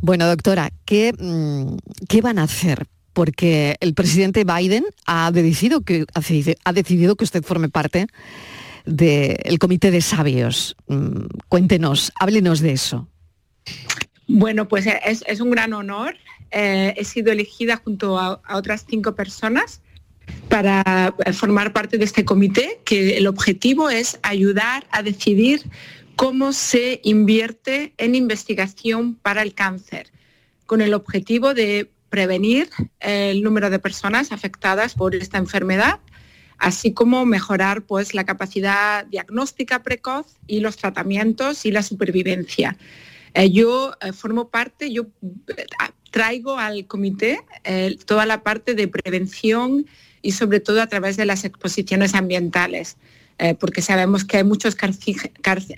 Bueno, 0.00 0.28
doctora, 0.28 0.70
¿qué, 0.84 1.12
mm, 1.12 1.76
¿qué 2.08 2.20
van 2.20 2.38
a 2.38 2.44
hacer 2.44 2.86
porque 3.12 3.76
el 3.80 3.94
presidente 3.94 4.44
Biden 4.44 4.84
ha 5.06 5.30
decidido 5.30 5.82
que, 5.82 6.06
ha 6.14 6.72
decidido 6.72 7.16
que 7.16 7.24
usted 7.24 7.42
forme 7.42 7.68
parte 7.68 8.06
del 8.84 9.58
comité 9.58 9.90
de 9.90 10.00
sabios. 10.00 10.76
Mm, 10.88 11.26
cuéntenos, 11.48 12.12
háblenos 12.18 12.60
de 12.60 12.72
eso. 12.72 13.08
Bueno, 14.26 14.68
pues 14.68 14.86
es, 14.86 15.40
un 15.40 15.50
gran 15.50 15.72
honor. 15.72 16.16
Eh, 16.50 16.94
he 16.96 17.04
sido 17.04 17.32
elegida 17.32 17.80
junto 17.82 18.18
a, 18.18 18.40
otras 18.50 18.84
cinco 18.88 19.14
personas 19.14 19.80
para 20.48 21.14
formar 21.32 21.72
parte 21.72 21.98
de 21.98 22.04
este 22.04 22.24
comité, 22.24 22.80
que 22.84 23.16
el 23.16 23.26
objetivo 23.26 23.90
es 23.90 24.18
ayudar 24.22 24.86
a 24.90 25.02
decidir 25.02 25.62
cómo 26.16 26.52
se 26.52 27.00
invierte 27.02 27.92
en 27.98 28.14
investigación 28.14 29.16
para 29.16 29.42
el 29.42 29.54
cáncer, 29.54 30.10
con 30.66 30.80
el 30.80 30.94
objetivo 30.94 31.54
de 31.54 31.90
prevenir 32.12 32.68
el 33.00 33.42
número 33.42 33.70
de 33.70 33.78
personas 33.78 34.32
afectadas 34.32 34.92
por 34.92 35.14
esta 35.14 35.38
enfermedad, 35.38 35.98
así 36.58 36.92
como 36.92 37.24
mejorar 37.24 37.84
pues, 37.84 38.12
la 38.12 38.24
capacidad 38.24 39.06
diagnóstica 39.06 39.82
precoz 39.82 40.26
y 40.46 40.60
los 40.60 40.76
tratamientos 40.76 41.64
y 41.64 41.70
la 41.70 41.82
supervivencia. 41.82 42.76
Eh, 43.32 43.50
yo 43.50 43.94
eh, 44.02 44.12
formo 44.12 44.50
parte, 44.50 44.92
yo 44.92 45.06
eh, 45.56 45.64
traigo 46.10 46.58
al 46.58 46.86
comité 46.86 47.40
toda 48.04 48.26
la 48.26 48.42
parte 48.42 48.74
de 48.74 48.88
prevención 48.88 49.86
y 50.20 50.32
sobre 50.32 50.60
todo 50.60 50.82
a 50.82 50.88
través 50.88 51.16
de 51.16 51.24
las 51.24 51.46
exposiciones 51.46 52.14
ambientales, 52.14 52.98
porque 53.58 53.80
sabemos 53.80 54.24
que 54.24 54.36
hay 54.36 54.44
muchos 54.44 54.76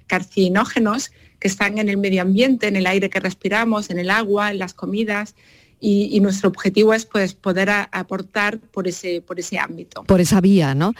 carcinógenos 0.06 1.12
que 1.38 1.48
están 1.48 1.78
en 1.78 1.88
el 1.88 1.96
medio 1.96 2.22
ambiente, 2.22 2.66
en 2.66 2.74
el 2.74 2.86
aire 2.86 3.08
que 3.08 3.20
respiramos, 3.20 3.90
en 3.90 4.00
el 4.00 4.10
agua, 4.10 4.50
en 4.50 4.58
las 4.58 4.74
comidas, 4.74 5.36
y, 5.80 6.18
nuestro 6.20 6.48
objetivo 6.48 6.94
es 6.94 7.04
pues, 7.04 7.34
poder 7.34 7.70
aportar 7.70 8.58
por 8.58 8.88
ese, 8.88 9.20
por 9.20 9.38
ese 9.38 9.58
ámbito. 9.58 10.04
Por 10.04 10.20
esa 10.20 10.40
vía, 10.40 10.74
¿no? 10.74 10.94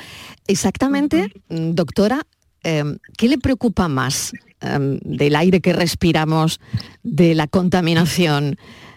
Exactamente, 0.47 1.33
doctora, 1.49 2.27
em, 2.63 2.99
¿qué 3.17 3.29
le 3.29 3.39
preocupa 3.39 3.89
más 3.89 4.33
em, 4.61 4.99
del 5.03 5.37
aire 5.37 5.61
que 5.61 5.73
respiramos, 5.73 6.61
de 7.03 7.35
la 7.35 7.47
contaminación? 7.47 8.57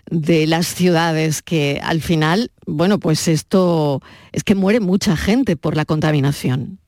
de 0.10 0.48
las 0.48 0.68
ciudades 0.68 1.42
que 1.42 1.82
al 1.84 2.02
final, 2.02 2.52
bueno, 2.66 2.98
pues 2.98 3.28
esto 3.28 4.02
es 4.32 4.46
que 4.46 4.56
muere 4.56 4.80
mucha 4.80 5.18
gente 5.18 5.58
por 5.58 5.76
la 5.76 5.84
contaminación. 5.84 6.80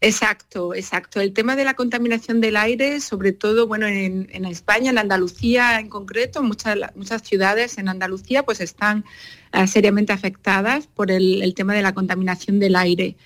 Exacto, 0.00 0.74
exacto. 0.74 1.20
El 1.20 1.32
tema 1.32 1.56
de 1.56 1.64
la 1.64 1.74
contaminación 1.74 2.40
del 2.40 2.56
aire, 2.56 3.00
sobre 3.00 3.32
todo, 3.32 3.66
bueno, 3.66 3.86
en, 3.88 4.44
España, 4.44 4.90
en 4.90 4.98
Andalucía 4.98 5.80
en 5.80 5.88
concreto, 5.88 6.42
muchas, 6.44 6.78
muchas 6.94 7.22
ciudades 7.22 7.78
en 7.78 7.88
Andalucía 7.88 8.44
pues 8.44 8.60
están 8.60 9.04
ah, 9.50 9.66
seriamente 9.66 10.12
afectadas 10.12 10.86
por 10.86 11.10
el, 11.10 11.52
tema 11.56 11.74
de 11.74 11.82
la 11.82 11.94
contaminación 11.94 12.60
del 12.60 12.76
aire. 12.76 13.16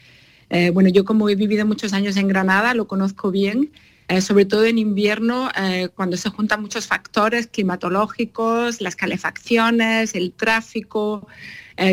Eh, 0.49 0.71
bueno, 0.71 0.89
yo 0.89 1.05
como 1.05 1.29
he 1.29 1.35
vivido 1.35 1.67
muchos 1.67 1.93
años 1.93 2.17
en 2.17 2.27
Granada, 2.29 2.73
lo 2.73 2.87
conozco 2.87 3.31
bien, 3.31 3.71
eh, 4.09 4.23
sobre 4.23 4.47
todo 4.47 4.65
en 4.65 4.79
invierno, 4.79 5.51
eh, 5.55 5.91
cuando 5.95 6.17
se 6.17 6.31
juntan 6.31 6.63
muchos 6.63 6.87
factores 6.87 7.49
climatológicos, 7.49 8.81
las 8.81 8.97
calefacciones, 8.97 10.15
el 10.15 10.33
tráfico, 10.33 11.27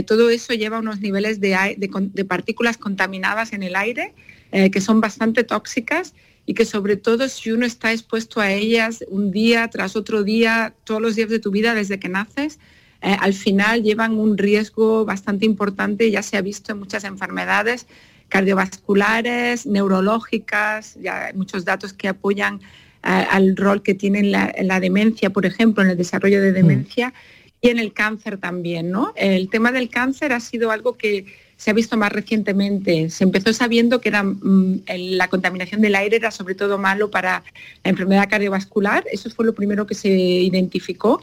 todo 0.06 0.30
eso 0.30 0.54
lleva 0.54 0.78
a 0.78 0.82
unos 0.82 1.00
niveles 1.00 1.40
de 1.40 2.26
partículas 2.28 2.78
contaminadas 2.78 3.54
en 3.54 3.64
el 3.64 3.76
aire 3.76 4.14
eh, 4.52 4.72
que 4.72 4.82
son 4.82 5.02
bastante 5.02 5.44
tóxicas 5.44 6.14
y 6.46 6.54
que 6.54 6.66
sobre 6.66 6.96
todo 6.96 7.30
si 7.30 7.52
uno 7.52 7.66
está 7.66 7.92
expuesto 7.92 8.42
a 8.42 8.52
ellas 8.52 9.04
un 9.10 9.32
día 9.32 9.68
tras 9.68 9.96
otro 9.96 10.24
día, 10.24 10.74
todos 10.84 11.02
los 11.02 11.16
días 11.16 11.30
de 11.30 11.40
tu 11.40 11.52
vida 11.52 11.76
desde 11.76 12.00
que 12.00 12.10
naces, 12.10 12.60
eh, 13.02 13.16
al 13.20 13.34
final 13.34 13.84
llevan 13.84 14.18
un 14.18 14.38
riesgo 14.38 15.06
bastante 15.06 15.46
importante, 15.46 16.10
ya 16.10 16.24
se 16.24 16.38
ha 16.38 16.42
visto 16.42 16.72
en 16.72 16.80
muchas 16.80 17.04
enfermedades 17.04 17.88
cardiovasculares, 18.30 19.66
neurológicas, 19.66 20.96
ya 21.02 21.26
hay 21.26 21.34
muchos 21.34 21.66
datos 21.66 21.94
que 21.94 22.08
apoyan 22.08 22.62
eh, 23.04 23.26
al 23.30 23.56
rol 23.58 23.82
que 23.82 23.96
tiene 23.96 24.24
la, 24.24 24.54
la, 24.62 24.80
demencia, 24.80 25.32
por 25.32 25.46
ejemplo, 25.46 25.84
en 25.84 25.90
el 25.90 25.98
desarrollo 25.98 26.42
de 26.42 26.52
mm. 26.52 26.56
demencia 26.56 27.14
y 27.62 27.70
en 27.70 27.80
el 27.80 27.92
cáncer 27.92 28.38
también. 28.38 28.92
¿no? 28.92 29.14
El 29.16 29.50
tema 29.50 29.72
del 29.72 29.90
cáncer 29.90 30.32
ha 30.34 30.40
sido 30.40 30.72
algo 30.72 30.98
que 30.98 31.26
se 31.60 31.72
ha 31.72 31.74
visto 31.74 31.98
más 31.98 32.14
recientemente. 32.14 33.10
Se 33.10 33.26
empezó 33.26 33.52
sabiendo 33.52 34.00
que 34.00 34.08
era, 34.08 34.24
mm, 34.24 34.84
la 35.18 35.28
contaminación 35.28 35.82
del 35.82 35.94
aire 35.96 36.16
era 36.16 36.32
sobre 36.32 36.56
todo 36.56 36.78
malo 36.78 37.12
para 37.12 37.44
la 37.84 37.90
enfermedad 37.92 38.30
cardiovascular. 38.30 39.04
Eso 39.12 39.30
fue 39.30 39.46
lo 39.46 39.54
primero 39.54 39.86
que 39.86 39.94
se 39.94 40.08
identificó, 40.10 41.22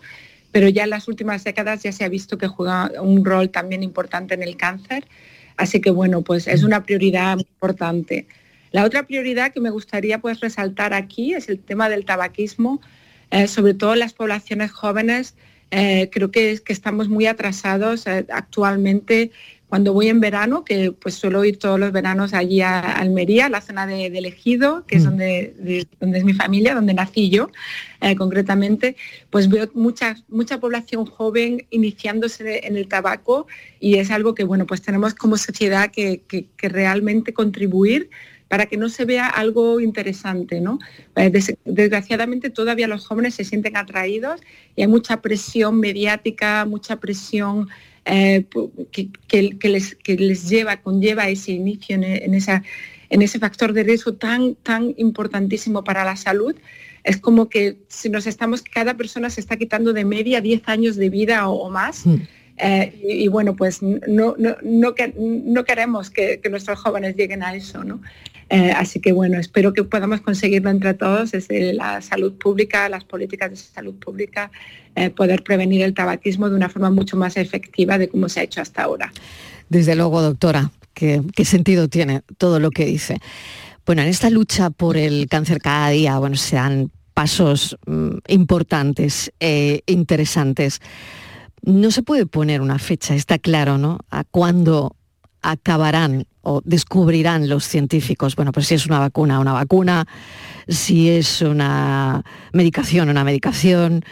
pero 0.53 0.69
ya 0.69 0.85
en 0.85 0.91
las 0.91 1.09
últimas 1.09 1.43
décadas 1.43 1.83
ya 1.85 1.91
se 1.91 2.05
ha 2.05 2.11
visto 2.11 2.37
que 2.37 2.49
juega 2.49 2.93
un 3.01 3.25
rol 3.25 3.49
también 3.49 3.83
importante 3.83 4.35
en 4.35 4.43
el 4.43 4.59
cáncer. 4.59 5.07
Así 5.57 5.81
que 5.81 5.89
bueno, 5.89 6.21
pues 6.21 6.49
es 6.49 6.65
una 6.65 6.83
prioridad 6.83 7.37
muy 7.37 7.47
importante. 7.49 8.27
La 8.73 8.85
otra 8.85 9.05
prioridad 9.07 9.55
que 9.55 9.61
me 9.61 9.71
gustaría 9.71 10.19
pues 10.21 10.41
resaltar 10.41 10.93
aquí 10.93 11.33
es 11.33 11.49
el 11.49 11.61
tema 11.61 11.89
del 11.89 12.05
tabaquismo, 12.05 12.83
eh, 13.31 13.49
sobre 13.49 13.73
todo 13.73 13.95
en 13.95 14.01
las 14.01 14.13
poblaciones 14.13 14.71
jóvenes. 14.71 15.35
Eh, 15.71 16.11
creo 16.13 16.31
que, 16.31 16.61
que, 16.63 16.73
estamos 16.75 17.09
muy 17.09 17.27
atrasados 17.27 18.07
eh, 18.07 18.25
actualmente 18.31 19.33
cuando 19.69 19.93
voy 19.93 20.09
en 20.09 20.21
verano, 20.21 20.65
que 20.65 20.93
pues 20.93 21.17
suelo 21.17 21.45
ir 21.45 21.59
todos 21.59 21.79
los 21.79 21.91
veranos 21.91 22.35
allí 22.35 22.61
a 22.61 22.81
Almería, 22.81 23.49
la 23.49 23.61
zona 23.61 23.87
de, 23.87 24.07
Elegido, 24.07 24.87
que 24.87 24.97
es 24.97 25.03
mm. 25.03 25.07
donde, 25.07 25.87
donde 26.01 26.19
es 26.19 26.25
mi 26.25 26.35
familia, 26.35 26.75
donde 26.75 26.95
nací 26.95 27.31
yo 27.31 27.51
eh, 28.01 28.15
concretamente, 28.15 28.97
pues 29.31 29.49
veo 29.49 29.69
mucha, 29.75 30.17
mucha 30.29 30.61
población 30.61 31.05
joven 31.05 31.67
iniciándose 31.71 32.67
en 32.67 32.77
el 32.77 32.87
tabaco 32.87 33.49
y 33.81 33.97
es 33.97 34.11
algo 34.13 34.35
que 34.35 34.45
bueno, 34.45 34.67
pues 34.67 34.83
tenemos 34.83 35.15
como 35.15 35.37
sociedad 35.37 35.91
que, 35.91 36.23
realmente 36.59 37.33
contribuir 37.33 38.11
para 38.49 38.67
que 38.67 38.77
no 38.77 38.89
se 38.89 39.05
vea 39.05 39.27
algo 39.27 39.81
interesante. 39.81 40.61
¿no? 40.61 40.79
Eh, 41.17 41.33
desgraciadamente 41.65 42.51
todavía 42.51 42.87
los 42.87 43.05
jóvenes 43.05 43.35
se 43.35 43.43
sienten 43.43 43.77
atraídos 43.77 44.41
y 44.77 44.83
hay 44.83 44.89
mucha 44.89 45.21
presión 45.21 45.81
mediática, 45.81 46.65
mucha 46.65 46.97
presión 46.97 47.69
eh, 48.07 48.47
que, 48.93 49.69
les, 49.69 50.49
lleva, 50.49 50.77
conlleva 50.81 51.29
ese 51.29 51.53
inicio 51.53 51.97
en, 51.97 52.35
ese 53.23 53.39
factor 53.39 53.73
de 53.73 53.83
riesgo 53.83 54.15
tan, 54.15 54.55
tan 54.55 54.95
importantísimo 54.97 55.83
para 55.83 56.05
la 56.05 56.15
salud, 56.15 56.55
es 57.03 57.17
como 57.17 57.49
que 57.49 57.79
si 57.89 58.09
nos 58.09 58.27
estamos, 58.27 58.63
cada 58.63 58.97
persona 58.97 59.29
se 59.29 59.41
está 59.41 59.57
quitando 59.57 59.93
de 59.93 60.05
media 60.05 60.41
10 60.41 60.63
años 60.67 60.97
de 60.97 61.11
vida 61.11 61.49
o, 61.49 61.69
más. 61.69 62.07
Mm. 62.07 62.17
Eh, 62.59 62.95
y, 63.03 63.29
bueno, 63.29 63.55
pues 63.55 63.83
no, 63.83 64.35
no, 64.39 64.57
no, 64.63 65.65
queremos 65.65 66.11
que, 66.11 66.41
nuestros 66.51 66.79
jóvenes 66.79 67.17
lleguen 67.17 67.43
a 67.43 67.55
eso, 67.55 67.85
¿no? 67.85 68.01
Eh, 68.49 68.71
así 68.71 69.01
que 69.01 69.11
bueno, 69.11 69.41
espero 69.41 69.73
que 69.73 69.83
podamos 69.83 70.21
conseguirlo 70.21 70.71
entre 70.71 70.95
todos, 70.95 71.33
desde 71.33 71.73
la 71.73 72.01
salud 72.01 72.35
pública, 72.35 72.89
las 72.89 73.03
políticas 73.03 73.51
de 73.51 73.57
salud 73.57 73.95
pública, 73.97 74.53
eh, 74.95 75.11
poder 75.11 75.43
prevenir 75.43 75.83
el 75.83 75.95
tabaquismo 75.95 76.49
de 76.49 76.55
una 76.55 76.69
forma 76.69 76.91
mucho 76.91 77.17
más 77.17 77.37
efectiva 77.37 77.99
de 77.99 78.09
como 78.09 78.29
se 78.29 78.41
ha 78.41 78.43
hecho 78.45 78.61
hasta 78.61 78.85
ahora. 78.85 79.13
Desde 79.69 79.97
luego, 79.97 80.23
doctora, 80.23 80.71
¿qué, 80.95 81.23
sentido 81.45 81.89
tiene 81.89 82.23
todo 82.39 82.61
lo 82.61 82.71
que 82.71 82.87
dice? 82.87 83.19
Bueno, 83.85 84.03
en 84.03 84.09
esta 84.09 84.31
lucha 84.31 84.71
por 84.71 84.97
el 84.97 85.27
cáncer 85.29 85.59
cada 85.59 85.91
día, 85.91 86.17
bueno, 86.19 86.37
se 86.37 86.55
dan 86.55 86.93
pasos 87.15 87.77
mm, 87.87 88.19
importantes, 88.29 89.33
e 89.41 89.83
interesantes. 89.87 90.81
No 91.67 91.91
se 91.91 92.05
puede 92.05 92.27
poner 92.27 92.61
una 92.61 92.79
fecha, 92.79 93.17
está 93.17 93.41
claro, 93.41 93.77
¿no? 93.77 93.99
A 94.09 94.23
cuándo 94.23 94.95
acabarán 95.43 96.25
o 96.41 96.63
descubrirán 96.65 97.49
los 97.49 97.65
científicos, 97.65 98.37
bueno, 98.37 98.53
pues 98.53 98.69
si 98.69 98.77
es 98.77 98.87
una 98.87 99.01
vacuna, 99.01 99.41
una 99.41 99.53
vacuna, 99.53 100.07
si 100.69 101.11
es 101.11 101.43
una 101.43 102.23
medicación, 102.53 103.09
una 103.09 103.25
medicación, 103.25 104.05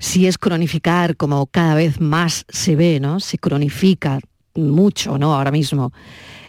si 0.00 0.26
es 0.26 0.36
cronificar, 0.36 1.16
como 1.16 1.46
cada 1.46 1.76
vez 1.76 2.00
más 2.00 2.44
se 2.48 2.74
ve, 2.74 2.98
¿no? 2.98 3.20
Se 3.20 3.38
cronifica 3.38 4.18
mucho, 4.56 5.16
¿no? 5.16 5.32
Ahora 5.32 5.52
mismo, 5.52 5.92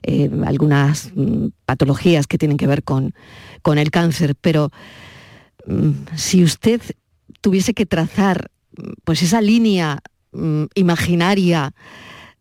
eh, 0.02 0.28
algunas 0.43 1.12
mm, 1.13 1.50
patologías 1.65 2.26
que 2.26 2.39
tienen 2.39 2.58
que 2.58 2.65
ver 2.65 2.84
con, 2.84 3.13
con 3.62 3.78
el 3.78 3.91
cáncer, 3.91 4.36
pero 4.41 4.72
mm, 5.67 5.91
si 6.15 6.43
usted 6.43 6.82
tuviese 7.41 7.76
que 7.76 7.86
trazar 7.86 8.50
pues 9.04 9.22
esa 9.22 9.39
línea 9.39 10.02
mm, 10.32 10.66
imaginaria 10.76 11.74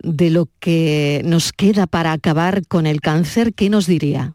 de 0.01 0.31
lo 0.31 0.49
que 0.61 1.23
nos 1.25 1.53
queda 1.53 1.87
para 1.87 2.13
acabar 2.13 2.67
con 2.67 2.87
el 2.87 3.01
cáncer, 3.01 3.55
¿qué 3.55 3.71
nos 3.71 3.87
diría? 3.87 4.35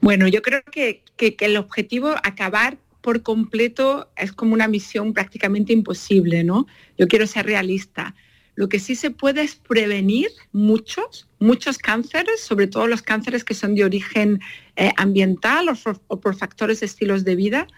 Bueno, 0.00 0.26
yo 0.26 0.42
creo 0.42 0.62
que, 0.70 1.04
el 1.16 1.56
objetivo 1.56 2.16
acabar 2.24 2.76
por 3.00 3.22
completo 3.22 4.10
es 4.16 4.32
como 4.32 4.54
una 4.54 4.66
misión 4.66 5.12
prácticamente 5.12 5.72
imposible, 5.72 6.42
¿no? 6.42 6.66
Yo 6.98 7.06
quiero 7.06 7.28
ser 7.28 7.46
realista. 7.46 8.16
Lo 8.56 8.68
que 8.68 8.80
sí 8.80 8.96
se 8.96 9.10
puede 9.10 9.42
es 9.42 9.54
prevenir 9.54 10.28
muchos, 10.50 11.28
muchos 11.38 11.78
cánceres, 11.78 12.40
sobre 12.40 12.66
todo 12.66 12.88
los 12.88 13.02
cánceres 13.02 13.44
que 13.44 13.54
son 13.54 13.76
de 13.76 13.84
origen 13.84 14.40
eh, 14.74 14.90
ambiental 14.96 15.68
o 15.68 16.18
por, 16.18 16.36
factores 16.36 16.80
de 16.80 16.86
estilos 16.86 17.24
de 17.24 17.36
vida, 17.36 17.68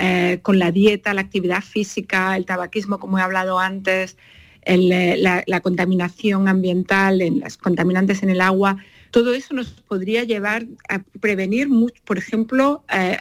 eh, 0.00 0.38
con 0.42 0.60
la 0.60 0.70
dieta, 0.70 1.12
la 1.12 1.22
actividad 1.22 1.60
física, 1.60 2.36
el 2.36 2.46
tabaquismo, 2.46 3.00
como 3.00 3.18
he 3.18 3.22
hablado 3.22 3.58
antes, 3.58 4.16
eh, 4.62 5.16
la, 5.18 5.60
contaminación 5.60 6.46
ambiental, 6.46 7.20
en 7.20 7.40
las 7.40 7.56
contaminantes 7.56 8.22
en 8.22 8.30
el 8.30 8.40
agua, 8.40 8.76
todo 9.10 9.34
eso 9.34 9.54
nos 9.54 9.70
podría 9.70 10.22
llevar 10.22 10.66
a 10.88 11.00
prevenir, 11.20 11.68
por 12.04 12.16
ejemplo, 12.16 12.84
eh, 12.94 13.16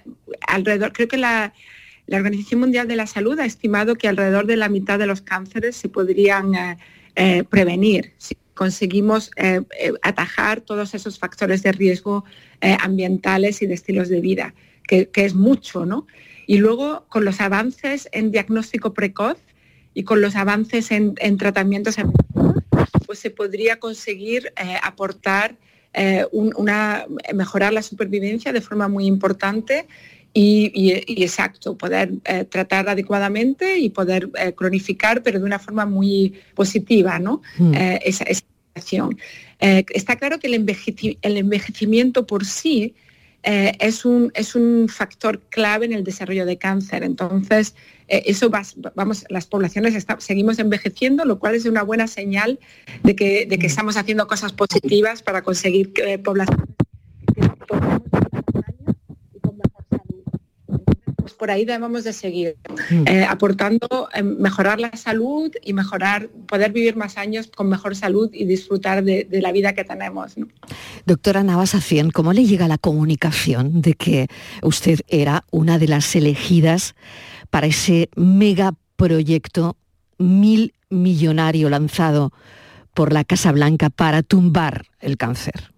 alrededor, 0.47 0.93
creo 0.93 1.07
que 1.07 1.17
la, 1.17 1.51
Organización 2.09 2.59
Mundial 2.59 2.87
de 2.87 2.95
la 2.95 3.07
Salud 3.07 3.39
ha 3.39 3.45
estimado 3.45 3.95
que 3.95 4.07
alrededor 4.07 4.45
de 4.45 4.55
la 4.55 4.69
mitad 4.69 4.99
de 4.99 5.07
los 5.07 5.21
cánceres 5.21 5.75
se 5.75 5.89
podrían 5.89 6.53
prevenir 7.49 8.13
si 8.17 8.37
conseguimos 8.53 9.29
atajar 10.03 10.61
todos 10.61 10.93
esos 10.93 11.19
factores 11.19 11.63
de 11.63 11.73
riesgo 11.73 12.23
ambientales 12.61 13.61
y 13.61 13.67
de 13.67 13.73
estilos 13.73 14.07
de 14.07 14.21
vida, 14.21 14.53
que, 14.87 15.09
que 15.09 15.25
es 15.25 15.35
mucho, 15.35 15.85
¿no? 15.85 16.07
Y 16.47 16.57
luego, 16.57 17.05
con 17.09 17.25
los 17.25 17.41
avances 17.41 18.09
en 18.11 18.31
diagnóstico 18.31 18.93
precoz, 18.93 19.37
y 19.97 20.03
con 20.03 20.21
los 20.21 20.35
avances 20.35 20.91
en, 20.91 21.15
tratamientos 21.37 21.95
pues 23.07 23.17
se 23.17 23.31
podría 23.31 23.79
conseguir 23.79 24.53
eh, 24.55 24.77
aportar 24.83 25.55
eh, 25.91 26.23
una, 26.31 27.07
mejorar 27.33 27.73
la 27.73 27.81
supervivencia 27.81 28.53
de 28.53 28.61
forma 28.61 28.87
muy 28.87 29.07
importante 29.07 29.87
y, 30.35 30.91
exacto, 31.23 31.75
poder 31.79 32.11
eh, 32.25 32.45
tratar 32.45 32.87
adecuadamente 32.89 33.79
y 33.79 33.89
poder 33.89 34.29
cronificar, 34.55 35.23
pero 35.23 35.39
de 35.39 35.45
una 35.45 35.57
forma 35.57 35.87
muy 35.87 36.35
positiva, 36.53 37.17
¿no? 37.17 37.41
Mm. 37.57 37.73
esa. 38.05 38.25
Eh, 39.59 39.85
está 39.89 40.15
claro 40.17 40.39
que 40.39 40.47
el, 40.47 40.53
envejecimiento 41.37 42.27
por 42.27 42.45
sí 42.45 42.93
eh, 43.49 43.77
es, 43.79 44.03
un, 44.03 44.29
es 44.35 44.55
un 44.55 44.89
factor 44.89 45.39
clave 45.49 45.85
en 45.85 45.93
el 45.93 46.03
desarrollo 46.03 46.45
de 46.45 46.57
cáncer. 46.57 47.01
Entonces, 47.03 47.75
eh, 48.09 48.23
eso 48.25 48.49
vamos, 48.93 49.23
las 49.29 49.47
poblaciones 49.47 50.05
seguimos 50.17 50.59
envejeciendo, 50.59 51.23
lo 51.23 51.39
cual 51.39 51.55
es 51.55 51.63
una 51.63 51.81
buena 51.83 52.07
señal 52.07 52.59
de 53.03 53.15
que, 53.15 53.45
de 53.45 53.57
que 53.57 53.67
estamos 53.67 53.95
haciendo 53.95 54.27
cosas 54.27 54.51
positivas 54.51 55.23
para 55.23 55.43
conseguir 55.43 55.93
poblaciones 56.25 56.67
por 61.37 61.51
ahí 61.51 61.65
debemos 61.65 62.03
de 62.03 62.13
seguir, 62.13 62.57
mm. 62.89 63.07
eh, 63.07 63.25
aportando 63.25 64.09
mejorar 64.23 64.79
la 64.79 64.91
salud 64.95 65.51
y 65.63 65.73
mejorar, 65.73 66.29
poder 66.47 66.71
vivir 66.71 66.95
más 66.95 67.17
años 67.17 67.47
con 67.47 67.69
mejor 67.69 67.95
salud 67.95 68.29
y 68.33 68.45
disfrutar 68.45 69.03
de, 69.03 69.27
la 69.31 69.51
vida 69.51 69.73
que 69.73 69.83
tenemos. 69.83 70.35
Doctora 71.05 71.43
Navasacien, 71.43 72.11
¿cómo 72.11 72.33
le 72.33 72.45
llega 72.45 72.67
la 72.67 72.77
comunicación 72.77 73.81
de 73.81 73.93
que 73.93 74.27
usted 74.61 74.99
era 75.07 75.43
una 75.51 75.77
de 75.79 75.87
las 75.87 76.15
elegidas 76.15 76.95
para 77.49 77.67
ese 77.67 78.09
megaproyecto 78.15 79.77
mil 80.17 80.73
millonario 80.89 81.69
lanzado 81.69 82.31
por 82.93 83.13
la 83.13 83.23
Casa 83.23 83.51
Blanca 83.51 83.89
para 83.89 84.23
tumbar 84.23 84.85
el 84.99 85.17
cáncer? 85.17 85.71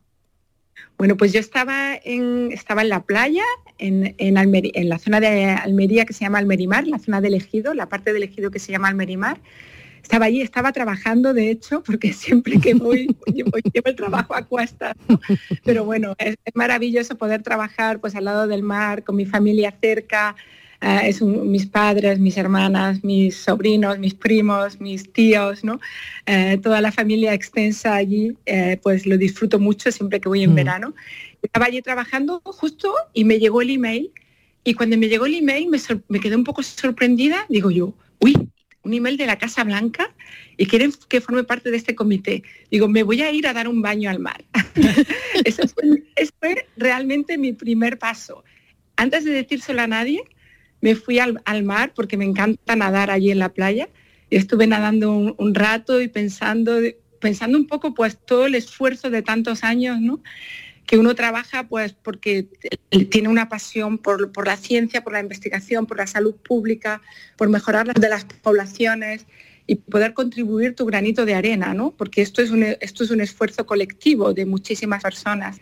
Bueno, 0.98 1.16
pues 1.16 1.32
yo 1.32 1.40
estaba 1.40 1.96
en, 1.96 2.52
estaba 2.52 2.82
en 2.82 2.90
la 2.90 3.04
playa, 3.04 3.44
en, 3.80 4.16
en, 4.18 4.90
la 4.90 5.00
zona 5.00 5.20
de 5.20 5.46
Almería 5.46 6.06
que 6.06 6.14
se 6.14 6.26
llama 6.26 6.38
Almerimar, 6.38 6.88
la 6.88 7.00
zona 7.00 7.22
de 7.22 7.30
Ejido, 7.30 7.74
la 7.74 7.88
parte 7.88 8.14
del 8.14 8.24
Ejido 8.24 8.52
que 8.52 8.60
se 8.60 8.72
llama 8.72 8.90
Almerimar. 8.90 9.40
Estaba 10.02 10.26
allí, 10.26 10.42
estaba 10.42 10.72
trabajando, 10.72 11.34
de 11.34 11.52
hecho, 11.52 11.84
porque 11.84 12.14
siempre 12.14 12.60
que 12.60 12.74
voy, 12.74 13.16
llevo, 13.34 13.52
el 13.86 13.96
trabajo 13.96 14.36
a 14.36 14.44
cuestas. 14.44 14.96
Pero 15.64 15.86
bueno, 15.86 16.16
es, 16.18 16.38
maravilloso 16.54 17.16
poder 17.16 17.44
trabajar 17.44 18.00
pues 18.00 18.16
al 18.16 18.26
lado 18.26 18.48
del 18.48 18.64
mar, 18.64 19.04
con 19.04 19.16
mi 19.16 19.26
familia 19.26 19.74
cerca, 19.82 20.36
uh, 20.82 21.06
es 21.06 21.22
mis 21.22 21.66
padres, 21.66 22.20
mis 22.20 22.38
hermanas, 22.38 23.04
mis 23.04 23.36
sobrinos, 23.36 24.00
mis 24.00 24.14
primos, 24.14 24.80
mis 24.80 25.12
tíos, 25.12 25.64
¿no? 25.64 25.80
Eh, 26.26 26.58
toda 26.62 26.82
la 26.82 26.92
familia 26.92 27.34
extensa 27.34 27.96
allí, 27.96 28.36
eh, 28.46 28.80
pues 28.82 29.06
lo 29.06 29.18
disfruto 29.18 29.60
mucho 29.60 29.92
siempre 29.92 30.20
que 30.20 30.30
voy 30.30 30.44
en 30.44 30.52
mm. 30.52 30.56
verano. 30.56 30.94
Estaba 31.42 31.66
allí 31.66 31.82
trabajando 31.82 32.42
justo 32.44 32.94
y 33.14 33.24
me 33.24 33.40
llegó 33.40 33.62
el 33.62 33.70
email 33.70 34.12
y 34.64 34.74
cuando 34.74 34.98
me 34.98 35.08
llegó 35.08 35.26
el 35.26 35.36
email 35.36 35.70
me, 35.70 35.80
me 36.10 36.20
quedé 36.20 36.36
un 36.36 36.44
poco 36.44 36.64
sorprendida, 36.64 37.46
digo 37.50 37.72
yo, 37.72 37.94
uy, 38.20 38.36
un 38.84 38.94
email 38.94 39.18
de 39.18 39.26
la 39.26 39.38
Casa 39.38 39.64
Blanca 39.64 40.14
y 40.58 40.66
quieren 40.66 40.92
que 41.08 41.22
forme 41.22 41.44
parte 41.44 41.72
de 41.72 41.78
este 41.78 41.96
comité. 41.96 42.44
Digo, 42.72 42.88
me 42.88 43.04
voy 43.04 43.22
a 43.22 43.32
ir 43.32 43.48
a 43.48 43.54
dar 43.54 43.68
un 43.68 43.82
baño 43.82 44.10
al 44.10 44.20
mar. 44.20 44.44
Eso 45.46 45.64
fue, 46.40 46.68
realmente 46.78 47.38
mi 47.38 47.54
primer 47.54 47.98
paso. 48.00 48.44
Antes 48.96 49.26
de 49.26 49.32
decírselo 49.32 49.82
a 49.82 49.88
nadie, 49.88 50.22
me 50.82 50.96
fui 50.96 51.20
al, 51.20 51.64
mar 51.64 51.94
porque 51.96 52.18
me 52.18 52.26
encanta 52.26 52.76
nadar 52.76 53.12
allí 53.12 53.32
en 53.32 53.40
la 53.40 53.50
playa. 53.50 53.90
Y 54.30 54.38
estuve 54.38 54.68
nadando 54.68 55.12
un, 55.12 55.56
rato 55.56 56.02
y 56.02 56.08
pensando, 56.08 56.78
pensando 57.20 57.58
un 57.58 57.68
poco 57.68 57.94
pues 57.94 58.18
todo 58.18 58.46
el 58.46 58.56
esfuerzo 58.56 59.10
de 59.10 59.22
tantos 59.22 59.64
años, 59.64 60.00
¿no? 60.00 60.22
Que 60.90 60.98
uno 60.98 61.14
trabaja 61.14 61.68
pues 61.68 61.94
porque 61.94 62.48
tiene 63.12 63.30
una 63.30 63.48
pasión 63.48 64.00
por, 64.00 64.32
por, 64.32 64.48
la 64.48 64.58
ciencia, 64.58 65.04
por 65.04 65.14
la 65.14 65.20
investigación, 65.20 65.86
por 65.86 65.98
la 65.98 66.08
salud 66.08 66.34
pública, 66.34 67.04
por 67.38 67.48
mejorar 67.48 67.86
las 67.86 67.98
de 67.98 68.10
las 68.10 68.26
poblaciones 68.26 69.28
y 69.68 69.76
poder 69.76 70.16
contribuir 70.16 70.74
tu 70.74 70.88
granito 70.88 71.28
de 71.28 71.36
arena, 71.36 71.76
¿no? 71.76 71.92
Porque 71.92 72.24
esto 72.24 72.42
es 72.42 72.50
un, 72.50 72.64
esto 72.64 73.04
es 73.04 73.12
un 73.12 73.22
esfuerzo 73.22 73.68
colectivo 73.68 74.34
de 74.34 74.48
muchísimas 74.48 75.04
personas. 75.04 75.62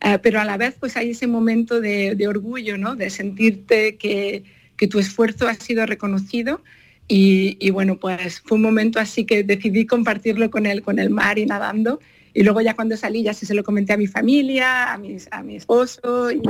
Eh, 0.00 0.18
pero 0.20 0.40
a 0.40 0.44
la 0.44 0.56
vez 0.56 0.74
pues 0.80 0.96
hay 0.96 1.10
ese 1.10 1.28
momento 1.28 1.80
de, 1.80 2.26
orgullo, 2.26 2.76
¿no? 2.76 2.96
de 2.96 3.10
sentirte 3.10 3.96
que, 3.96 4.42
tu 4.90 4.98
esfuerzo 4.98 5.46
ha 5.46 5.54
sido 5.54 5.86
reconocido 5.86 6.62
y, 7.06 7.70
bueno, 7.70 7.96
pues 7.96 8.40
fue 8.44 8.56
un 8.56 8.62
momento 8.62 8.98
así 8.98 9.24
que 9.24 9.44
decidí 9.44 9.86
compartirlo 9.86 10.50
con 10.50 10.66
él, 10.66 10.82
con 10.82 10.98
el 10.98 11.10
mar 11.10 11.38
y 11.38 11.46
nadando. 11.46 12.00
Y 12.34 12.42
luego 12.42 12.60
ya 12.60 12.74
cuando 12.74 12.96
salí 12.96 13.22
ya 13.22 13.32
sí 13.32 13.46
se 13.46 13.54
lo 13.54 13.64
comenté 13.64 13.92
a 13.92 13.96
mi 13.96 14.06
familia, 14.06 14.92
a, 14.92 14.94
a 15.30 15.42
mi 15.42 15.56
esposo 15.56 16.30
y, 16.32 16.42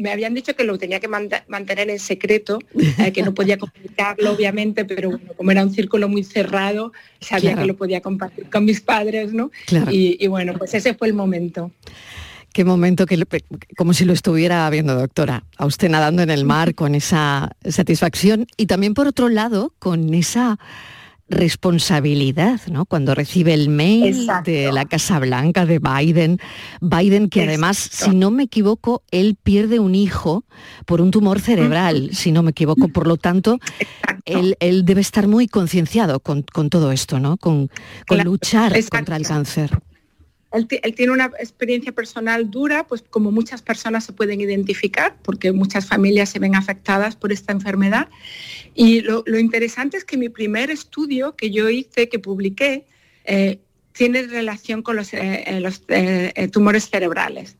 me 0.00 0.10
habían 0.10 0.34
dicho 0.34 0.56
que 0.56 0.64
lo 0.64 0.78
tenía 0.78 0.98
que 0.98 1.08
mantener 1.08 1.90
en 1.90 1.98
secreto, 1.98 2.58
eh, 2.98 3.12
que 3.12 3.22
no 3.22 3.34
podía 3.34 3.58
comunicarlo 3.58 4.32
obviamente, 4.32 4.84
pero 4.84 5.10
bueno, 5.10 5.32
como 5.36 5.50
era 5.50 5.62
un 5.62 5.72
círculo 5.72 6.08
muy 6.08 6.24
cerrado, 6.24 6.92
sabía 7.20 7.54
que 7.54 7.66
lo 7.66 7.76
podía 7.76 8.00
compartir 8.00 8.48
con 8.48 8.64
mis 8.64 8.80
padres, 8.80 9.32
¿no? 9.32 9.50
Y, 9.90 10.26
bueno, 10.28 10.54
pues 10.56 10.74
ese 10.74 10.94
fue 10.94 11.08
el 11.08 11.14
momento. 11.14 11.70
Qué 12.52 12.64
momento 12.64 13.06
que 13.06 13.22
como 13.76 13.92
si 13.92 14.04
lo 14.04 14.12
estuviera 14.12 14.68
viendo, 14.70 14.94
doctora, 14.96 15.44
a 15.56 15.66
usted 15.66 15.88
nadando 15.88 16.22
en 16.22 16.30
el 16.30 16.44
mar 16.44 16.74
con 16.74 16.94
esa 16.94 17.54
satisfacción 17.64 18.46
y 18.56 18.66
también 18.66 18.94
por 18.94 19.06
otro 19.06 19.28
lado 19.28 19.74
con 19.78 20.12
esa 20.14 20.58
responsabilidad, 21.30 22.60
¿no? 22.70 22.84
Cuando 22.84 23.14
recibe 23.14 23.54
el 23.54 23.68
mail 23.68 24.26
de 24.44 24.72
la 24.72 24.84
Casa 24.84 25.18
Blanca 25.20 25.64
de 25.64 25.78
Biden, 25.78 26.38
Biden 26.80 27.28
que 27.28 27.44
además, 27.44 27.78
si 27.78 28.10
no 28.10 28.30
me 28.30 28.42
equivoco, 28.42 29.04
él 29.10 29.36
pierde 29.42 29.78
un 29.78 29.94
hijo 29.94 30.44
por 30.86 31.00
un 31.00 31.10
tumor 31.10 31.40
cerebral, 31.40 32.10
si 32.12 32.32
no 32.32 32.42
me 32.42 32.50
equivoco, 32.50 32.88
por 32.88 33.06
lo 33.06 33.16
tanto, 33.16 33.58
él, 34.24 34.56
debe 34.84 35.00
estar 35.00 35.28
muy 35.28 35.46
concienciado 35.46 36.20
con, 36.20 36.42
todo 36.42 36.92
esto, 36.92 37.20
¿no? 37.20 37.36
Con, 37.36 37.70
luchar 38.24 38.74
contra 38.90 39.16
el 39.16 39.26
cáncer. 39.26 39.70
Él, 40.52 40.66
tiene 40.66 41.12
una 41.12 41.26
experiencia 41.38 41.92
personal 41.92 42.50
dura, 42.50 42.86
pues 42.86 43.02
como 43.08 43.30
muchas 43.30 43.62
personas 43.62 44.04
se 44.04 44.12
pueden 44.12 44.40
identificar, 44.40 45.16
porque 45.22 45.52
muchas 45.52 45.86
familias 45.86 46.30
se 46.30 46.40
ven 46.40 46.56
afectadas 46.56 47.14
por 47.14 47.30
esta 47.30 47.52
enfermedad. 47.52 48.08
Y 48.74 49.00
lo, 49.02 49.24
interesante 49.38 49.96
es 49.96 50.04
que 50.04 50.16
mi 50.16 50.28
primer 50.28 50.70
estudio 50.70 51.36
que 51.36 51.50
yo 51.50 51.70
hice, 51.70 52.08
que 52.08 52.18
publiqué, 52.18 52.86
eh, 53.24 53.60
tiene 53.92 54.22
relación 54.22 54.82
con 54.82 54.96
los, 54.96 55.12
eh, 55.14 55.44
eh, 55.88 56.48
tumores 56.48 56.90
cerebrales. 56.90 57.56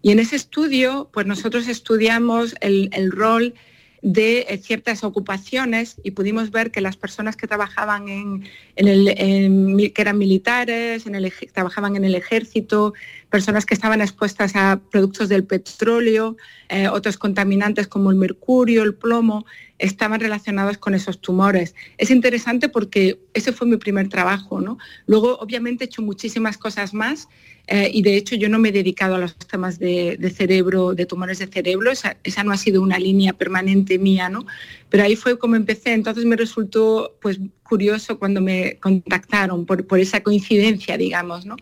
Y 0.00 0.10
en 0.10 0.18
ese 0.18 0.34
estudio, 0.34 1.10
pues 1.12 1.26
nosotros 1.26 1.68
estudiamos 1.68 2.56
el, 2.60 2.90
el 2.92 3.12
rol 3.12 3.54
de 4.02 4.46
eh, 4.48 4.58
ciertas 4.58 5.04
ocupaciones 5.04 5.96
y 6.02 6.10
pudimos 6.10 6.50
ver 6.50 6.72
que 6.72 6.80
las 6.80 6.96
personas 6.96 7.36
que 7.36 7.46
trabajaban 7.46 8.08
en, 8.08 8.42
el, 8.74 9.92
que 9.94 10.02
eran 10.02 10.18
militares, 10.18 11.06
en 11.06 11.14
el, 11.14 11.32
trabajaban 11.52 11.94
en 11.94 12.04
el 12.04 12.16
ejército, 12.16 12.94
personas 13.30 13.64
que 13.64 13.74
estaban 13.74 14.00
expuestas 14.00 14.56
a 14.56 14.80
productos 14.90 15.28
del 15.28 15.44
petróleo, 15.44 16.36
eh, 16.68 16.88
otros 16.88 17.16
contaminantes 17.16 17.86
como 17.86 18.10
el 18.10 18.16
mercurio, 18.16 18.82
el 18.82 18.94
plomo, 18.94 19.46
estaban 19.78 20.20
relacionados 20.20 20.78
con 20.78 20.94
esos 20.94 21.20
tumores. 21.20 21.74
Es 21.96 22.10
interesante 22.10 22.68
porque 22.68 23.20
ese 23.34 23.52
fue 23.52 23.68
mi 23.68 23.76
primer 23.76 24.08
trabajo. 24.08 24.60
¿no? 24.60 24.78
Luego, 25.06 25.38
obviamente, 25.38 25.84
he 25.84 25.86
hecho 25.86 26.02
muchísimas 26.02 26.58
cosas 26.58 26.92
más 26.92 27.28
eh, 27.68 27.90
y 27.92 28.02
de 28.02 28.16
hecho 28.16 28.34
yo 28.34 28.48
no 28.48 28.58
me 28.58 28.70
he 28.70 28.72
dedicado 28.72 29.14
a 29.14 29.18
los 29.18 29.36
temas 29.36 29.78
de, 29.78 30.18
cerebro, 30.34 30.94
de 30.94 31.06
tumores 31.06 31.38
de 31.38 31.46
cerebro, 31.46 31.92
esa, 31.92 32.16
no 32.44 32.52
ha 32.52 32.56
sido 32.56 32.82
una 32.82 32.98
línea 32.98 33.32
permanente 33.32 33.98
mía, 33.98 34.28
¿no? 34.28 34.46
Pero 34.88 35.04
ahí 35.04 35.14
fue 35.14 35.38
como 35.38 35.54
empecé, 35.54 35.92
entonces 35.92 36.24
me 36.24 36.36
resultó 36.36 37.16
pues 37.22 37.38
curioso 37.62 38.18
cuando 38.18 38.40
me 38.40 38.78
contactaron 38.80 39.64
por, 39.64 39.86
por 39.86 40.00
esa 40.00 40.22
coincidencia, 40.22 40.98
digamos, 40.98 41.46
¿no? 41.46 41.56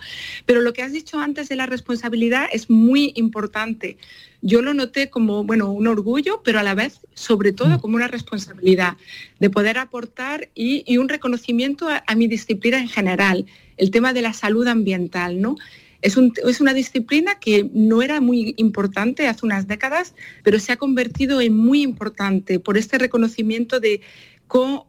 Pero 0.47 0.63
lo 0.63 0.73
que 0.73 0.83
has 0.83 0.93
dicho 0.93 1.19
antes 1.21 1.49
de 1.51 1.57
la 1.57 1.67
responsabilidad 1.67 2.49
es 2.51 2.71
muy 2.71 3.13
importante. 3.15 3.99
Yo 4.41 4.63
lo 4.63 4.73
noté 4.73 5.11
como, 5.11 5.45
bueno, 5.45 5.71
un 5.71 5.87
orgullo, 5.87 6.41
pero 6.43 6.59
a 6.59 6.63
la 6.63 6.75
vez, 6.75 7.01
sobre 7.13 7.53
todo, 7.53 7.77
mm. 7.77 7.81
como 7.81 7.97
una 7.97 8.09
responsabilidad 8.09 8.97
de 9.39 9.51
poder 9.51 9.77
aportar 9.77 10.49
y, 10.55 10.97
un 10.97 11.11
reconocimiento 11.11 11.89
a, 11.89 12.03
a 12.07 12.15
mi 12.15 12.27
disciplina 12.27 12.79
en 12.79 12.89
general, 12.89 13.45
el 13.77 13.91
tema 13.91 14.15
de 14.15 14.23
la 14.23 14.33
salud 14.33 14.67
ambiental, 14.67 15.41
¿no? 15.41 15.57
Es, 16.03 16.17
una 16.17 16.75
disciplina 16.75 17.39
que 17.39 17.69
no 17.73 18.03
era 18.03 18.21
muy 18.21 18.55
importante 18.57 19.29
hace 19.29 19.45
unas 19.45 19.67
décadas, 19.67 20.15
pero 20.43 20.59
se 20.59 20.73
ha 20.73 20.77
convertido 20.77 21.41
en 21.41 21.57
muy 21.57 21.83
importante 21.83 22.59
por 22.59 22.79
este 22.79 22.99
reconocimiento 22.99 23.81
de 23.81 24.01
cómo, 24.47 24.87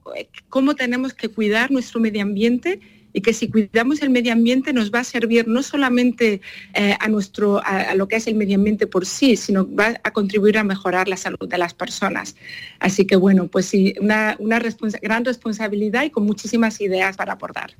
tenemos 0.77 1.13
que 1.13 1.29
cuidar 1.29 1.71
nuestro 1.71 1.99
medio 1.99 2.21
ambiente 2.21 2.79
y 3.13 3.21
que 3.21 3.33
si 3.33 3.49
cuidamos 3.49 4.01
el 4.01 4.09
medio 4.09 4.31
ambiente 4.31 4.71
nos 4.71 4.89
va 4.89 4.99
a 4.99 5.03
servir 5.03 5.45
no 5.47 5.61
solamente 5.63 6.39
eh, 6.73 6.95
a, 6.97 7.09
nuestro, 7.09 7.61
a, 7.65 7.93
lo 7.93 8.07
que 8.07 8.15
es 8.15 8.27
el 8.27 8.35
medio 8.35 8.55
ambiente 8.55 8.87
por 8.87 9.05
sí, 9.05 9.35
sino 9.35 9.67
va 9.73 9.99
a 10.03 10.11
contribuir 10.11 10.57
a 10.57 10.63
mejorar 10.63 11.09
la 11.09 11.17
salud 11.17 11.47
de 11.47 11.57
las 11.57 11.73
personas. 11.73 12.37
Así 12.79 13.05
que 13.05 13.17
bueno, 13.17 13.47
pues 13.47 13.65
sí, 13.65 13.93
una, 13.99 14.37
gran 15.01 15.25
responsabilidad 15.25 16.03
y 16.03 16.09
con 16.09 16.25
muchísimas 16.25 16.79
ideas 16.79 17.17
para 17.17 17.33
aportar. 17.33 17.75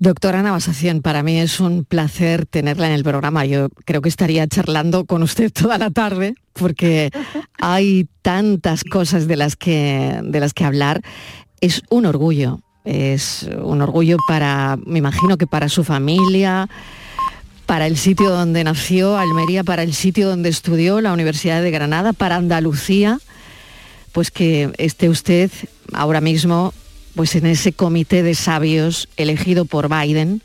Doctora 0.00 0.42
Navasación, 0.42 1.02
para 1.02 1.24
mí 1.24 1.40
es 1.40 1.58
un 1.58 1.84
placer 1.84 2.46
tenerla 2.46 2.86
en 2.86 2.92
el 2.92 3.02
programa. 3.02 3.44
Yo 3.46 3.68
creo 3.84 4.00
que 4.00 4.08
estaría 4.08 4.46
charlando 4.46 5.04
con 5.06 5.24
usted 5.24 5.52
toda 5.52 5.76
la 5.76 5.90
tarde 5.90 6.34
porque 6.52 7.10
hay 7.58 8.06
tantas 8.22 8.84
cosas 8.84 9.26
de 9.26 9.36
las 9.36 9.56
que, 9.56 10.20
de 10.22 10.40
las 10.40 10.54
que 10.54 10.64
hablar. 10.64 11.02
Es 11.60 11.82
un 11.90 12.06
orgullo 12.06 12.60
Es 12.84 13.48
un 13.60 13.82
orgullo 13.82 14.18
para, 14.28 14.78
me 14.86 15.00
imagino 15.00 15.36
que 15.36 15.48
para 15.48 15.68
su 15.68 15.82
familia, 15.82 16.68
para 17.66 17.88
el 17.88 17.96
sitio 17.96 18.30
donde 18.30 18.62
nació, 18.62 19.18
Almería, 19.18 19.64
para 19.64 19.82
el 19.82 19.94
sitio 19.94 20.28
donde 20.28 20.48
estudió, 20.48 21.00
la 21.00 21.12
Universidad 21.12 21.60
de 21.60 21.72
Granada, 21.72 22.12
para 22.12 22.36
Andalucía, 22.36 23.18
pues 24.12 24.30
que 24.30 24.70
esté 24.78 25.08
usted 25.08 25.50
ahora 25.92 26.20
mismo 26.20 26.72
pues 27.18 27.34
en 27.34 27.46
ese 27.46 27.72
comité 27.72 28.22
de 28.22 28.36
sabios 28.36 29.08
elegido 29.16 29.64
por 29.64 29.88
Biden 29.88 30.40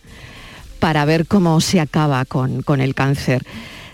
para 0.79 1.05
ver 1.05 1.27
cómo 1.27 1.61
se 1.61 1.79
acaba 1.79 2.25
con, 2.25 2.63
con 2.63 2.81
el 2.81 2.95
cáncer. 2.95 3.45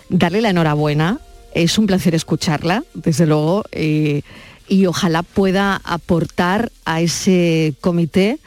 Darle 0.07 0.39
la 0.39 0.51
enhorabuena, 0.51 1.19
es 1.53 1.77
un 1.77 1.87
placer 1.87 2.15
escucharla, 2.15 2.85
desde 2.93 3.25
luego, 3.25 3.65
eh, 3.73 4.21
y 4.69 4.85
ojalá 4.85 5.23
pueda 5.23 5.81
aportar 5.83 6.71
a 6.85 7.01
ese 7.01 7.73
comité 7.81 8.39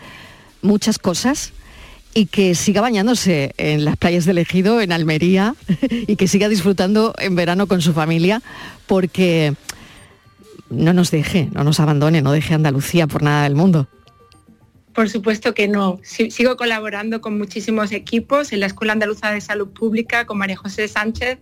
muchas 0.62 0.98
cosas 0.98 1.52
y 2.14 2.24
que 2.24 2.54
siga 2.54 2.80
bañándose 2.80 3.52
en 3.58 3.84
las 3.84 3.98
playas 3.98 4.24
del 4.24 4.38
Ejido, 4.38 4.80
en 4.80 4.92
Almería, 4.92 5.56
y 5.90 6.16
que 6.16 6.26
siga 6.26 6.48
disfrutando 6.48 7.12
en 7.18 7.34
verano 7.34 7.66
con 7.66 7.82
su 7.82 7.92
familia, 7.92 8.40
porque 8.86 9.52
no 10.70 10.94
nos 10.94 11.10
deje, 11.10 11.50
no 11.52 11.64
nos 11.64 11.80
abandone, 11.80 12.22
no 12.22 12.32
deje 12.32 12.54
Andalucía 12.54 13.06
por 13.06 13.22
nada 13.22 13.42
del 13.42 13.56
mundo. 13.56 13.88
Por 14.94 15.08
supuesto 15.08 15.54
que 15.54 15.68
no. 15.68 16.00
Sigo 16.02 16.56
colaborando 16.56 17.20
con 17.20 17.38
muchísimos 17.38 17.92
equipos 17.92 18.52
en 18.52 18.60
la 18.60 18.66
Escuela 18.66 18.92
Andaluza 18.92 19.30
de 19.30 19.40
Salud 19.40 19.68
Pública 19.68 20.26
con 20.26 20.38
María 20.38 20.56
José 20.56 20.86
Sánchez, 20.86 21.38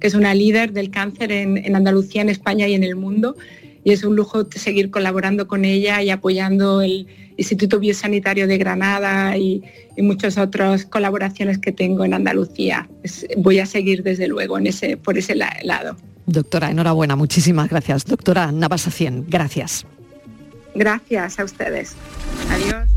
que 0.00 0.06
es 0.06 0.14
una 0.14 0.34
líder 0.34 0.72
del 0.72 0.90
cáncer 0.90 1.30
en, 1.30 1.76
Andalucía, 1.76 2.22
en 2.22 2.30
España 2.30 2.66
y 2.66 2.74
en 2.74 2.82
el 2.82 2.96
mundo. 2.96 3.36
Y 3.84 3.92
es 3.92 4.04
un 4.04 4.16
lujo 4.16 4.46
seguir 4.50 4.90
colaborando 4.90 5.46
con 5.46 5.66
ella 5.66 6.02
y 6.02 6.08
apoyando 6.08 6.80
el 6.80 7.06
Instituto 7.36 7.78
Biosanitario 7.78 8.46
de 8.46 8.56
Granada 8.56 9.36
y, 9.36 9.62
muchas 9.98 10.38
otras 10.38 10.86
colaboraciones 10.86 11.58
que 11.58 11.70
tengo 11.70 12.04
en 12.04 12.14
Andalucía. 12.14 12.88
voy 13.36 13.60
a 13.60 13.66
seguir 13.66 14.02
desde 14.02 14.26
luego 14.26 14.58
por 15.02 15.18
ese 15.18 15.34
lado. 15.36 15.96
Doctora, 16.26 16.70
enhorabuena, 16.70 17.16
muchísimas 17.16 17.68
gracias. 17.68 18.06
Doctora 18.06 18.50
Navasa 18.50 18.90
100, 18.90 19.26
gracias. 19.28 19.86
Gracias 20.74 21.38
a 21.38 21.44
ustedes. 21.44 21.94
Adiós. 22.50 22.88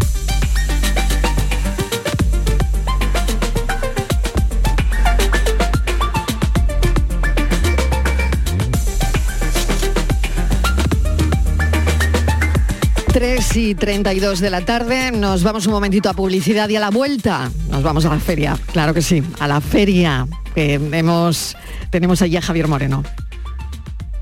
Tres 13.13 13.55
y 13.57 13.73
32 13.73 14.39
de 14.39 14.49
la 14.51 14.61
tarde, 14.61 15.11
nos 15.11 15.41
vamos 15.41 15.65
un 15.65 15.73
momentito 15.73 16.07
a 16.07 16.13
publicidad 16.13 16.69
y 16.69 16.75
a 16.75 16.79
la 16.79 16.91
vuelta 16.91 17.49
nos 17.71 17.81
vamos 17.81 18.05
a 18.05 18.09
la 18.09 18.19
feria, 18.19 18.55
claro 18.71 18.93
que 18.93 19.01
sí, 19.01 19.23
a 19.39 19.47
la 19.47 19.59
feria 19.59 20.27
que 20.53 20.75
hemos, 20.75 21.57
tenemos 21.89 22.21
allí 22.21 22.37
a 22.37 22.41
Javier 22.41 22.67
Moreno. 22.67 23.03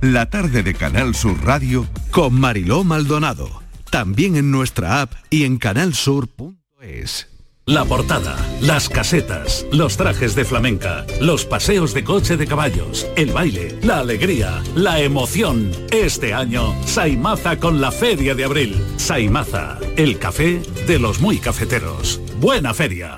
La 0.01 0.29
tarde 0.29 0.61
de 0.61 0.73
Canal 0.73 1.15
Sur 1.15 1.43
Radio 1.43 1.87
con 2.11 2.33
Mariló 2.39 2.83
Maldonado. 2.83 3.63
También 3.89 4.35
en 4.35 4.51
nuestra 4.51 5.01
app 5.01 5.13
y 5.29 5.45
en 5.45 5.57
canalsur.es. 5.57 7.29
La 7.67 7.83
portada, 7.83 8.35
las 8.61 8.89
casetas, 8.89 9.65
los 9.71 9.97
trajes 9.97 10.35
de 10.35 10.45
flamenca, 10.45 11.03
los 11.19 11.45
paseos 11.45 11.95
de 11.95 12.03
coche 12.03 12.37
de 12.37 12.45
caballos, 12.45 13.07
el 13.15 13.31
baile, 13.31 13.79
la 13.81 14.01
alegría, 14.01 14.61
la 14.75 14.99
emoción. 14.99 15.71
Este 15.91 16.35
año, 16.35 16.75
Saimaza 16.85 17.57
con 17.57 17.81
la 17.81 17.91
Feria 17.91 18.35
de 18.35 18.43
Abril. 18.43 18.85
Saimaza, 18.97 19.79
el 19.95 20.19
café 20.19 20.61
de 20.85 20.99
los 20.99 21.19
muy 21.19 21.39
cafeteros. 21.39 22.21
Buena 22.39 22.75
feria. 22.75 23.17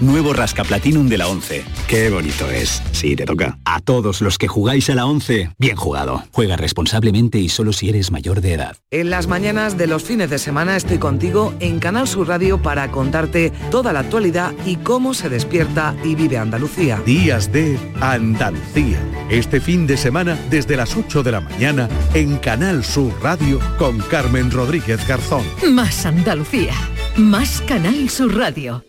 Nuevo 0.00 0.32
Rasca 0.32 0.64
Platinum 0.64 1.08
de 1.08 1.18
la 1.18 1.28
11. 1.28 1.62
Qué 1.86 2.08
bonito 2.08 2.50
es. 2.50 2.82
Sí, 2.92 3.16
te 3.16 3.26
toca. 3.26 3.58
A 3.64 3.80
todos 3.80 4.22
los 4.22 4.38
que 4.38 4.48
jugáis 4.48 4.88
a 4.88 4.94
la 4.94 5.04
11, 5.04 5.50
bien 5.58 5.76
jugado. 5.76 6.24
Juega 6.32 6.56
responsablemente 6.56 7.38
y 7.38 7.50
solo 7.50 7.72
si 7.72 7.90
eres 7.90 8.10
mayor 8.10 8.40
de 8.40 8.54
edad. 8.54 8.76
En 8.90 9.10
las 9.10 9.26
mañanas 9.26 9.76
de 9.76 9.86
los 9.86 10.02
fines 10.02 10.30
de 10.30 10.38
semana 10.38 10.76
estoy 10.76 10.98
contigo 10.98 11.54
en 11.60 11.78
Canal 11.80 12.08
Sur 12.08 12.28
Radio 12.28 12.62
para 12.62 12.90
contarte 12.90 13.52
toda 13.70 13.92
la 13.92 14.00
actualidad 14.00 14.52
y 14.64 14.76
cómo 14.76 15.12
se 15.12 15.28
despierta 15.28 15.94
y 16.02 16.14
vive 16.14 16.38
Andalucía. 16.38 17.00
Días 17.04 17.52
de 17.52 17.78
Andalucía. 18.00 18.98
Este 19.28 19.60
fin 19.60 19.86
de 19.86 19.96
semana 19.96 20.38
desde 20.48 20.76
las 20.76 20.96
8 20.96 21.22
de 21.22 21.32
la 21.32 21.40
mañana 21.40 21.88
en 22.14 22.38
Canal 22.38 22.84
Sur 22.84 23.12
Radio 23.22 23.60
con 23.78 23.98
Carmen 23.98 24.50
Rodríguez 24.50 25.06
Garzón. 25.06 25.44
Más 25.70 26.06
Andalucía. 26.06 26.74
Más 27.16 27.60
Canal 27.66 28.08
Sur 28.08 28.36
Radio. 28.36 28.82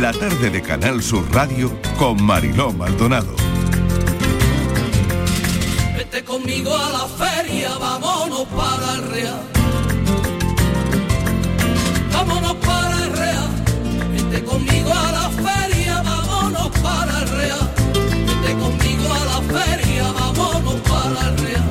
La 0.00 0.12
tarde 0.12 0.50
de 0.50 0.60
Canal 0.60 1.00
Sur 1.02 1.24
Radio 1.32 1.70
con 1.96 2.20
Mariló 2.20 2.72
Maldonado. 2.72 3.36
Vete 5.96 6.24
conmigo 6.24 6.76
a 6.76 6.90
la 6.90 7.06
feria, 7.06 7.70
vámonos 7.78 8.44
para 8.48 8.94
el 8.94 9.10
Real. 9.10 9.40
Vámonos 12.12 12.54
para 12.56 13.04
el 13.04 13.12
Real. 13.12 13.50
Vete 14.12 14.44
conmigo 14.44 14.92
a 14.92 15.12
la 15.12 15.30
feria, 15.30 16.02
vámonos 16.02 16.68
para 16.80 17.20
el 17.20 17.28
Real. 17.28 17.70
Vete 18.26 18.54
conmigo 18.58 19.12
a 19.12 19.24
la 19.24 19.60
feria, 19.60 20.12
vámonos 20.12 20.80
para 20.82 21.28
el 21.28 21.38
Real. 21.38 21.63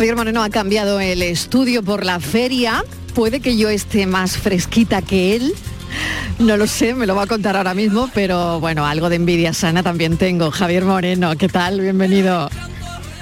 Javier 0.00 0.16
Moreno 0.16 0.42
ha 0.42 0.48
cambiado 0.48 0.98
el 0.98 1.20
estudio 1.20 1.82
por 1.82 2.06
la 2.06 2.20
feria. 2.20 2.86
Puede 3.14 3.40
que 3.40 3.58
yo 3.58 3.68
esté 3.68 4.06
más 4.06 4.38
fresquita 4.38 5.02
que 5.02 5.36
él. 5.36 5.52
No 6.38 6.56
lo 6.56 6.66
sé, 6.66 6.94
me 6.94 7.06
lo 7.06 7.14
va 7.14 7.24
a 7.24 7.26
contar 7.26 7.54
ahora 7.54 7.74
mismo, 7.74 8.08
pero 8.14 8.60
bueno, 8.60 8.86
algo 8.86 9.10
de 9.10 9.16
envidia 9.16 9.52
sana 9.52 9.82
también 9.82 10.16
tengo. 10.16 10.50
Javier 10.50 10.86
Moreno, 10.86 11.36
¿qué 11.36 11.48
tal? 11.48 11.82
Bienvenido. 11.82 12.48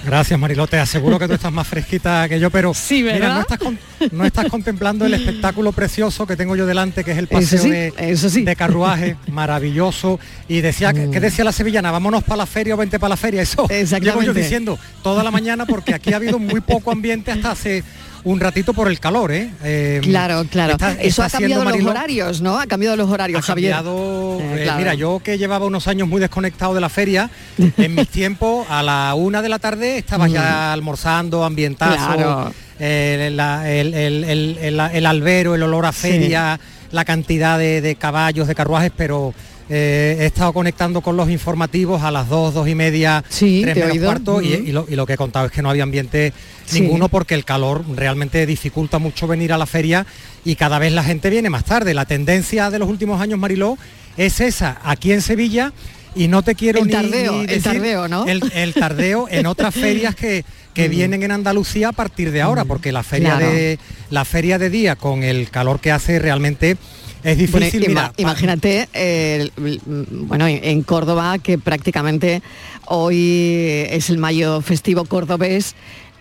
Gracias 0.05 0.39
Marilote, 0.39 0.79
aseguro 0.79 1.19
que 1.19 1.27
tú 1.27 1.35
estás 1.35 1.53
más 1.53 1.67
fresquita 1.67 2.29
que 2.29 2.39
yo, 2.41 2.51
pero 2.51 2.73
Sí, 2.73 3.03
mira, 3.03 3.15
¿verdad? 3.15 3.35
no 3.35 3.41
estás, 3.41 3.59
con- 3.59 3.79
no 4.13 4.25
estás 4.25 4.47
contemplando 4.47 5.05
el 5.05 5.15
espectáculo 5.15 5.73
precioso 5.73 6.27
que 6.27 6.37
tengo 6.37 6.57
yo 6.57 6.67
delante, 6.67 7.05
que 7.05 7.13
es 7.13 7.19
el 7.19 7.27
paseo 7.27 7.63
sí, 7.63 7.71
de, 7.71 7.93
eso 7.99 8.31
sí. 8.31 8.43
de 8.45 8.57
carruaje, 8.57 9.17
maravilloso. 9.31 10.19
Y 10.49 10.61
decía, 10.61 10.93
que 10.93 11.11
¿qué 11.11 11.21
decía 11.21 11.45
la 11.45 11.53
sevillana? 11.53 11.91
Vámonos 11.91 12.23
para 12.25 12.39
la 12.39 12.47
feria 12.47 12.75
o 12.75 12.77
vente 12.77 12.99
para 12.99 13.11
la 13.11 13.17
feria. 13.17 13.43
Eso 13.43 13.67
llevo 13.67 13.69
yo 13.71 13.77
Exactamente. 13.77 14.41
diciendo 14.41 14.79
toda 15.03 15.23
la 15.23 15.31
mañana 15.31 15.67
porque 15.67 15.95
aquí 15.95 16.13
ha 16.13 16.17
habido 16.17 16.39
muy 16.39 16.61
poco 16.61 16.91
ambiente 16.93 17.31
hasta 17.33 17.51
hace 17.51 17.83
un 18.29 18.41
ratito 18.41 18.75
por 18.75 18.89
el 18.89 19.01
calor, 19.01 19.33
¿eh? 19.33 19.51
Eh, 19.65 20.01
Claro, 20.03 20.45
claro. 20.51 20.73
está- 20.73 20.93
Eso 20.93 21.25
está 21.25 21.39
ha 21.39 21.41
cambiado 21.41 21.65
los 21.65 21.83
horarios, 21.85 22.41
¿no? 22.43 22.59
Ha 22.59 22.67
cambiado 22.67 22.97
los 22.97 23.09
horarios, 23.11 23.41
ha 23.43 23.47
Javier. 23.47 23.73
cambiado, 23.75 24.39
Eh, 24.41 24.55
eh, 24.59 24.63
claro. 24.65 24.79
mira, 24.79 24.95
yo 24.95 25.21
que 25.25 25.39
llevaba 25.39 25.65
unos 25.67 25.89
años 25.89 26.07
muy 26.09 26.21
desconectado 26.21 26.75
de 26.75 26.81
la 26.81 26.89
feria, 26.91 27.31
en 27.79 27.95
mis 27.95 28.09
tiempos 28.09 28.67
a 28.69 28.83
la 28.83 29.15
una 29.15 29.41
de 29.41 29.49
la 29.49 29.59
tarde 29.59 29.99
estaba 29.99 30.29
ya 30.29 30.73
almorzando, 30.73 31.45
ambientazo, 31.45 31.97
Claro. 32.15 32.53
eh, 32.79 33.31
la- 33.33 33.71
el, 33.71 33.95
el- 33.95 34.25
el- 34.25 34.59
el- 34.59 34.81
el 34.81 35.07
albero, 35.07 35.55
el 35.55 35.63
olor 35.63 35.87
a 35.87 35.93
Sí. 35.93 36.01
feria, 36.03 36.61
la 36.93 37.05
cantidad 37.05 37.59
de, 37.59 37.81
de 37.81 37.97
caballos, 37.97 38.47
de 38.47 38.55
carruajes, 38.55 38.93
pero 38.97 39.33
eh, 39.69 40.17
he 40.21 40.27
estado 40.27 40.53
conectando 40.53 41.01
con 41.01 41.17
los 41.17 41.29
informativos 41.31 42.03
a 42.03 42.11
las 42.11 42.29
dos, 42.29 42.55
dos 42.55 42.67
y 42.69 42.75
media, 42.75 43.23
Sí, 43.29 43.61
tres 43.63 43.75
te 43.75 43.81
he 43.81 43.83
menos 43.85 43.95
oído. 43.97 44.07
cuarto, 44.07 44.43
y, 44.43 44.73
lo, 44.73 44.87
y 44.89 44.97
lo 44.97 45.07
que 45.07 45.13
he 45.13 45.17
contado 45.17 45.47
es 45.47 45.53
que 45.53 45.63
no 45.63 45.71
había 45.71 45.83
ambiente 45.83 46.33
Sí. 46.65 46.81
ninguno 46.83 47.09
porque 47.09 47.35
el 47.35 47.45
calor 47.45 47.85
realmente 47.95 48.45
dificulta 48.47 48.99
mucho 48.99 49.27
venir 49.27 49.53
a 49.53 49.59
la 49.59 49.67
feria 49.67 50.05
y 50.45 50.55
cada 50.57 50.79
vez 50.79 50.93
la 50.93 51.03
gente 51.05 51.31
viene 51.31 51.49
más 51.51 51.65
tarde. 51.65 51.95
La 51.95 52.05
tendencia 52.05 52.71
de 52.71 52.79
los 52.79 52.89
últimos 52.89 53.21
años, 53.21 53.39
Mariló, 53.39 53.79
es 54.17 54.41
esa. 54.41 54.79
Aquí 54.85 55.13
en 55.13 55.23
Sevilla 55.23 55.73
y 56.15 56.29
no 56.29 56.43
te 56.43 56.55
quiero 56.55 56.81
El 56.81 56.91
tardeo, 56.91 57.33
ni 57.35 57.41
el 57.41 57.47
decir 57.47 57.63
tardeo, 57.63 58.09
¿no? 58.09 58.27
El, 58.27 58.43
el 58.55 58.75
tardeo 58.75 59.29
en 59.31 59.47
otras 59.47 59.75
ferias 59.75 60.15
que, 60.15 60.45
que 60.75 60.89
vienen 60.89 61.23
en 61.23 61.31
Andalucía 61.33 61.89
a 61.91 61.93
partir 61.93 62.33
de 62.33 62.43
ahora, 62.43 62.65
porque 62.65 62.91
la 62.93 63.03
feria 63.03 63.37
Claro. 63.37 63.53
de 63.53 63.79
la 64.11 64.25
feria 64.25 64.59
de 64.59 64.69
día 64.71 64.97
con 64.97 65.23
el 65.23 65.51
calor 65.51 65.81
que 65.81 65.93
hace 65.93 66.19
realmente 66.19 66.77
es 67.25 67.39
difícil. 67.39 67.85
Mira, 67.89 68.13
imagínate, 68.17 68.89
eh, 68.93 69.49
el- 69.57 69.81
bueno, 70.11 70.47
en 70.47 70.61
en 70.65 70.83
Córdoba, 70.83 71.39
que 71.39 71.59
prácticamente 71.59 72.43
hoy 72.87 73.85
es 73.91 74.11
el 74.11 74.19
mayo 74.19 74.61
festivo 74.61 75.05
cordobés, 75.05 75.75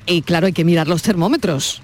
y 0.06 0.22
claro, 0.22 0.48
hay 0.48 0.54
que 0.54 0.64
mirar 0.66 0.88
los 0.88 1.02
termómetros. 1.02 1.82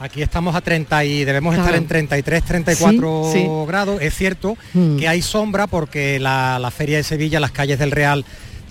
Aquí 0.00 0.22
estamos 0.22 0.54
a 0.56 0.60
30 0.60 1.04
y 1.04 1.24
debemos 1.24 1.54
Claro. 1.54 1.68
estar 1.68 1.80
en 1.80 1.86
33, 1.88 2.44
34 2.44 3.30
Sí, 3.32 3.38
sí. 3.40 3.46
grados. 3.66 4.00
Es 4.02 4.14
cierto 4.14 4.56
Mm. 4.74 4.96
que 4.98 5.08
hay 5.08 5.22
sombra 5.22 5.66
porque 5.66 6.18
la, 6.18 6.58
la 6.58 6.70
feria 6.70 6.96
de 6.98 7.04
Sevilla, 7.04 7.40
las 7.40 7.52
calles 7.52 7.78
del 7.78 7.90
Real, 7.92 8.24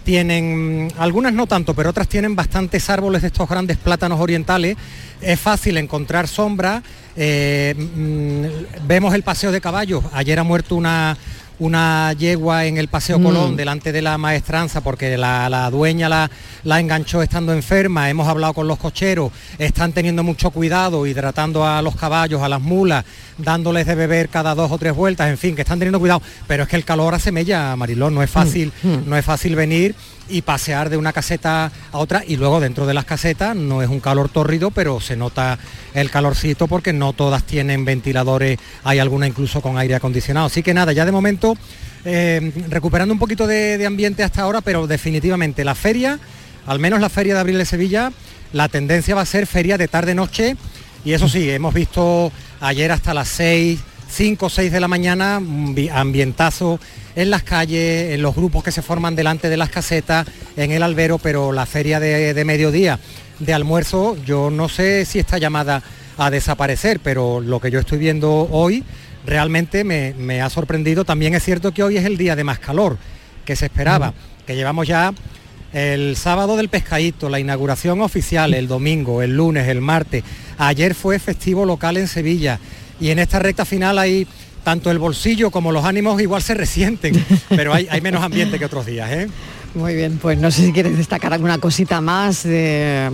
tienen, 0.04 0.92
algunas 0.98 1.34
no 1.34 1.48
tanto, 1.48 1.74
pero 1.74 1.90
otras 1.90 2.08
tienen 2.08 2.36
bastantes 2.36 2.90
árboles 2.90 3.22
de 3.22 3.30
estos 3.30 3.50
grandes 3.50 3.78
plátanos 3.78 4.20
orientales. 4.20 4.78
Es 5.22 5.40
fácil 5.40 5.78
encontrar 5.78 6.28
sombra. 6.28 6.84
Eh, 7.16 7.74
mm, 7.78 8.88
vemos 8.88 9.14
el 9.14 9.24
paseo 9.24 9.52
de 9.52 9.62
caballos. 9.62 10.04
Ayer 10.14 10.40
ha 10.40 10.44
muerto 10.44 10.76
una, 10.76 11.18
una 11.60 12.14
yegua 12.14 12.66
en 12.66 12.78
el 12.78 12.88
Paseo 12.88 13.20
Mm. 13.20 13.24
Colón 13.24 13.56
delante 13.56 13.92
de 13.92 14.02
la 14.02 14.18
maestranza 14.18 14.82
porque 14.82 15.18
la, 15.18 15.50
la 15.50 15.70
dueña 15.70 16.10
la, 16.10 16.30
la 16.64 16.80
enganchó 16.80 17.22
estando 17.22 17.54
enferma. 17.54 18.10
Hemos 18.10 18.28
hablado 18.28 18.54
con 18.54 18.68
los 18.68 18.78
cocheros, 18.78 19.32
están 19.60 19.94
teniendo 19.94 20.24
mucho 20.24 20.52
cuidado, 20.52 21.06
hidratando 21.06 21.66
a 21.66 21.82
los 21.82 21.96
caballos, 21.96 22.42
a 22.42 22.50
las 22.50 22.62
mulas, 22.62 23.06
dándoles 23.38 23.86
de 23.86 23.96
beber 23.96 24.30
cada 24.30 24.56
dos 24.56 24.72
o 24.72 24.78
tres 24.78 24.96
vueltas, 24.96 25.30
en 25.30 25.38
fin, 25.38 25.56
que 25.56 25.62
están 25.62 25.80
teniendo 25.80 26.00
cuidado. 26.00 26.22
Pero 26.48 26.64
es 26.64 26.70
que 26.70 26.76
el 26.76 26.86
calor 26.86 27.14
hace 27.14 27.32
mella, 27.32 27.76
Marilón, 27.76 28.14
no 28.16 28.24
es 28.24 28.30
fácil, 28.30 28.72
Mm, 28.84 29.08
no 29.10 29.16
es 29.18 29.24
fácil 29.26 29.56
venir 29.56 29.96
y 30.30 30.42
pasear 30.42 30.90
de 30.90 30.98
una 30.98 31.14
caseta 31.14 31.72
a 31.92 31.98
otra 31.98 32.24
y 32.26 32.38
luego 32.38 32.60
dentro 32.60 32.86
de 32.86 32.94
las 32.94 33.06
casetas 33.06 33.56
no 33.56 33.82
es 33.82 33.90
un 33.90 34.00
calor 34.00 34.30
tórrido, 34.30 34.72
pero 34.72 35.00
se 35.00 35.16
nota 35.16 35.60
el 35.94 36.10
calorcito 36.10 36.68
porque 36.68 36.94
no 36.94 37.14
todas 37.14 37.44
tienen 37.44 37.86
ventiladores, 37.86 38.60
hay 38.84 39.00
alguna 39.00 39.28
incluso 39.28 39.62
con 39.62 39.78
aire 39.78 39.96
acondicionado. 39.96 40.48
Así 40.48 40.64
que 40.64 40.74
nada, 40.74 40.94
ya 40.94 41.06
de 41.06 41.12
momento 41.12 41.58
eh, 42.06 42.52
recuperando 42.70 43.14
un 43.14 43.20
poquito 43.20 43.48
de, 43.48 43.78
de 43.78 43.86
ambiente 43.86 44.24
hasta 44.24 44.42
ahora, 44.42 44.62
pero 44.62 44.88
definitivamente 44.88 45.64
la 45.64 45.76
feria, 45.76 46.20
al 46.66 46.80
menos 46.80 47.02
la 47.02 47.10
feria 47.10 47.34
de 47.34 47.40
abril 47.40 47.58
de 47.58 47.66
Sevilla, 47.66 48.12
la 48.54 48.70
tendencia 48.70 49.16
va 49.16 49.22
a 49.22 49.26
ser 49.26 49.48
feria 49.48 49.78
de 49.78 49.88
tarde-noche 49.88 50.56
y 51.06 51.12
eso 51.12 51.28
sí, 51.28 51.50
hemos 51.50 51.74
visto 51.74 52.32
ayer 52.62 52.92
hasta 52.92 53.14
las 53.14 53.28
6, 53.28 53.80
5 54.10 54.46
o 54.46 54.50
6 54.50 54.72
de 54.72 54.80
la 54.80 54.88
mañana, 54.88 55.42
ambientazo 55.92 56.80
en 57.16 57.30
las 57.30 57.44
calles, 57.44 58.14
en 58.14 58.22
los 58.22 58.36
grupos 58.36 58.64
que 58.64 58.72
se 58.72 58.82
forman 58.82 59.16
delante 59.16 59.50
de 59.50 59.58
las 59.58 59.70
casetas, 59.70 60.28
en 60.58 60.72
el 60.72 60.84
albero, 60.84 61.18
pero 61.20 61.52
la 61.52 61.66
feria 61.66 62.00
de, 62.00 62.34
de 62.34 62.46
mediodía 62.46 63.00
de 63.40 63.54
almuerzo, 63.54 64.16
yo 64.26 64.50
no 64.50 64.70
sé 64.70 65.06
si 65.06 65.20
está 65.20 65.38
llamada 65.38 65.82
a 66.18 66.30
desaparecer, 66.30 67.00
pero 67.00 67.42
lo 67.42 67.60
que 67.60 67.72
yo 67.72 67.80
estoy 67.80 67.98
viendo 67.98 68.48
hoy 68.52 68.84
realmente 69.26 69.84
me, 69.84 70.14
me 70.18 70.42
ha 70.42 70.50
sorprendido. 70.50 71.06
También 71.06 71.34
es 71.34 71.44
cierto 71.44 71.74
que 71.74 71.84
hoy 71.84 71.98
es 71.98 72.06
el 72.06 72.18
día 72.18 72.36
de 72.36 72.44
más 72.44 72.60
calor 72.60 72.98
que 73.46 73.56
se 73.56 73.66
esperaba, 73.66 74.14
que 74.46 74.56
llevamos 74.56 74.88
ya 74.88 75.14
el 75.74 76.16
sábado 76.16 76.56
del 76.56 76.70
pescadito, 76.70 77.30
la 77.30 77.40
inauguración 77.40 78.02
oficial, 78.02 78.54
el 78.54 78.68
domingo, 78.68 79.22
el 79.22 79.36
lunes, 79.36 79.68
el 79.68 79.82
martes. 79.82 80.24
Ayer 80.58 80.94
fue 80.94 81.18
festivo 81.20 81.66
local 81.66 81.98
en 81.98 82.08
Sevilla 82.08 82.60
y 83.00 83.10
en 83.10 83.20
esta 83.20 83.40
recta 83.40 83.66
final 83.66 83.98
hay 83.98 84.28
tanto 84.64 84.90
el 84.92 85.00
bolsillo 85.00 85.52
como 85.52 85.72
los 85.72 85.86
ánimos 85.86 86.22
igual 86.22 86.42
se 86.42 86.54
resienten, 86.54 87.14
pero 87.50 87.74
hay, 87.74 87.88
hay 87.90 88.02
menos 88.02 88.24
ambiente 88.24 88.58
que 88.60 88.66
otros 88.66 88.86
días. 88.86 89.12
¿eh? 89.12 89.28
Muy 89.76 89.96
bien, 89.96 90.18
pues 90.22 90.38
no 90.38 90.52
sé 90.52 90.66
si 90.66 90.72
quieres 90.72 90.98
destacar 90.98 91.34
alguna 91.34 91.58
cosita 91.58 92.00
más, 92.02 92.44
de, 92.44 93.10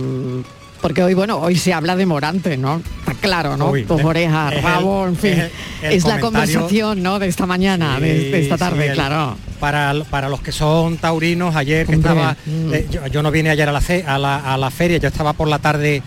porque 0.80 1.02
hoy, 1.02 1.14
bueno, 1.14 1.38
hoy 1.38 1.56
se 1.56 1.72
habla 1.74 1.94
de 1.96 2.06
Morante, 2.06 2.56
¿no? 2.56 2.80
Está 3.00 3.14
claro, 3.14 3.56
¿no? 3.56 3.70
Uy, 3.70 3.84
Tus 3.84 4.00
es- 4.00 4.06
orejas, 4.06 4.52
es 4.52 4.58
el- 4.58 4.64
rabo, 4.64 5.06
en 5.06 5.16
fin. 5.16 5.42
es 5.82 6.04
el- 6.04 6.10
la 6.10 6.20
conversación, 6.20 7.02
¿no? 7.02 7.18
De 7.18 7.26
esta 7.28 7.46
mañana, 7.46 7.98
de, 8.00 8.30
de 8.30 8.40
esta 8.42 8.56
tarde, 8.56 8.88
sí, 8.88 8.94
claro. 8.94 9.36
Para, 9.58 9.92
para 10.08 10.28
los 10.30 10.40
que 10.40 10.52
son 10.52 10.96
taurinos, 10.96 11.54
ayer 11.56 11.86
que 11.86 11.96
Hombre, 11.96 12.10
estaba, 12.12 12.36
mm. 12.46 12.74
eh, 12.74 12.86
yo, 12.90 13.06
yo 13.08 13.22
no 13.22 13.30
vine 13.30 13.50
ayer 13.50 13.68
a 13.68 13.72
la, 13.72 13.82
a, 14.06 14.18
la, 14.18 14.36
a 14.54 14.56
la 14.56 14.70
feria, 14.70 14.96
yo 14.98 15.08
estaba 15.08 15.34
por 15.34 15.48
la 15.48 15.58
tarde 15.58 16.02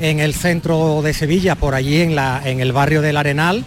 en 0.00 0.18
el 0.20 0.34
centro 0.34 1.02
de 1.02 1.14
Sevilla, 1.14 1.54
por 1.54 1.74
allí 1.74 2.00
en, 2.00 2.16
la, 2.16 2.42
en 2.44 2.58
el 2.60 2.72
barrio 2.72 3.02
del 3.02 3.16
Arenal, 3.16 3.64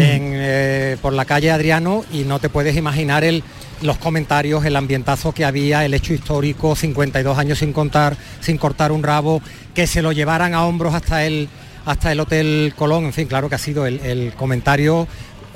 eh, 0.00 0.96
por 1.00 1.12
la 1.12 1.24
calle 1.24 1.50
Adriano, 1.50 2.04
y 2.12 2.24
no 2.24 2.38
te 2.38 2.48
puedes 2.48 2.76
imaginar 2.76 3.24
el, 3.24 3.42
los 3.82 3.98
comentarios, 3.98 4.64
el 4.64 4.76
ambientazo 4.76 5.32
que 5.32 5.44
había, 5.44 5.84
el 5.84 5.94
hecho 5.94 6.12
histórico, 6.12 6.76
52 6.76 7.38
años 7.38 7.58
sin 7.58 7.72
contar, 7.72 8.16
sin 8.40 8.58
cortar 8.58 8.92
un 8.92 9.02
rabo, 9.02 9.42
que 9.74 9.86
se 9.86 10.02
lo 10.02 10.12
llevaran 10.12 10.54
a 10.54 10.66
hombros 10.66 10.94
hasta 10.94 11.24
el, 11.24 11.48
hasta 11.84 12.12
el 12.12 12.20
Hotel 12.20 12.74
Colón, 12.76 13.04
en 13.04 13.12
fin, 13.12 13.28
claro 13.28 13.48
que 13.48 13.54
ha 13.54 13.58
sido 13.58 13.86
el, 13.86 14.00
el 14.00 14.32
comentario 14.34 15.06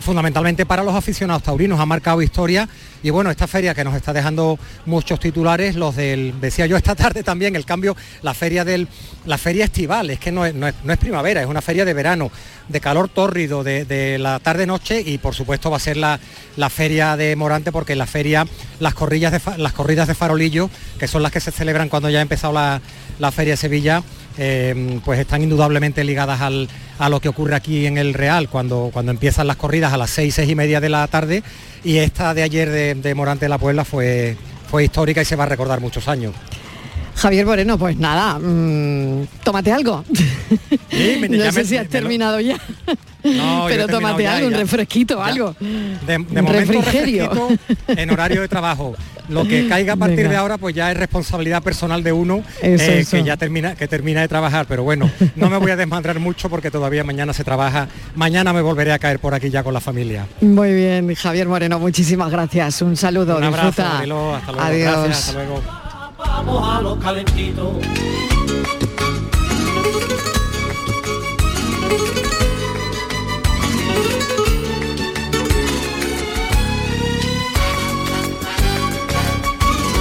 fundamentalmente 0.03 0.67
para 0.67 0.83
los 0.83 0.95
aficionados 0.95 1.43
taurinos, 1.43 1.81
ha 1.81 1.87
marcado 1.87 2.23
historia 2.23 2.69
y 3.03 3.11
bueno, 3.11 3.31
esta 3.31 3.47
feria 3.47 3.75
que 3.75 3.85
nos 3.85 3.95
está 3.95 4.13
dejando 4.13 4.59
muchos 4.87 5.19
titulares, 5.19 5.75
los 5.75 5.97
del, 5.97 6.41
decía 6.41 6.67
yo 6.67 6.77
esta 6.77 6.95
tarde 6.97 7.23
también, 7.23 7.57
el 7.57 7.65
cambio, 7.65 7.97
la 8.23 8.35
feria 8.35 8.65
del, 8.65 8.89
la 9.27 9.39
feria 9.39 9.65
estival, 9.65 10.11
es 10.11 10.19
que 10.19 10.31
no 10.31 10.45
es, 10.47 10.55
no 10.55 10.67
es, 10.69 10.99
primavera, 10.99 11.41
es 11.41 11.47
una 11.47 11.63
feria 11.63 11.85
de 11.85 11.95
verano, 11.95 12.31
de 12.69 12.81
calor 12.81 13.09
tórrido, 13.09 13.65
de, 13.65 14.19
la 14.19 14.39
tarde-noche 14.39 15.01
y 15.01 15.19
por 15.19 15.35
supuesto 15.35 15.71
va 15.71 15.79
a 15.79 15.81
ser 15.81 15.97
la, 15.97 16.21
la 16.57 16.71
feria 16.71 17.17
de 17.17 17.35
Morante 17.37 17.73
porque 17.73 17.97
la 17.97 18.07
feria 18.07 18.47
las 18.79 18.95
corridas 18.95 19.33
de, 19.33 19.59
las 19.59 19.73
corridas 19.73 20.09
de 20.09 20.15
farolillo, 20.15 20.71
que 20.99 21.09
son 21.09 21.23
las 21.23 21.33
que 21.33 21.41
se 21.41 21.51
celebran 21.51 21.89
cuando 21.89 22.11
ya 22.11 22.19
ha 22.19 22.23
empezado 22.23 22.53
la, 22.53 22.81
la 23.19 23.33
feria 23.33 23.55
de 23.55 23.57
Sevilla, 23.57 24.03
eh, 24.39 25.01
pues 25.05 25.19
están 25.21 25.43
indudablemente 25.43 26.05
ligadas 26.05 26.41
al- 26.41 26.69
a 26.99 27.09
lo 27.09 27.21
que 27.21 27.29
ocurre 27.29 27.55
aquí 27.55 27.87
en 27.87 27.99
el 27.99 28.15
Real, 28.15 28.49
cuando, 28.49 28.91
cuando 28.93 29.11
empiezan 29.13 29.47
las 29.47 29.57
corridas 29.57 29.93
a 29.93 29.97
las 29.97 30.11
seis, 30.11 30.35
seis 30.35 30.49
y 30.51 30.55
media 30.55 30.81
de 30.81 30.89
la 30.89 31.07
tarde, 31.09 31.43
y 31.85 31.99
esta 31.99 32.33
de 32.35 32.43
ayer 32.43 32.71
de, 32.71 32.95
de 32.95 33.15
Morante 33.15 33.45
de 33.47 33.49
la 33.51 33.59
Puebla 33.59 33.85
fue, 33.85 34.37
fue 34.71 34.85
histórica 34.85 35.21
y 35.23 35.25
se 35.25 35.37
va 35.37 35.45
a 35.45 35.49
recordar 35.49 35.81
muchos 35.81 36.09
años. 36.09 36.33
Javier 37.15 37.47
Moreno, 37.47 37.79
pues 37.79 37.97
nada, 37.99 38.39
mm, 38.39 39.27
tómate 39.45 39.73
algo. 39.73 40.05
Sí, 40.91 41.17
me- 41.21 41.29
no 41.29 41.45
sé 41.53 41.61
me- 41.61 41.65
si 41.65 41.77
has 41.77 41.85
me 41.85 41.89
terminado 41.91 42.41
ya. 42.41 42.57
No, 43.25 43.67
Pero 43.69 43.87
tómate 43.87 44.27
algo, 44.27 44.47
un 44.49 44.53
ya. 44.55 44.59
refresquito, 44.59 45.23
algo. 45.23 45.55
De, 45.61 46.19
de 46.19 46.43
refrigerio. 46.43 47.29
refresquito 47.31 47.49
en 47.89 48.11
horario 48.11 48.41
de 48.41 48.49
trabajo. 48.49 48.95
Lo 49.29 49.45
que 49.47 49.69
caiga 49.69 49.93
a 49.93 49.97
partir 49.97 50.17
Venga. 50.17 50.31
de 50.31 50.37
ahora 50.37 50.59
pues 50.59 50.75
ya 50.75 50.91
es 50.91 50.97
responsabilidad 50.99 51.63
personal 51.63 52.03
de 52.03 52.11
uno 52.13 52.43
Eso, 52.61 52.85
eh, 52.91 52.99
eso. 52.99 53.11
que 53.13 53.23
ya 53.23 53.37
termina 53.37 53.77
que 53.77 53.87
termina 53.87 54.21
de 54.21 54.27
trabajar, 54.29 54.67
pero 54.69 54.83
bueno, 54.83 55.09
no 55.37 55.49
me 55.49 55.59
voy 55.59 55.71
a 55.71 55.77
desmadrar 55.77 56.19
mucho 56.19 56.51
porque 56.51 56.73
todavía 56.73 57.05
mañana 57.05 57.33
se 57.33 57.45
trabaja. 57.45 57.87
Mañana 58.17 58.53
me 58.53 58.61
volveré 58.63 58.93
a 58.93 58.99
caer 58.99 59.21
por 59.21 59.33
aquí 59.35 59.49
ya 59.49 59.63
con 59.63 59.73
la 59.75 59.81
familia. 59.81 60.27
Muy 60.41 60.75
bien, 60.75 61.15
Javier 61.15 61.47
Moreno, 61.47 61.79
muchísimas 61.79 62.31
gracias. 62.33 62.83
Un 62.83 62.97
saludo, 62.97 63.37
Un 63.37 63.45
abrazo. 63.45 63.85
Adiós. 63.85 64.43
Gracias, 64.59 65.19
hasta 65.29 65.33
luego. 65.35 65.63
Vamos 66.35 66.67
a 66.67 66.81
los 66.81 66.99
calentitos. 66.99 67.77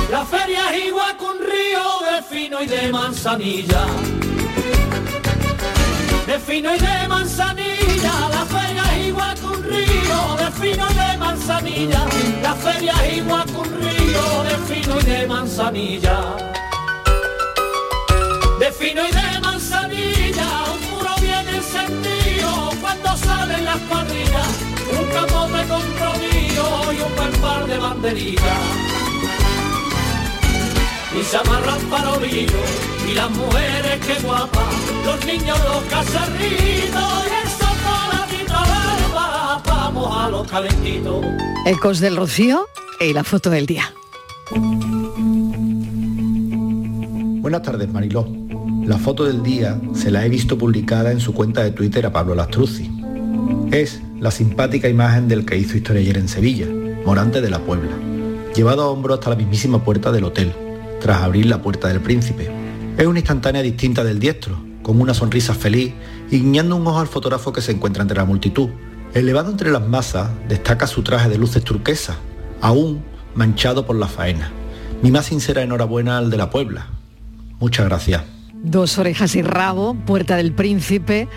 La 0.09 0.25
feria 0.25 0.73
es 0.73 0.85
igual 0.85 1.17
un 1.19 1.37
río 1.39 1.83
de 2.09 2.23
fino 2.23 2.63
y 2.63 2.65
de 2.65 2.91
manzanilla. 2.91 3.85
De 6.27 6.39
fino 6.39 6.73
y 6.73 6.79
de 6.79 7.07
manzanilla, 7.09 8.13
la 8.29 8.45
feria 8.45 8.83
es 8.95 9.07
igual 9.07 9.35
que 9.37 9.45
un 9.45 9.63
de 10.37 10.51
fino 10.51 10.85
y 10.89 10.93
de 10.93 11.17
manzanilla. 11.17 12.05
La 12.41 12.53
feria 12.55 12.93
es 13.05 13.17
igual 13.17 13.45
que 13.45 13.57
un 13.57 13.71
río 13.81 14.43
de 14.43 14.57
fino 14.69 14.99
y 14.99 15.03
de 15.03 15.27
manzanilla. 15.27 16.17
De 18.59 18.71
fino 18.71 19.01
y 19.07 19.11
de 19.11 19.39
manzanilla, 19.41 20.47
un 20.73 20.79
puro 20.89 21.13
bien 21.21 21.47
encendido 21.55 22.71
cuando 22.81 23.17
salen 23.17 23.65
las 23.65 23.79
cuadrillas. 23.89 24.49
Un 24.99 25.05
capote 25.15 25.67
con 25.67 25.83
rodillo 25.99 26.93
y 26.93 27.01
un 27.01 27.15
buen 27.15 27.31
par 27.41 27.65
de 27.65 27.77
banderillas 27.77 29.01
y 31.19 31.23
se 31.23 31.37
amarran 31.37 31.79
farolillos 31.89 32.69
y 33.07 33.13
las 33.13 33.29
mujeres 33.31 34.05
que 34.05 34.13
guapas, 34.25 34.73
los 35.05 35.25
niños 35.25 35.59
los 35.59 35.83
cacerritos 35.83 37.21
vamos 40.01 40.51
a. 40.51 41.69
Ecos 41.69 41.99
del 41.99 42.15
Rocío 42.15 42.65
y 42.99 43.13
la 43.13 43.23
foto 43.23 43.49
del 43.49 43.65
día. 43.65 43.93
Buenas 47.41 47.61
tardes, 47.61 47.91
Mariló. 47.91 48.27
La 48.85 48.97
foto 48.97 49.25
del 49.25 49.43
día 49.43 49.79
se 49.93 50.11
la 50.11 50.25
he 50.25 50.29
visto 50.29 50.57
publicada 50.57 51.11
en 51.11 51.19
su 51.19 51.33
cuenta 51.33 51.63
de 51.63 51.71
Twitter 51.71 52.05
a 52.05 52.11
Pablo 52.11 52.35
Lastruzzi. 52.35 52.89
Es 53.71 54.01
la 54.19 54.31
simpática 54.31 54.89
imagen 54.89 55.27
del 55.27 55.45
que 55.45 55.57
hizo 55.57 55.77
historia 55.77 56.01
ayer 56.01 56.17
en 56.17 56.27
Sevilla, 56.27 56.67
Morante 57.05 57.41
de 57.41 57.49
la 57.49 57.59
Puebla. 57.59 57.91
llevado 58.55 58.83
a 58.83 58.87
hombro 58.89 59.13
hasta 59.13 59.29
la 59.29 59.37
mismísima 59.37 59.81
puerta 59.81 60.11
del 60.11 60.25
hotel, 60.25 60.51
tras 60.99 61.21
abrir 61.21 61.45
la 61.45 61.61
puerta 61.61 61.87
del 61.87 62.01
príncipe. 62.01 62.51
Es 62.97 63.07
una 63.07 63.19
instantánea 63.19 63.61
distinta 63.61 64.03
del 64.03 64.19
diestro, 64.19 64.61
con 64.83 64.99
una 64.99 65.13
sonrisa 65.13 65.53
feliz 65.53 65.93
y 66.29 66.39
guiñando 66.39 66.75
un 66.75 66.85
ojo 66.85 66.99
al 66.99 67.07
fotógrafo 67.07 67.53
que 67.53 67.61
se 67.61 67.71
encuentra 67.71 68.01
entre 68.01 68.17
la 68.17 68.25
multitud. 68.25 68.69
Elevado 69.13 69.51
entre 69.51 69.71
las 69.71 69.85
masas, 69.85 70.29
destaca 70.47 70.87
su 70.87 71.03
traje 71.03 71.27
de 71.27 71.37
luces 71.37 71.63
turquesas, 71.63 72.15
aún 72.61 73.03
manchado 73.35 73.85
por 73.85 73.97
la 73.97 74.07
faena. 74.07 74.51
Mi 75.01 75.11
más 75.11 75.25
sincera 75.25 75.61
enhorabuena 75.61 76.17
al 76.17 76.29
de 76.29 76.37
la 76.37 76.49
Puebla. 76.49 76.87
Muchas 77.59 77.87
gracias. 77.87 78.23
Dos 78.63 78.97
orejas 78.97 79.35
y 79.35 79.41
rabo, 79.41 79.95
Puerta 80.05 80.37
del 80.37 80.53
Príncipe, 80.53 81.27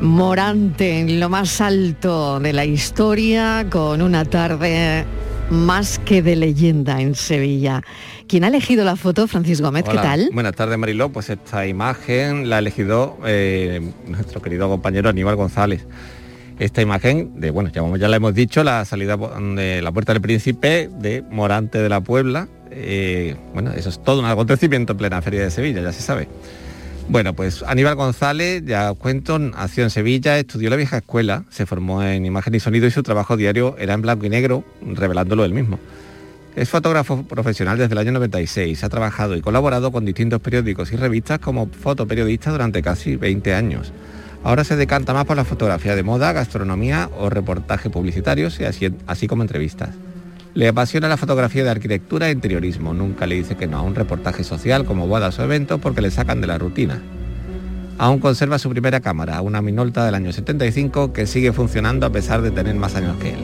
Morante 0.00 1.00
en 1.00 1.18
lo 1.18 1.28
más 1.28 1.60
alto 1.60 2.38
de 2.38 2.52
la 2.52 2.66
historia, 2.66 3.66
con 3.68 4.00
una 4.00 4.24
tarde 4.24 5.04
más 5.50 5.98
que 5.98 6.22
de 6.22 6.36
leyenda 6.36 7.00
en 7.00 7.14
Sevilla. 7.14 7.82
¿Quién 8.28 8.44
ha 8.44 8.48
elegido 8.48 8.84
la 8.84 8.96
foto? 8.96 9.26
Francis 9.26 9.60
Gómez, 9.60 9.84
¿qué 9.84 9.96
tal? 9.96 10.30
Buenas 10.32 10.54
tardes, 10.54 10.78
Mariló. 10.78 11.10
Pues 11.10 11.30
esta 11.30 11.66
imagen 11.66 12.48
la 12.48 12.56
ha 12.56 12.58
elegido 12.60 13.18
eh, 13.26 13.92
nuestro 14.06 14.40
querido 14.40 14.68
compañero 14.68 15.10
Aníbal 15.10 15.36
González. 15.36 15.84
Esta 16.62 16.80
imagen 16.80 17.40
de, 17.40 17.50
bueno, 17.50 17.70
ya, 17.70 17.82
ya 17.98 18.06
la 18.06 18.16
hemos 18.18 18.34
dicho, 18.34 18.62
la 18.62 18.84
salida 18.84 19.16
de 19.16 19.82
la 19.82 19.90
Puerta 19.90 20.12
del 20.12 20.22
Príncipe 20.22 20.88
de 20.96 21.20
Morante 21.28 21.78
de 21.78 21.88
la 21.88 22.00
Puebla. 22.02 22.46
Eh, 22.70 23.34
bueno, 23.52 23.72
eso 23.72 23.88
es 23.88 24.00
todo 24.00 24.20
un 24.20 24.26
acontecimiento 24.26 24.92
en 24.92 24.98
plena 24.98 25.20
Feria 25.22 25.42
de 25.42 25.50
Sevilla, 25.50 25.82
ya 25.82 25.92
se 25.92 26.02
sabe. 26.02 26.28
Bueno, 27.08 27.34
pues 27.34 27.64
Aníbal 27.64 27.96
González, 27.96 28.62
ya 28.64 28.92
os 28.92 28.98
cuento, 28.98 29.40
nació 29.40 29.82
en 29.82 29.90
Sevilla, 29.90 30.38
estudió 30.38 30.70
la 30.70 30.76
vieja 30.76 30.98
escuela, 30.98 31.42
se 31.50 31.66
formó 31.66 32.00
en 32.04 32.24
imagen 32.24 32.54
y 32.54 32.60
sonido 32.60 32.86
y 32.86 32.92
su 32.92 33.02
trabajo 33.02 33.36
diario 33.36 33.74
era 33.76 33.94
en 33.94 34.02
blanco 34.02 34.26
y 34.26 34.28
negro, 34.28 34.62
revelándolo 34.82 35.44
él 35.44 35.54
mismo. 35.54 35.80
Es 36.54 36.68
fotógrafo 36.68 37.24
profesional 37.24 37.76
desde 37.76 37.94
el 37.94 37.98
año 37.98 38.12
96, 38.12 38.84
ha 38.84 38.88
trabajado 38.88 39.34
y 39.34 39.40
colaborado 39.40 39.90
con 39.90 40.04
distintos 40.04 40.40
periódicos 40.40 40.92
y 40.92 40.96
revistas 40.96 41.40
como 41.40 41.66
fotoperiodista 41.66 42.52
durante 42.52 42.82
casi 42.82 43.16
20 43.16 43.52
años. 43.52 43.92
Ahora 44.44 44.64
se 44.64 44.76
decanta 44.76 45.14
más 45.14 45.24
por 45.24 45.36
la 45.36 45.44
fotografía 45.44 45.94
de 45.94 46.02
moda, 46.02 46.32
gastronomía 46.32 47.08
o 47.18 47.30
reportaje 47.30 47.90
publicitarios 47.90 48.58
y 48.58 48.64
así, 48.64 48.92
así 49.06 49.28
como 49.28 49.42
entrevistas. 49.42 49.90
Le 50.54 50.68
apasiona 50.68 51.08
la 51.08 51.16
fotografía 51.16 51.64
de 51.64 51.70
arquitectura 51.70 52.28
e 52.28 52.32
interiorismo. 52.32 52.92
Nunca 52.92 53.26
le 53.26 53.36
dice 53.36 53.56
que 53.56 53.66
no 53.66 53.78
a 53.78 53.82
un 53.82 53.94
reportaje 53.94 54.44
social 54.44 54.84
como 54.84 55.06
bodas 55.06 55.38
o 55.38 55.44
eventos 55.44 55.80
porque 55.80 56.02
le 56.02 56.10
sacan 56.10 56.40
de 56.40 56.46
la 56.48 56.58
rutina. 56.58 57.00
Aún 57.98 58.18
conserva 58.18 58.58
su 58.58 58.68
primera 58.68 59.00
cámara, 59.00 59.40
una 59.42 59.62
Minolta 59.62 60.04
del 60.04 60.14
año 60.14 60.32
75 60.32 61.12
que 61.12 61.26
sigue 61.26 61.52
funcionando 61.52 62.04
a 62.04 62.10
pesar 62.10 62.42
de 62.42 62.50
tener 62.50 62.74
más 62.74 62.96
años 62.96 63.16
que 63.18 63.30
él. 63.30 63.40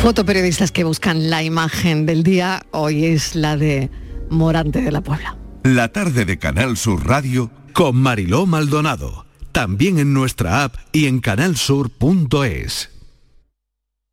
Fotoperiodistas 0.00 0.70
que 0.70 0.84
buscan 0.84 1.28
la 1.28 1.42
imagen 1.42 2.06
del 2.06 2.22
día, 2.22 2.62
hoy 2.70 3.06
es 3.06 3.34
la 3.34 3.56
de 3.56 3.90
Morante 4.30 4.80
de 4.80 4.92
la 4.92 5.00
Puebla. 5.00 5.36
La 5.64 5.88
tarde 5.88 6.24
de 6.24 6.38
Canal 6.38 6.76
Sur 6.76 7.06
Radio 7.06 7.50
con 7.72 7.96
Mariló 7.96 8.46
Maldonado. 8.46 9.23
También 9.54 10.00
en 10.00 10.12
nuestra 10.12 10.64
app 10.64 10.74
y 10.90 11.06
en 11.06 11.20
canalsur.es. 11.20 12.90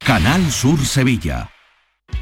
Canal 0.06 0.52
Sur 0.52 0.86
Sevilla. 0.86 1.50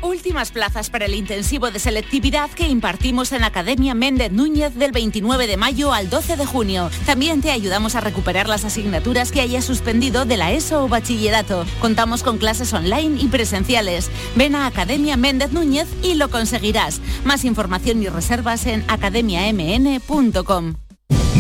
Últimas 0.02 0.52
plazas 0.52 0.90
para 0.90 1.04
el 1.04 1.14
intensivo 1.14 1.70
de 1.70 1.80
selectividad 1.80 2.50
que 2.50 2.70
impartimos 2.70 3.34
en 3.34 3.44
Academia 3.44 3.94
Méndez 3.94 4.32
Núñez 4.32 4.74
del 4.76 4.94
29 4.94 5.48
de 5.48 5.58
mayo 5.58 5.92
al 5.92 6.10
12 6.10 6.38
de 6.38 6.46
junio. 6.46 6.90
También 7.06 7.42
te 7.42 7.52
ayudamos 7.52 7.96
a 7.96 8.00
recuperar 8.00 8.48
las 8.48 8.64
asignaturas 8.64 9.34
que 9.34 9.42
hayas 9.42 9.66
suspendido 9.66 10.24
de 10.24 10.38
la 10.38 10.54
ESO 10.54 10.86
o 10.86 10.88
bachillerato. 10.88 11.66
Contamos 11.82 12.24
con 12.24 12.38
clases 12.38 12.72
online 12.72 13.22
y 13.22 13.28
presenciales. 13.28 14.10
Ven 14.38 14.56
a 14.56 14.66
Academia 14.66 15.18
Méndez 15.18 15.52
Núñez 15.52 15.90
y 16.02 16.14
lo 16.14 16.30
conseguirás. 16.30 17.02
Más 17.26 17.44
información 17.44 18.02
y 18.02 18.08
reservas 18.08 18.66
en 18.66 18.86
academiamn.com. 18.88 20.76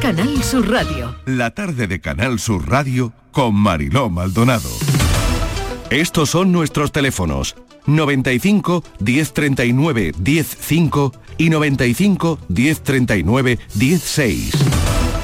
Canal 0.00 0.42
Sur 0.42 0.70
Radio. 0.70 1.14
La 1.26 1.50
tarde 1.50 1.86
de 1.86 2.00
Canal 2.00 2.38
Sur 2.38 2.70
Radio 2.70 3.12
con 3.32 3.54
Mariló 3.54 4.08
Maldonado. 4.08 4.70
Estos 5.90 6.30
son 6.30 6.52
nuestros 6.52 6.90
teléfonos 6.90 7.54
95 7.84 8.82
1039 9.00 10.14
105 10.24 11.12
y 11.36 11.50
95 11.50 12.38
1039 12.48 13.58
16. 13.74 14.54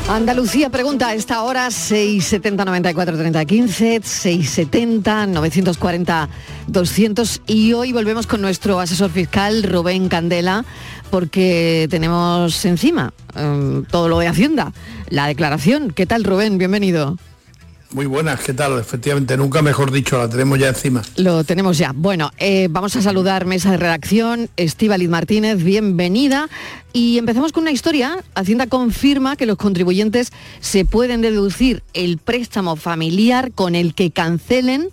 Andalucía 0.08 0.68
pregunta 0.68 1.08
a 1.08 1.14
esta 1.14 1.42
hora 1.42 1.70
670 1.70 2.66
94 2.66 3.16
30 3.16 3.44
15, 3.46 4.00
670 4.02 5.26
940 5.28 6.28
200 6.66 7.42
y 7.46 7.72
hoy 7.72 7.92
volvemos 7.92 8.26
con 8.26 8.42
nuestro 8.42 8.78
asesor 8.78 9.10
fiscal 9.10 9.62
Rubén 9.62 10.10
Candela 10.10 10.66
porque 11.10 11.86
tenemos 11.90 12.64
encima 12.64 13.12
eh, 13.36 13.82
todo 13.90 14.08
lo 14.08 14.18
de 14.18 14.28
Hacienda, 14.28 14.72
la 15.08 15.26
declaración. 15.26 15.90
¿Qué 15.90 16.06
tal 16.06 16.24
Rubén? 16.24 16.58
Bienvenido. 16.58 17.16
Muy 17.94 18.06
buenas, 18.06 18.40
¿qué 18.40 18.52
tal? 18.52 18.76
Efectivamente, 18.80 19.36
nunca 19.36 19.62
mejor 19.62 19.92
dicho, 19.92 20.18
la 20.18 20.28
tenemos 20.28 20.58
ya 20.58 20.66
encima. 20.66 21.02
Lo 21.14 21.44
tenemos 21.44 21.78
ya. 21.78 21.92
Bueno, 21.94 22.32
eh, 22.38 22.66
vamos 22.68 22.96
a 22.96 23.02
saludar 23.02 23.44
mesa 23.44 23.70
de 23.70 23.76
redacción, 23.76 24.50
Estíbaliz 24.56 25.08
Martínez, 25.08 25.62
bienvenida. 25.62 26.48
Y 26.92 27.18
empezamos 27.18 27.52
con 27.52 27.62
una 27.62 27.70
historia. 27.70 28.16
Hacienda 28.34 28.66
confirma 28.66 29.36
que 29.36 29.46
los 29.46 29.58
contribuyentes 29.58 30.32
se 30.58 30.84
pueden 30.84 31.20
deducir 31.20 31.84
el 31.94 32.18
préstamo 32.18 32.74
familiar 32.74 33.52
con 33.52 33.76
el 33.76 33.94
que 33.94 34.10
cancelen 34.10 34.88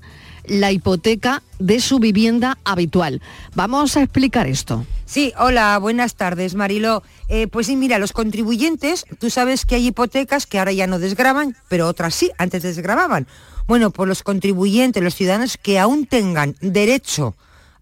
la 0.45 0.71
hipoteca 0.71 1.43
de 1.59 1.79
su 1.79 1.99
vivienda 1.99 2.57
habitual. 2.63 3.21
Vamos 3.55 3.97
a 3.97 4.03
explicar 4.03 4.47
esto. 4.47 4.85
Sí, 5.05 5.33
hola, 5.37 5.77
buenas 5.77 6.15
tardes, 6.15 6.55
Marilo. 6.55 7.03
Eh, 7.27 7.47
pues 7.47 7.67
sí, 7.67 7.75
mira, 7.75 7.99
los 7.99 8.13
contribuyentes, 8.13 9.05
tú 9.19 9.29
sabes 9.29 9.65
que 9.65 9.75
hay 9.75 9.87
hipotecas 9.87 10.47
que 10.47 10.59
ahora 10.59 10.71
ya 10.71 10.87
no 10.87 10.99
desgraban, 10.99 11.55
pero 11.67 11.87
otras 11.87 12.15
sí, 12.15 12.31
antes 12.37 12.63
desgrababan. 12.63 13.27
Bueno, 13.67 13.91
por 13.91 14.07
los 14.07 14.23
contribuyentes, 14.23 15.03
los 15.03 15.15
ciudadanos 15.15 15.57
que 15.57 15.79
aún 15.79 16.05
tengan 16.05 16.55
derecho 16.61 17.35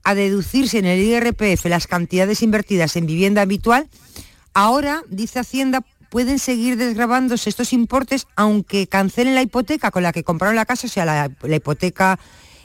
a 0.03 0.15
deducirse 0.15 0.79
en 0.79 0.85
el 0.85 0.99
IRPF 1.01 1.65
las 1.65 1.87
cantidades 1.87 2.41
invertidas 2.41 2.95
en 2.95 3.05
vivienda 3.05 3.41
habitual, 3.41 3.89
ahora, 4.53 5.03
dice 5.09 5.39
Hacienda, 5.39 5.83
pueden 6.09 6.39
seguir 6.39 6.77
desgrabándose 6.77 7.49
estos 7.49 7.71
importes 7.71 8.27
aunque 8.35 8.87
cancelen 8.87 9.35
la 9.35 9.43
hipoteca 9.43 9.91
con 9.91 10.03
la 10.03 10.11
que 10.11 10.23
compraron 10.23 10.55
la 10.55 10.65
casa, 10.65 10.87
o 10.87 10.89
sea, 10.89 11.05
la 11.05 11.55
hipoteca, 11.55 12.19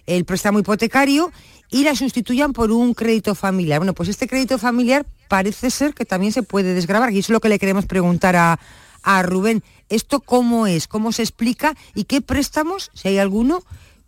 el 0.06 0.24
préstamo 0.24 0.58
hipotecario, 0.58 1.32
y 1.70 1.84
la 1.84 1.96
sustituyan 1.96 2.52
por 2.52 2.70
un 2.70 2.94
crédito 2.94 3.34
familiar. 3.34 3.80
Bueno, 3.80 3.94
pues 3.94 4.08
este 4.08 4.28
crédito 4.28 4.58
familiar 4.58 5.06
parece 5.28 5.70
ser 5.70 5.92
que 5.94 6.04
también 6.04 6.32
se 6.32 6.42
puede 6.42 6.72
desgrabar 6.74 7.12
y 7.12 7.18
eso 7.18 7.32
es 7.32 7.34
lo 7.34 7.40
que 7.40 7.48
le 7.48 7.58
queremos 7.58 7.86
preguntar 7.86 8.36
a, 8.36 8.60
a 9.02 9.22
Rubén. 9.22 9.62
¿Esto 9.88 10.20
cómo 10.20 10.66
es? 10.66 10.86
¿Cómo 10.86 11.10
se 11.10 11.22
explica? 11.22 11.74
¿Y 11.94 12.04
qué 12.04 12.20
préstamos, 12.20 12.90
si 12.94 13.08
hay 13.08 13.18
alguno, 13.18 13.62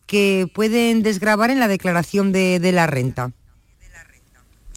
que 0.07 0.49
pueden 0.55 1.03
desgrabar 1.03 1.51
en 1.51 1.59
la 1.59 1.69
declaración 1.69 2.31
de, 2.31 2.61
de 2.61 2.73
la 2.73 2.87
renta? 2.87 3.33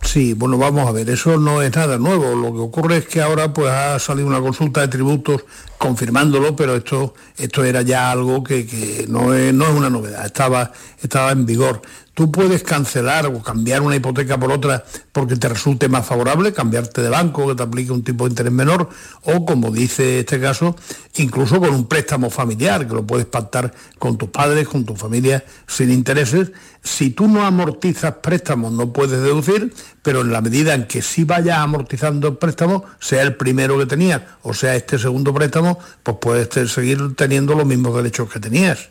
Sí, 0.03 0.33
bueno, 0.33 0.57
vamos 0.57 0.87
a 0.87 0.91
ver, 0.91 1.09
eso 1.09 1.37
no 1.37 1.61
es 1.61 1.75
nada 1.75 1.97
nuevo. 1.97 2.33
Lo 2.33 2.51
que 2.53 2.59
ocurre 2.59 2.97
es 2.97 3.05
que 3.05 3.21
ahora 3.21 3.53
pues 3.53 3.69
ha 3.69 3.99
salido 3.99 4.27
una 4.27 4.39
consulta 4.39 4.81
de 4.81 4.87
tributos 4.87 5.43
confirmándolo, 5.77 6.55
pero 6.55 6.75
esto, 6.75 7.13
esto 7.37 7.63
era 7.63 7.81
ya 7.81 8.09
algo 8.09 8.43
que, 8.43 8.65
que 8.65 9.05
no, 9.07 9.33
es, 9.33 9.53
no 9.53 9.65
es 9.65 9.71
una 9.71 9.89
novedad, 9.89 10.25
estaba, 10.25 10.71
estaba 11.01 11.31
en 11.31 11.45
vigor. 11.45 11.81
Tú 12.19 12.29
puedes 12.29 12.63
cancelar 12.63 13.27
o 13.27 13.41
cambiar 13.41 13.81
una 13.81 13.95
hipoteca 13.95 14.37
por 14.37 14.51
otra 14.51 14.83
porque 15.13 15.37
te 15.37 15.47
resulte 15.47 15.87
más 15.87 16.05
favorable, 16.05 16.51
cambiarte 16.51 17.01
de 17.01 17.07
banco, 17.07 17.47
que 17.47 17.55
te 17.55 17.63
aplique 17.63 17.93
un 17.93 18.03
tipo 18.03 18.25
de 18.25 18.31
interés 18.31 18.51
menor, 18.51 18.89
o 19.23 19.45
como 19.45 19.71
dice 19.71 20.19
este 20.19 20.37
caso, 20.37 20.75
incluso 21.15 21.61
con 21.61 21.73
un 21.73 21.87
préstamo 21.87 22.29
familiar, 22.29 22.85
que 22.85 22.93
lo 22.93 23.07
puedes 23.07 23.25
pactar 23.25 23.73
con 23.97 24.17
tus 24.17 24.27
padres, 24.31 24.67
con 24.67 24.83
tu 24.83 24.97
familia, 24.97 25.45
sin 25.65 25.91
intereses. 25.91 26.51
Si 26.83 27.11
tú 27.11 27.29
no 27.29 27.45
amortizas 27.45 28.15
préstamos, 28.15 28.73
no 28.73 28.91
puedes 28.91 29.21
deducir, 29.21 29.73
pero 30.03 30.19
en 30.19 30.33
la 30.33 30.41
medida 30.41 30.73
en 30.73 30.87
que 30.87 31.01
sí 31.01 31.23
vayas 31.23 31.59
amortizando 31.59 32.27
el 32.27 32.35
préstamo, 32.35 32.83
sea 32.99 33.21
el 33.21 33.37
primero 33.37 33.77
que 33.79 33.85
tenías 33.85 34.23
o 34.43 34.53
sea 34.53 34.75
este 34.75 34.99
segundo 34.99 35.33
préstamo, 35.33 35.79
pues 36.03 36.17
puedes 36.19 36.69
seguir 36.69 37.15
teniendo 37.15 37.55
los 37.55 37.65
mismos 37.65 37.95
derechos 37.95 38.29
que 38.29 38.41
tenías. 38.41 38.89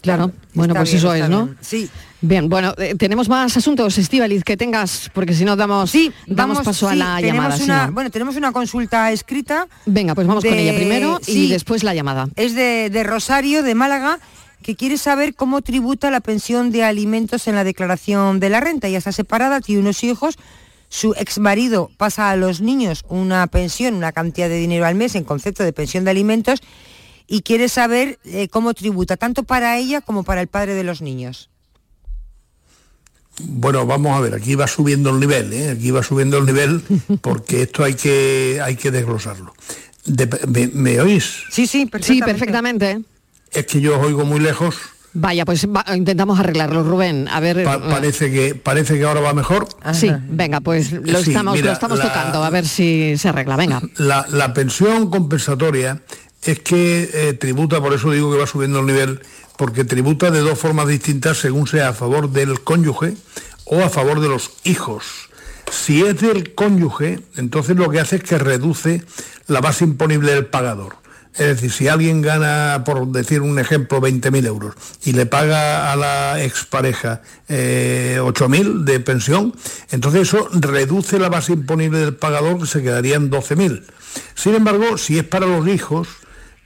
Claro, 0.00 0.32
bueno, 0.54 0.74
pues 0.74 0.88
bien, 0.90 0.98
eso 0.98 1.14
es, 1.14 1.28
¿no? 1.28 1.44
bien. 1.46 1.58
Sí. 1.60 1.90
Bien, 2.22 2.48
bueno, 2.48 2.72
eh, 2.78 2.94
tenemos 2.94 3.28
más 3.28 3.56
asuntos, 3.56 3.98
Estíbaliz, 3.98 4.42
que 4.42 4.56
tengas, 4.56 5.10
porque 5.12 5.34
si 5.34 5.44
no 5.44 5.54
damos, 5.56 5.92
damos 5.92 6.12
Vamos, 6.56 6.60
paso 6.60 6.88
a 6.88 6.92
sí, 6.92 6.98
la 6.98 7.20
llamada. 7.20 7.56
una-. 7.62 7.90
Bueno, 7.90 8.10
tenemos 8.10 8.36
una 8.36 8.52
consulta 8.52 9.12
escrita. 9.12 9.66
Venga, 9.84 10.14
pues 10.14 10.26
vamos 10.26 10.44
con 10.44 10.54
ella 10.54 10.74
primero 10.74 11.20
y 11.26 11.32
sí, 11.32 11.48
después 11.48 11.82
la 11.84 11.94
llamada. 11.94 12.28
Es 12.36 12.54
de, 12.54 12.88
de 12.90 13.02
Rosario, 13.02 13.62
de 13.62 13.74
Málaga, 13.74 14.18
que 14.62 14.76
quiere 14.76 14.96
saber 14.96 15.34
cómo 15.34 15.60
tributa 15.60 16.10
la 16.10 16.20
pensión 16.20 16.70
de 16.70 16.84
alimentos 16.84 17.46
en 17.48 17.56
la 17.56 17.64
declaración 17.64 18.40
de 18.40 18.48
la 18.48 18.60
renta. 18.60 18.88
Ya 18.88 18.98
está 18.98 19.12
separada, 19.12 19.60
tiene 19.60 19.82
unos 19.82 20.04
hijos. 20.04 20.36
Su 20.88 21.14
ex 21.18 21.38
marido 21.38 21.90
pasa 21.96 22.30
a 22.30 22.36
los 22.36 22.60
niños 22.60 23.04
una 23.08 23.46
pensión, 23.46 23.94
una 23.94 24.12
cantidad 24.12 24.48
de 24.48 24.58
dinero 24.58 24.86
al 24.86 24.94
mes 24.94 25.14
en 25.16 25.24
concepto 25.24 25.64
de 25.64 25.72
pensión 25.72 26.04
de 26.04 26.10
alimentos 26.12 26.60
y 27.34 27.40
quiere 27.40 27.70
saber 27.70 28.18
eh, 28.24 28.48
cómo 28.48 28.74
tributa, 28.74 29.16
tanto 29.16 29.42
para 29.44 29.78
ella 29.78 30.02
como 30.02 30.22
para 30.22 30.42
el 30.42 30.48
padre 30.48 30.74
de 30.74 30.84
los 30.84 31.00
niños. 31.00 31.48
Bueno, 33.40 33.86
vamos 33.86 34.14
a 34.14 34.20
ver, 34.20 34.34
aquí 34.34 34.54
va 34.54 34.66
subiendo 34.66 35.08
el 35.08 35.18
nivel, 35.18 35.50
¿eh? 35.54 35.70
aquí 35.70 35.90
va 35.90 36.02
subiendo 36.02 36.36
el 36.36 36.44
nivel 36.44 36.82
porque 37.22 37.62
esto 37.62 37.84
hay 37.84 37.94
que, 37.94 38.60
hay 38.62 38.76
que 38.76 38.90
desglosarlo. 38.90 39.54
De- 40.04 40.28
¿me, 40.46 40.66
me 40.68 41.00
oís? 41.00 41.44
Sí, 41.50 41.66
sí, 41.66 41.88
Sí, 42.02 42.20
perfectamente. 42.20 43.00
Es 43.50 43.64
que 43.64 43.80
yo 43.80 43.98
os 43.98 44.04
oigo 44.06 44.26
muy 44.26 44.38
lejos. 44.38 44.76
Vaya, 45.14 45.46
pues 45.46 45.66
va- 45.66 45.86
intentamos 45.96 46.38
arreglarlo, 46.38 46.82
Rubén. 46.82 47.28
A 47.28 47.40
ver. 47.40 47.64
Pa- 47.64 47.76
eh, 47.76 47.80
parece, 47.88 48.30
que, 48.30 48.54
parece 48.54 48.98
que 48.98 49.04
ahora 49.04 49.20
va 49.22 49.32
mejor. 49.32 49.68
Sí, 49.94 50.10
venga, 50.28 50.60
pues 50.60 50.92
lo 50.92 51.22
Sí, 51.22 51.30
estamos, 51.30 51.54
mira, 51.54 51.68
lo 51.68 51.72
estamos 51.72 51.98
la- 51.98 52.04
tocando, 52.08 52.44
a 52.44 52.50
ver 52.50 52.68
si 52.68 53.16
se 53.16 53.28
arregla. 53.30 53.56
Venga. 53.56 53.80
La, 53.96 54.26
la 54.30 54.52
pensión 54.52 55.08
compensatoria 55.08 56.02
es 56.44 56.58
que 56.60 57.10
eh, 57.12 57.32
tributa, 57.34 57.80
por 57.80 57.92
eso 57.92 58.10
digo 58.10 58.32
que 58.32 58.38
va 58.38 58.46
subiendo 58.46 58.80
el 58.80 58.86
nivel, 58.86 59.20
porque 59.56 59.84
tributa 59.84 60.30
de 60.30 60.40
dos 60.40 60.58
formas 60.58 60.88
distintas 60.88 61.38
según 61.38 61.66
sea 61.66 61.90
a 61.90 61.92
favor 61.92 62.30
del 62.30 62.60
cónyuge 62.60 63.14
o 63.64 63.80
a 63.82 63.88
favor 63.88 64.20
de 64.20 64.28
los 64.28 64.52
hijos. 64.64 65.30
Si 65.70 66.02
es 66.02 66.20
del 66.20 66.54
cónyuge, 66.54 67.20
entonces 67.36 67.76
lo 67.76 67.88
que 67.90 68.00
hace 68.00 68.16
es 68.16 68.22
que 68.24 68.38
reduce 68.38 69.02
la 69.46 69.60
base 69.60 69.84
imponible 69.84 70.34
del 70.34 70.46
pagador. 70.46 70.96
Es 71.34 71.46
decir, 71.46 71.72
si 71.72 71.88
alguien 71.88 72.20
gana, 72.20 72.82
por 72.84 73.06
decir 73.06 73.40
un 73.40 73.58
ejemplo, 73.58 74.02
20.000 74.02 74.46
euros 74.46 74.74
y 75.02 75.12
le 75.12 75.24
paga 75.24 75.90
a 75.90 75.96
la 75.96 76.42
expareja 76.42 77.22
eh, 77.48 78.18
8.000 78.20 78.84
de 78.84 79.00
pensión, 79.00 79.54
entonces 79.90 80.22
eso 80.22 80.46
reduce 80.52 81.18
la 81.18 81.30
base 81.30 81.54
imponible 81.54 82.00
del 82.00 82.16
pagador 82.16 82.58
que 82.60 82.66
se 82.66 82.82
quedaría 82.82 83.16
en 83.16 83.30
12.000. 83.30 83.82
Sin 84.34 84.54
embargo, 84.54 84.98
si 84.98 85.18
es 85.18 85.24
para 85.24 85.46
los 85.46 85.66
hijos, 85.68 86.08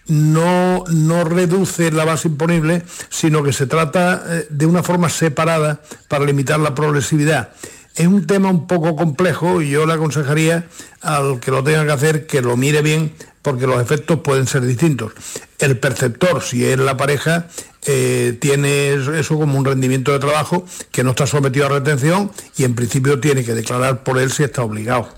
no, 0.09 0.85
no 0.89 1.25
reduce 1.25 1.91
la 1.91 2.05
base 2.05 2.29
imponible, 2.29 2.83
sino 3.09 3.43
que 3.43 3.53
se 3.53 3.67
trata 3.67 4.23
eh, 4.29 4.47
de 4.51 4.67
una 4.67 4.83
forma 4.83 5.09
separada 5.09 5.81
para 6.09 6.25
limitar 6.25 6.61
la 6.61 6.75
progresividad. 6.75 7.51
Es 7.95 8.07
un 8.07 8.27
tema 8.27 8.51
un 8.51 8.67
poco 8.67 8.95
complejo 8.95 9.63
y 9.63 9.71
yo 9.71 9.87
le 9.87 9.95
aconsejaría 9.95 10.67
al 11.01 11.41
que 11.41 11.51
lo 11.51 11.65
tenga 11.65 11.85
que 11.87 11.93
hacer 11.93 12.27
que 12.27 12.43
lo 12.43 12.57
mire 12.57 12.83
bien 12.83 13.15
porque 13.41 13.67
los 13.67 13.81
efectos 13.81 14.21
pueden 14.21 14.47
ser 14.47 14.63
distintos. 14.63 15.13
El 15.59 15.79
perceptor, 15.79 16.43
si 16.43 16.65
es 16.65 16.79
la 16.79 16.97
pareja, 16.97 17.47
eh, 17.87 18.37
tiene 18.41 18.95
eso 18.95 19.39
como 19.39 19.57
un 19.57 19.65
rendimiento 19.65 20.13
de 20.13 20.19
trabajo 20.19 20.67
que 20.91 21.05
no 21.05 21.11
está 21.11 21.27
sometido 21.27 21.67
a 21.67 21.69
retención 21.69 22.33
y 22.57 22.65
en 22.65 22.75
principio 22.75 23.21
tiene 23.21 23.45
que 23.45 23.55
declarar 23.55 24.03
por 24.03 24.19
él 24.19 24.31
si 24.31 24.43
está 24.43 24.63
obligado. 24.63 25.09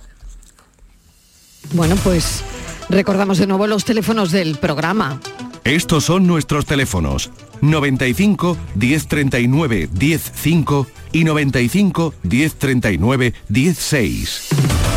Bueno, 1.73 1.97
pues 2.05 2.45
recordamos 2.89 3.39
de 3.39 3.47
nuevo 3.47 3.67
los 3.67 3.85
teléfonos 3.85 4.33
del 4.33 4.57
programa. 4.57 5.21
Estos 5.65 6.05
son 6.05 6.27
nuestros 6.27 6.67
teléfonos 6.67 7.31
95 7.61 8.57
1039 8.75 9.89
105 9.99 10.87
y 11.13 11.25
95 11.25 12.15
1039 12.23 13.35
16. 13.49 14.49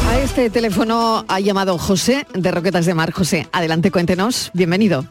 A 0.08 0.20
este 0.20 0.50
teléfono 0.50 1.26
ha 1.28 1.40
llamado 1.40 1.78
José 1.78 2.26
de 2.34 2.52
Roquetas 2.52 2.86
de 2.86 2.94
Mar. 2.94 3.12
José, 3.12 3.48
adelante, 3.52 3.92
cuéntenos. 3.92 4.52
Bienvenido. 4.54 5.06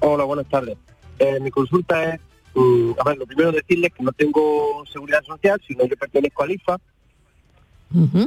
Hola, 0.00 0.24
buenas 0.24 0.48
tardes. 0.48 0.76
Eh, 1.18 1.38
mi 1.40 1.50
consulta 1.50 2.14
es, 2.14 2.20
mm, 2.54 2.92
a 2.98 3.04
ver, 3.04 3.18
lo 3.18 3.26
primero 3.26 3.52
decirles 3.52 3.92
que 3.92 4.02
no 4.02 4.12
tengo 4.12 4.84
seguridad 4.92 5.22
social, 5.24 5.60
sino 5.66 5.84
yo 5.86 5.96
pertenezco 5.96 6.42
al 6.42 6.52
IFA 6.52 6.78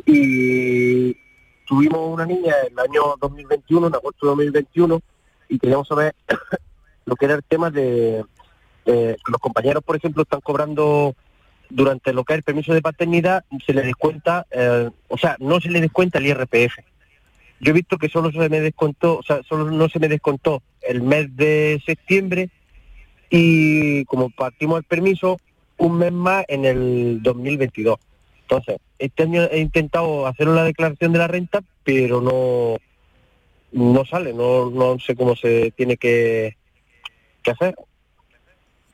y 0.05 1.15
tuvimos 1.65 2.13
una 2.13 2.25
niña 2.25 2.53
en 2.67 2.73
el 2.73 2.79
año 2.79 3.15
2021, 3.19 3.87
en 3.87 3.95
agosto 3.95 4.25
de 4.25 4.29
2021, 4.29 5.01
y 5.49 5.59
queríamos 5.59 5.87
saber 5.87 6.15
lo 7.05 7.15
que 7.15 7.25
era 7.25 7.35
el 7.35 7.43
tema 7.43 7.69
de 7.69 8.23
eh, 8.85 9.17
los 9.27 9.39
compañeros, 9.39 9.83
por 9.83 9.95
ejemplo, 9.95 10.23
están 10.23 10.41
cobrando 10.41 11.15
durante 11.69 12.13
lo 12.13 12.23
que 12.23 12.33
es 12.33 12.37
el 12.37 12.43
permiso 12.43 12.73
de 12.73 12.81
paternidad, 12.81 13.45
se 13.65 13.73
les 13.73 13.85
descuenta, 13.85 14.45
eh, 14.51 14.89
o 15.07 15.17
sea, 15.17 15.35
no 15.39 15.59
se 15.59 15.69
les 15.69 15.81
descuenta 15.81 16.19
el 16.19 16.27
IRPF. 16.27 16.79
Yo 17.59 17.71
he 17.71 17.73
visto 17.73 17.97
que 17.97 18.09
solo 18.09 18.31
se 18.31 18.49
me 18.49 18.59
descontó, 18.59 19.17
o 19.17 19.23
sea, 19.23 19.41
solo 19.43 19.71
no 19.71 19.87
se 19.89 19.99
me 19.99 20.09
descontó 20.09 20.61
el 20.81 21.01
mes 21.01 21.35
de 21.35 21.81
septiembre 21.85 22.49
y 23.29 24.05
como 24.05 24.29
partimos 24.29 24.79
el 24.79 24.83
permiso, 24.83 25.39
un 25.77 25.97
mes 25.97 26.11
más 26.11 26.45
en 26.47 26.65
el 26.65 27.23
2022. 27.23 27.97
Entonces, 28.43 28.77
este 28.99 29.23
año 29.23 29.43
he 29.43 29.59
intentado 29.59 30.27
hacer 30.27 30.47
una 30.47 30.63
declaración 30.63 31.13
de 31.13 31.19
la 31.19 31.27
renta, 31.27 31.61
pero 31.83 32.21
no 32.21 32.77
no 33.73 34.05
sale, 34.05 34.33
no, 34.33 34.69
no 34.69 34.97
sé 34.99 35.15
cómo 35.15 35.35
se 35.35 35.73
tiene 35.75 35.97
que, 35.97 36.55
que 37.41 37.51
hacer. 37.51 37.75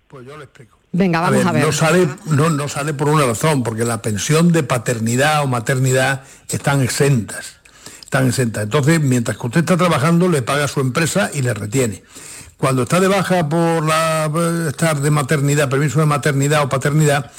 Pues 0.08 0.26
yo 0.26 0.38
le 0.38 0.46
explico. 0.46 0.78
Venga, 0.92 1.20
vamos 1.20 1.46
a 1.46 1.52
ver. 1.52 1.64
No 1.64 1.72
sale, 1.72 2.08
no, 2.26 2.50
no 2.50 2.68
sale 2.68 2.94
por 2.94 3.10
una 3.10 3.26
razón, 3.26 3.62
porque 3.62 3.86
la 3.86 4.02
pensión 4.02 4.52
de 4.52 4.64
paternidad 4.64 5.44
o 5.44 5.48
maternidad 5.48 6.24
están 6.48 6.82
exentas. 6.82 7.58
Están 8.02 8.28
exentas. 8.28 8.64
Entonces, 8.64 9.00
mientras 9.00 9.38
que 9.38 9.46
usted 9.46 9.60
está 9.60 9.78
trabajando, 9.78 10.28
le 10.30 10.42
paga 10.42 10.66
a 10.66 10.68
su 10.68 10.80
empresa 10.80 11.30
y 11.34 11.44
le 11.44 11.54
retiene. 11.54 12.02
Cuando 12.58 12.84
está 12.84 13.00
de 13.00 13.08
baja 13.08 13.48
por 13.48 13.86
la, 13.86 14.32
estar 14.68 15.00
de 15.00 15.12
maternidad, 15.12 15.70
permiso 15.70 16.00
de 16.00 16.08
maternidad 16.08 16.64
o 16.64 16.70
paternidad, 16.70 17.32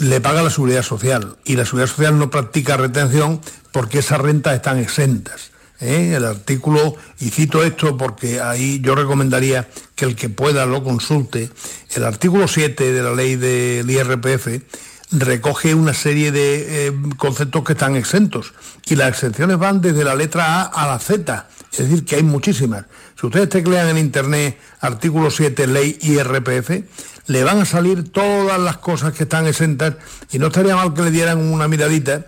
le 0.00 0.20
paga 0.20 0.42
la 0.42 0.50
seguridad 0.50 0.82
social. 0.82 1.36
Y 1.44 1.56
la 1.56 1.64
seguridad 1.64 1.88
social 1.88 2.18
no 2.18 2.30
practica 2.30 2.76
retención 2.76 3.40
porque 3.72 4.00
esas 4.00 4.20
rentas 4.20 4.54
están 4.54 4.78
exentas. 4.78 5.50
¿eh? 5.80 6.14
El 6.16 6.24
artículo, 6.24 6.96
y 7.18 7.30
cito 7.30 7.62
esto 7.62 7.96
porque 7.96 8.40
ahí 8.40 8.80
yo 8.80 8.94
recomendaría 8.94 9.68
que 9.94 10.06
el 10.06 10.16
que 10.16 10.28
pueda 10.28 10.66
lo 10.66 10.82
consulte, 10.82 11.50
el 11.94 12.04
artículo 12.04 12.48
7 12.48 12.92
de 12.92 13.02
la 13.02 13.14
ley 13.14 13.36
del 13.36 13.90
IRPF 13.90 14.48
recoge 15.12 15.74
una 15.74 15.92
serie 15.92 16.30
de 16.30 16.86
eh, 16.86 16.92
conceptos 17.16 17.64
que 17.64 17.72
están 17.72 17.96
exentos 17.96 18.54
y 18.86 18.94
las 18.94 19.08
exenciones 19.08 19.58
van 19.58 19.80
desde 19.80 20.04
la 20.04 20.14
letra 20.14 20.62
A 20.62 20.66
a 20.66 20.86
la 20.86 20.98
Z, 21.00 21.48
es 21.72 21.78
decir, 21.78 22.04
que 22.04 22.16
hay 22.16 22.22
muchísimas. 22.22 22.84
Si 23.18 23.26
ustedes 23.26 23.48
teclean 23.48 23.88
en 23.88 23.98
internet 23.98 24.58
artículo 24.80 25.30
7 25.30 25.66
ley 25.66 25.98
IRPF, 26.00 26.70
le 27.30 27.44
van 27.44 27.60
a 27.60 27.64
salir 27.64 28.10
todas 28.10 28.58
las 28.58 28.78
cosas 28.78 29.12
que 29.12 29.22
están 29.22 29.46
exentas 29.46 29.94
y 30.32 30.40
no 30.40 30.48
estaría 30.48 30.74
mal 30.74 30.92
que 30.92 31.02
le 31.02 31.12
dieran 31.12 31.38
una 31.38 31.68
miradita 31.68 32.24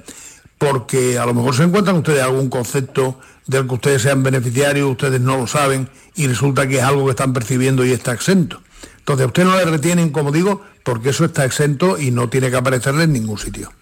porque 0.58 1.18
a 1.18 1.26
lo 1.26 1.34
mejor 1.34 1.56
se 1.56 1.64
encuentran 1.64 1.96
ustedes 1.96 2.22
algún 2.22 2.48
concepto 2.48 3.18
del 3.48 3.66
que 3.66 3.74
ustedes 3.74 4.02
sean 4.02 4.22
beneficiarios, 4.22 4.88
ustedes 4.88 5.20
no 5.20 5.36
lo 5.38 5.48
saben 5.48 5.88
y 6.14 6.28
resulta 6.28 6.68
que 6.68 6.78
es 6.78 6.84
algo 6.84 7.04
que 7.04 7.10
están 7.10 7.32
percibiendo 7.32 7.84
y 7.84 7.90
está 7.90 8.12
exento. 8.12 8.62
Entonces 8.98 9.24
a 9.24 9.26
usted 9.26 9.44
no 9.44 9.56
le 9.56 9.64
retienen, 9.64 10.10
como 10.10 10.30
digo, 10.30 10.62
porque 10.84 11.08
eso 11.08 11.24
está 11.24 11.44
exento 11.44 11.98
y 11.98 12.12
no 12.12 12.28
tiene 12.28 12.48
que 12.48 12.56
aparecerle 12.58 13.02
en 13.02 13.12
ningún 13.12 13.38
sitio. 13.38 13.72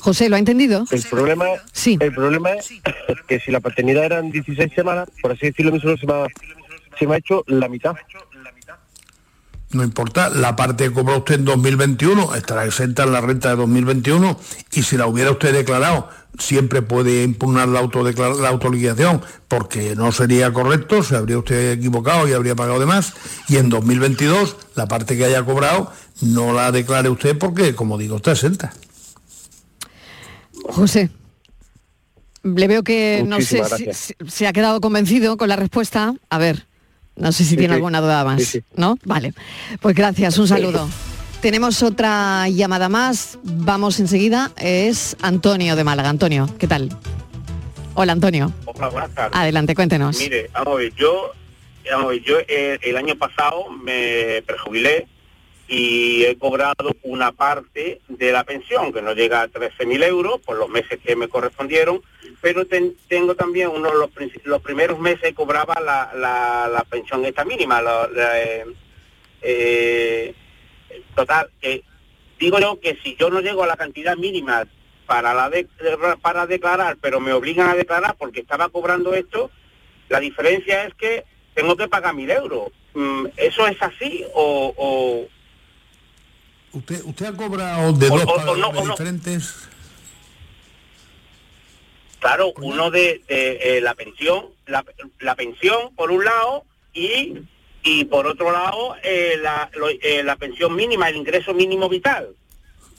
José, 0.00 0.30
¿lo 0.30 0.36
ha 0.36 0.38
entendido? 0.38 0.86
El 0.90 1.02
problema, 1.02 1.44
sí. 1.72 1.98
el 2.00 2.14
problema 2.14 2.52
es 2.54 2.80
que 3.26 3.38
si 3.38 3.50
la 3.50 3.60
paternidad 3.60 4.04
eran 4.04 4.30
16 4.30 4.72
semanas, 4.74 5.10
por 5.20 5.32
así 5.32 5.44
decirlo, 5.44 5.72
mismo 5.72 5.94
se 5.94 6.06
me 6.06 6.12
ha, 6.14 6.26
se 6.98 7.06
me 7.06 7.16
ha 7.16 7.18
hecho 7.18 7.44
la 7.46 7.68
mitad. 7.68 7.94
No 9.70 9.84
importa, 9.84 10.30
la 10.30 10.56
parte 10.56 10.84
que 10.84 10.92
cobró 10.92 11.18
usted 11.18 11.34
en 11.34 11.44
2021 11.44 12.34
estará 12.34 12.64
exenta 12.64 13.02
en 13.02 13.12
la 13.12 13.20
renta 13.20 13.50
de 13.50 13.56
2021 13.56 14.38
y 14.72 14.82
si 14.82 14.96
la 14.96 15.06
hubiera 15.06 15.30
usted 15.30 15.52
declarado, 15.52 16.08
siempre 16.38 16.80
puede 16.80 17.22
impugnar 17.22 17.68
la, 17.68 17.82
la 17.82 18.48
autoliquidación 18.48 19.20
porque 19.46 19.94
no 19.94 20.10
sería 20.12 20.52
correcto, 20.54 21.02
se 21.02 21.16
habría 21.16 21.38
usted 21.38 21.72
equivocado 21.72 22.26
y 22.26 22.32
habría 22.32 22.54
pagado 22.54 22.80
de 22.80 22.86
más. 22.86 23.12
Y 23.48 23.56
en 23.56 23.68
2022, 23.68 24.56
la 24.74 24.86
parte 24.86 25.18
que 25.18 25.26
haya 25.26 25.44
cobrado, 25.44 25.92
no 26.22 26.54
la 26.54 26.72
declare 26.72 27.10
usted 27.10 27.36
porque, 27.36 27.74
como 27.74 27.98
digo, 27.98 28.16
está 28.16 28.32
exenta. 28.32 28.72
José, 30.64 31.10
le 32.42 32.68
veo 32.68 32.82
que 32.82 33.24
no 33.26 33.40
sé 33.40 33.62
si, 33.64 34.14
se 34.28 34.46
ha 34.46 34.52
quedado 34.52 34.80
convencido 34.80 35.36
con 35.36 35.48
la 35.48 35.56
respuesta. 35.56 36.14
A 36.30 36.38
ver, 36.38 36.67
no 37.18 37.32
sé 37.32 37.44
si 37.44 37.56
tiene 37.56 37.74
alguna 37.74 38.00
duda 38.00 38.24
más, 38.24 38.58
¿no? 38.76 38.98
Vale. 39.04 39.34
Pues 39.80 39.94
gracias, 39.94 40.38
un 40.38 40.48
saludo. 40.48 40.88
Tenemos 41.40 41.82
otra 41.82 42.48
llamada 42.48 42.88
más, 42.88 43.38
vamos 43.44 44.00
enseguida, 44.00 44.50
es 44.56 45.16
Antonio 45.22 45.76
de 45.76 45.84
Málaga. 45.84 46.08
Antonio, 46.08 46.48
¿qué 46.58 46.66
tal? 46.66 46.90
Hola 47.94 48.12
Antonio. 48.12 48.52
Hola, 48.64 48.88
buenas 48.88 49.14
tardes. 49.14 49.38
Adelante, 49.38 49.74
cuéntenos. 49.74 50.18
Mire, 50.18 50.50
vamos 50.52 50.74
a 50.74 50.76
ver, 50.76 50.94
yo, 50.94 51.32
yo 52.24 52.38
eh, 52.48 52.78
el 52.82 52.96
año 52.96 53.16
pasado 53.16 53.70
me 53.70 54.42
prejubilé 54.46 55.06
y 55.68 56.24
he 56.24 56.38
cobrado 56.38 56.96
una 57.02 57.32
parte 57.32 58.00
de 58.08 58.32
la 58.32 58.42
pensión, 58.44 58.90
que 58.90 59.02
no 59.02 59.12
llega 59.12 59.42
a 59.42 59.48
13.000 59.48 60.02
euros 60.04 60.40
por 60.40 60.56
los 60.56 60.70
meses 60.70 60.98
que 61.04 61.14
me 61.14 61.28
correspondieron, 61.28 62.00
pero 62.40 62.66
tengo 63.08 63.34
también 63.34 63.68
uno 63.68 63.92
los, 63.92 64.10
los 64.44 64.62
primeros 64.62 64.98
meses 64.98 65.34
cobraba 65.34 65.78
la, 65.80 66.10
la, 66.72 66.84
pensión 66.88 67.22
esta 67.26 67.44
mínima, 67.44 67.82
eh, 68.16 68.64
eh, 69.42 70.34
total, 71.14 71.50
digo 72.38 72.58
yo 72.58 72.80
que 72.80 72.96
si 73.02 73.14
yo 73.16 73.28
no 73.28 73.40
llego 73.40 73.62
a 73.62 73.66
la 73.66 73.76
cantidad 73.76 74.16
mínima 74.16 74.66
para, 75.06 75.34
la 75.34 75.50
para 76.22 76.46
declarar, 76.46 76.96
pero 77.00 77.20
me 77.20 77.34
obligan 77.34 77.68
a 77.68 77.74
declarar 77.74 78.16
porque 78.18 78.40
estaba 78.40 78.70
cobrando 78.70 79.12
esto, 79.14 79.50
la 80.08 80.20
diferencia 80.20 80.84
es 80.84 80.94
que 80.94 81.24
tengo 81.54 81.76
que 81.76 81.88
pagar 81.88 82.14
mil 82.14 82.30
euros. 82.30 82.68
Mm, 82.94 83.26
¿Eso 83.36 83.66
es 83.66 83.80
así 83.82 84.24
o, 84.34 85.26
¿Usted, 86.72 87.02
¿Usted 87.04 87.26
ha 87.26 87.32
cobrado 87.32 87.92
de 87.92 88.08
dos 88.08 88.24
o, 88.26 88.90
diferentes? 88.90 89.54
Claro, 92.20 92.52
uno 92.60 92.90
de, 92.90 93.22
eh, 93.28 93.80
la 93.82 93.94
pensión, 93.94 94.46
la, 94.66 95.34
pensión 95.36 95.94
por 95.94 96.10
un 96.10 96.24
lado 96.24 96.64
y, 96.92 97.34
y 97.84 98.04
por 98.06 98.26
otro 98.26 98.50
lado 98.50 98.96
eh, 99.02 99.36
la, 99.40 99.70
eh, 100.02 100.22
la 100.24 100.36
pensión 100.36 100.74
mínima, 100.74 101.08
el 101.08 101.16
ingreso 101.16 101.54
mínimo 101.54 101.88
vital. 101.88 102.28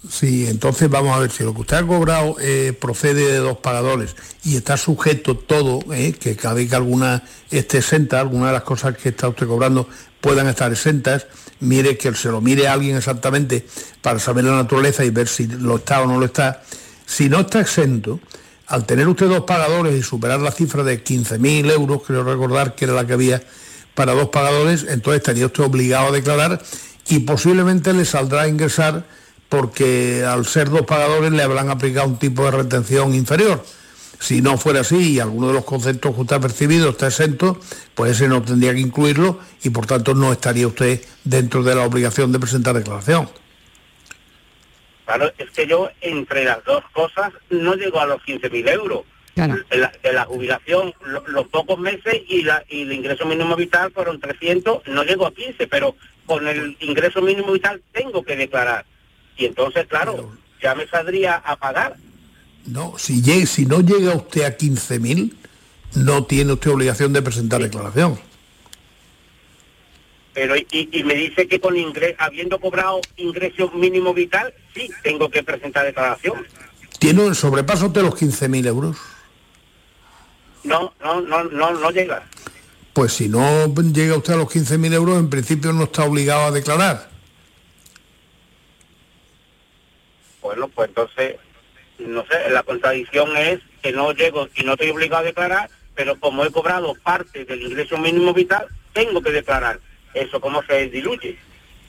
Sí, 0.10 0.48
entonces 0.48 0.90
vamos 0.90 1.14
a 1.14 1.20
ver 1.20 1.30
si 1.30 1.44
lo 1.44 1.54
que 1.54 1.62
usted 1.62 1.78
ha 1.78 1.86
cobrado 1.86 2.38
procede 2.80 3.34
de 3.34 3.38
dos 3.38 3.58
pagadores 3.58 4.16
y 4.46 4.56
está 4.56 4.78
sujeto 4.78 5.36
todo, 5.36 5.82
que 6.22 6.38
cada 6.38 6.54
vez 6.54 6.70
que 6.70 6.76
alguna 6.78 7.22
esté 7.52 7.80
exenta, 7.80 8.22
alguna 8.22 8.48
de 8.48 8.54
las 8.54 8.64
cosas 8.64 8.96
que 8.96 9.10
está 9.10 9.28
usted 9.28 9.46
cobrando 9.46 9.90
puedan 10.22 10.48
estar 10.48 10.72
exentas, 10.72 11.28
mire 11.60 11.98
que 11.98 12.14
se 12.14 12.30
lo 12.30 12.42
mire 12.42 12.68
alguien 12.68 12.98
exactamente 12.98 13.66
para 14.02 14.20
saber 14.20 14.46
la 14.46 14.56
naturaleza 14.56 15.06
y 15.06 15.10
ver 15.10 15.28
si 15.28 15.48
lo 15.48 15.78
está 15.78 16.02
o 16.02 16.08
no 16.08 16.20
lo 16.20 16.26
está. 16.26 16.64
Si 17.06 17.30
no 17.30 17.40
está 17.40 17.62
exento, 17.62 18.20
al 18.68 18.86
tener 18.86 19.08
usted 19.08 19.28
dos 19.28 19.46
pagadores 19.46 19.96
y 19.96 20.04
superar 20.04 20.40
la 20.40 20.52
cifra 20.52 20.84
de 20.84 21.04
15.000 21.04 21.72
euros, 21.72 22.02
creo 22.06 22.24
recordar 22.24 22.76
que 22.76 22.86
era 22.86 22.94
la 22.94 23.08
que 23.08 23.14
había 23.14 23.42
para 23.96 24.14
dos 24.14 24.30
pagadores, 24.30 24.86
entonces 24.88 25.20
estaría 25.20 25.48
usted 25.48 25.64
obligado 25.64 26.08
a 26.08 26.12
declarar 26.12 26.62
y 27.10 27.20
posiblemente 27.20 27.94
le 27.94 28.06
saldrá 28.06 28.44
a 28.44 28.48
ingresar 28.48 29.04
porque 29.50 30.24
al 30.24 30.46
ser 30.46 30.70
dos 30.70 30.84
pagadores 30.84 31.32
le 31.32 31.42
habrán 31.42 31.70
aplicado 31.70 32.08
un 32.08 32.20
tipo 32.20 32.46
de 32.46 32.52
retención 32.52 33.16
inferior. 33.16 33.66
Si 34.20 34.42
no 34.42 34.58
fuera 34.58 34.82
así 34.82 35.14
y 35.14 35.20
alguno 35.20 35.48
de 35.48 35.54
los 35.54 35.64
conceptos 35.64 36.14
que 36.14 36.22
usted 36.22 36.36
ha 36.36 36.40
percibido 36.42 36.90
está 36.90 37.08
exento, 37.08 37.60
pues 37.96 38.12
ese 38.12 38.28
no 38.28 38.42
tendría 38.42 38.74
que 38.74 38.82
incluirlo 38.82 39.40
y 39.64 39.70
por 39.70 39.86
tanto 39.86 40.14
no 40.14 40.32
estaría 40.32 40.68
usted 40.68 41.02
dentro 41.24 41.64
de 41.64 41.76
la 41.76 41.84
obligación 41.84 42.32
de 42.32 42.40
presentar 42.40 42.76
declaración. 42.76 43.30
Claro, 45.06 45.32
es 45.38 45.50
que 45.52 45.66
yo 45.66 45.90
entre 46.02 46.44
las 46.44 46.64
dos 46.66 46.84
cosas 46.94 47.34
no 47.50 47.74
llego 47.76 48.00
a 48.00 48.06
los 48.06 48.22
15.000 48.22 48.70
euros. 48.70 49.02
Claro. 49.34 49.56
De, 49.72 50.12
la, 50.14 50.26
jubilación, 50.26 50.94
los 51.28 51.48
pocos 51.48 51.80
meses 51.80 52.22
y, 52.28 52.44
la, 52.44 52.64
y 52.68 52.82
el 52.82 52.92
ingreso 52.92 53.26
mínimo 53.26 53.56
vital 53.56 53.92
fueron 53.92 54.20
300, 54.20 54.86
no 54.88 55.04
llego 55.04 55.26
a 55.26 55.34
15, 55.34 55.66
pero 55.68 55.96
con 56.26 56.46
el 56.46 56.76
ingreso 56.82 57.22
mínimo 57.22 57.54
vital 57.54 57.82
tengo 57.94 58.22
que 58.22 58.36
declarar. 58.36 58.86
Y 59.38 59.46
entonces, 59.46 59.88
claro, 59.88 60.30
ya 60.62 60.76
me 60.76 60.86
saldría 60.88 61.36
a 61.36 61.56
pagar. 61.56 61.96
No, 62.66 62.98
si, 62.98 63.22
si 63.46 63.66
no 63.66 63.82
llega 63.82 64.16
usted 64.16 64.44
a 64.44 64.58
15.000, 64.58 65.34
no 65.96 66.26
tiene 66.26 66.54
usted 66.54 66.72
obligación 66.72 67.14
de 67.14 67.22
presentar 67.22 67.62
declaración. 67.62 68.20
Pero 70.34 70.56
y, 70.56 71.04
me 71.04 71.16
dice 71.16 71.48
que 71.48 71.60
con 71.60 71.76
ingreso, 71.76 72.16
habiendo 72.20 72.60
cobrado 72.60 73.02
ingreso 73.18 73.72
mínimo 73.72 74.14
vital, 74.14 74.54
sí, 74.74 74.90
tengo 75.04 75.30
que 75.30 75.44
presentar 75.44 75.86
declaración. 75.86 76.46
¿Tiene 77.00 77.26
el 77.26 77.36
sobrepaso 77.36 77.90
de 77.90 78.04
los 78.04 78.14
15.000 78.16 78.68
euros? 78.68 78.98
No, 80.64 80.94
no, 81.02 81.22
no, 81.22 81.44
no, 81.46 81.72
no 81.72 81.92
llega. 81.92 82.24
Pues 82.94 83.14
si 83.14 83.30
no 83.30 83.74
llega 83.74 84.18
usted 84.18 84.34
a 84.34 84.38
los 84.38 84.48
15.000 84.48 84.94
euros, 84.94 85.18
en 85.18 85.30
principio 85.30 85.74
no 85.74 85.86
está 85.86 86.04
obligado 86.04 86.48
a 86.48 86.52
declarar. 86.52 87.10
Bueno, 90.42 90.68
pues 90.70 90.90
entonces, 90.90 91.36
no 92.00 92.26
sé, 92.26 92.50
la 92.50 92.64
contradicción 92.64 93.36
es 93.38 93.60
que 93.82 93.92
no 93.92 94.12
llego 94.14 94.48
y 94.56 94.64
no 94.64 94.74
estoy 94.74 94.90
obligado 94.90 95.24
a 95.24 95.26
declarar, 95.26 95.70
pero 95.96 96.20
como 96.20 96.46
he 96.46 96.52
cobrado 96.52 96.94
parte 97.04 97.46
del 97.46 97.62
ingreso 97.62 97.98
mínimo 97.98 98.34
vital, 98.34 98.68
tengo 98.94 99.22
que 99.22 99.32
declarar 99.32 99.80
eso 100.14 100.40
cómo 100.40 100.62
se 100.64 100.90
diluye. 100.90 101.38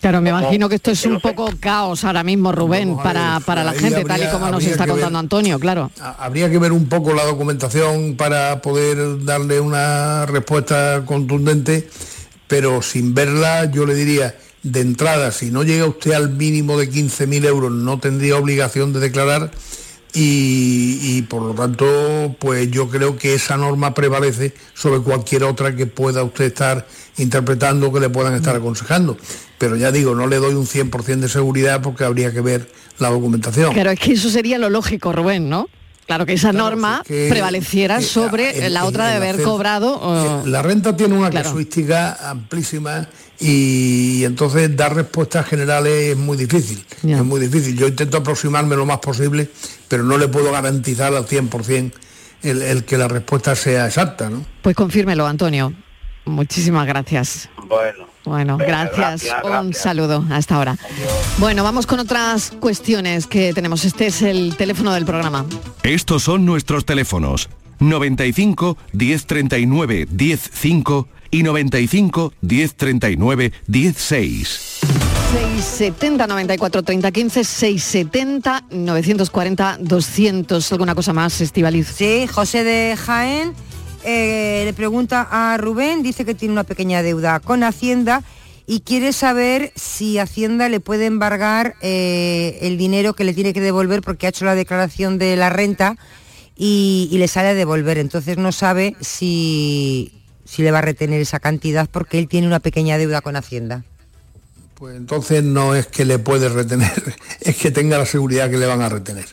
Claro, 0.01 0.23
me 0.23 0.31
imagino 0.31 0.67
que 0.69 0.77
esto 0.77 0.91
es 0.91 1.05
un 1.05 1.21
poco 1.21 1.51
caos 1.61 2.05
ahora 2.05 2.23
mismo, 2.23 2.53
Rubén, 2.53 2.97
para, 2.97 3.39
para 3.45 3.63
la 3.63 3.75
gente, 3.75 4.03
tal 4.05 4.23
y 4.23 4.29
como 4.29 4.49
nos 4.49 4.65
está 4.65 4.87
contando 4.87 5.19
Antonio, 5.19 5.61
claro. 5.61 5.91
Habría 6.19 6.51
que 6.51 6.59
ver 6.59 6.73
un 6.73 6.89
poco 6.89 7.13
la 7.13 7.25
documentación 7.25 8.17
para 8.17 8.63
poder 8.63 9.25
darle 9.25 9.61
una 9.61 10.25
respuesta 10.25 11.03
contundente, 11.05 11.91
pero 12.47 12.81
sin 12.81 13.15
verla 13.15 13.71
yo 13.71 13.85
le 13.85 13.95
diría, 13.95 14.35
de 14.63 14.81
entrada, 14.81 15.33
si 15.33 15.51
no 15.51 15.65
llega 15.65 15.85
usted 15.85 16.13
al 16.13 16.31
mínimo 16.31 16.79
de 16.79 16.91
15.000 16.91 17.45
euros, 17.47 17.71
no 17.71 17.99
tendría 17.99 18.37
obligación 18.37 18.95
de 18.95 19.01
declarar 19.01 19.51
y, 20.13 21.23
por 21.23 21.43
lo 21.43 21.55
tanto, 21.55 22.37
pues 22.39 22.71
yo 22.71 22.89
creo 22.89 23.17
que 23.17 23.35
esa 23.35 23.57
norma 23.57 23.95
prevalece 23.95 24.55
sobre 24.75 25.01
cualquier 25.01 25.45
otra 25.45 25.75
que 25.77 25.87
pueda 25.87 26.25
usted 26.25 26.47
estar 26.47 26.87
interpretando, 27.19 27.93
que 27.93 28.01
le 28.01 28.09
puedan 28.09 28.35
estar 28.35 28.57
aconsejando. 28.57 29.17
Pero 29.59 29.77
ya 29.77 29.93
digo, 29.93 30.15
no 30.15 30.27
le 30.27 30.37
doy 30.37 30.55
un 30.55 30.67
100% 30.67 31.21
de 31.21 31.29
seguridad 31.29 31.83
porque 31.83 32.05
habría 32.05 32.33
que 32.33 32.41
ver 32.41 32.71
la 32.99 33.11
documentación. 33.11 33.73
Pero 33.75 33.91
es 33.91 34.01
que 34.01 34.13
eso 34.13 34.31
sería 34.31 34.59
lo 34.59 34.71
lógico, 34.71 35.13
Rubén, 35.13 35.49
¿no? 35.49 35.69
Claro, 36.11 36.27
que 36.27 36.33
esa 36.33 36.53
norma 36.53 37.05
prevaleciera 37.07 38.01
sobre 38.01 38.69
la 38.69 38.85
otra 38.85 39.07
de 39.07 39.15
haber 39.15 39.41
cobrado... 39.45 40.43
La 40.45 40.61
renta 40.61 40.97
tiene 40.97 41.17
una 41.17 41.31
casuística 41.31 42.29
amplísima 42.29 43.07
y 43.39 44.25
entonces 44.25 44.77
dar 44.77 44.97
respuestas 44.97 45.47
generales 45.47 46.09
es 46.09 46.17
muy 46.17 46.37
difícil. 46.37 46.85
Es 47.05 47.23
muy 47.23 47.39
difícil. 47.39 47.79
Yo 47.79 47.87
intento 47.87 48.17
aproximarme 48.17 48.75
lo 48.75 48.85
más 48.87 48.99
posible, 48.99 49.49
pero 49.87 50.03
no 50.03 50.19
le 50.19 50.27
puedo 50.27 50.51
garantizar 50.51 51.15
al 51.15 51.29
100% 51.29 51.93
el, 52.43 52.63
el 52.63 52.85
que 52.85 52.99
la 52.99 53.07
respuesta 53.07 53.55
sea 53.55 53.87
exacta, 53.87 54.29
¿no? 54.29 54.45
Pues 54.63 54.75
confírmelo, 54.75 55.29
Antonio. 55.29 55.73
Muchísimas 56.25 56.89
gracias. 56.89 57.49
Bueno. 57.69 58.10
Bueno, 58.25 58.57
gracias. 58.59 58.97
gracias, 58.97 59.45
Un 59.45 59.51
gracias. 59.51 59.83
saludo 59.83 60.25
hasta 60.31 60.57
ahora. 60.57 60.77
Bueno, 61.39 61.62
vamos 61.64 61.87
con 61.87 62.01
otras 62.01 62.53
cuestiones 62.61 63.27
que 63.27 63.53
tenemos. 63.55 63.85
Este 63.85 64.07
es 64.07 64.23
el 64.23 64.57
teléfono 64.57 64.93
del 64.93 65.05
programa. 65.07 65.45
Estos 65.83 66.23
son 66.25 66.45
nuestros 66.45 66.85
teléfonos 66.85 67.49
95 67.79 68.77
1039 68.93 70.07
105 70.14 71.09
y 71.31 71.43
95 71.43 72.33
1039 72.43 73.53
16. 73.66 74.81
670 75.33 76.27
94 76.27 76.83
30 76.83 77.12
15 77.12 77.45
670 77.45 78.64
940 78.71 79.77
200 79.81 80.73
alguna 80.73 80.95
cosa 80.97 81.12
más 81.12 81.41
Estivaliz 81.41 81.87
Sí, 81.97 82.27
José 82.27 82.64
de 82.64 82.97
Jaén 82.97 83.55
eh, 84.05 84.63
le 84.65 84.73
pregunta 84.73 85.29
a 85.31 85.57
Rubén, 85.57 86.03
dice 86.03 86.25
que 86.25 86.35
tiene 86.35 86.53
una 86.53 86.65
pequeña 86.65 87.03
deuda 87.03 87.41
con 87.41 87.63
Hacienda 87.63 88.23
y 88.67 88.81
quiere 88.81 89.13
saber 89.13 89.73
si 89.75 90.19
Hacienda 90.19 90.69
le 90.69 90.81
puede 90.81 91.07
embargar 91.07 91.75
eh, 91.81 92.59
el 92.63 92.79
dinero 92.79 93.15
que 93.15 93.25
le 93.25 93.35
tiene 93.35 93.53
que 93.53 93.61
devolver 93.61 94.03
porque 94.03 94.27
ha 94.27 94.31
hecho 94.31 94.45
la 94.45 94.55
declaración 94.55 95.19
de 95.19 95.37
la 95.37 95.51
renta 95.51 95.97
y, 96.57 97.09
y 97.11 97.19
le 97.19 97.29
sale 97.29 97.49
a 97.49 97.55
devolver. 97.55 97.99
Entonces 97.99 98.37
no 98.37 98.53
sabe 98.53 98.95
si, 99.01 100.13
si 100.45 100.63
le 100.63 100.71
va 100.71 100.79
a 100.79 100.83
retener 100.83 101.21
esa 101.21 101.41
cantidad 101.41 101.89
porque 101.91 102.19
él 102.19 102.29
tiene 102.29 102.47
una 102.47 102.61
pequeña 102.61 102.99
deuda 102.99 103.21
con 103.21 103.37
Hacienda. 103.37 103.85
Pues 104.75 104.97
entonces 104.97 105.45
no 105.45 105.75
es 105.75 105.87
que 105.89 106.05
le 106.05 106.19
puede 106.19 106.49
retener, 106.49 107.15
es 107.41 107.57
que 107.57 107.71
tenga 107.71 107.99
la 107.99 108.07
seguridad 108.07 108.51
que 108.51 108.57
le 108.57 108.67
van 108.67 108.81
a 108.81 108.89
retener. 108.89 109.27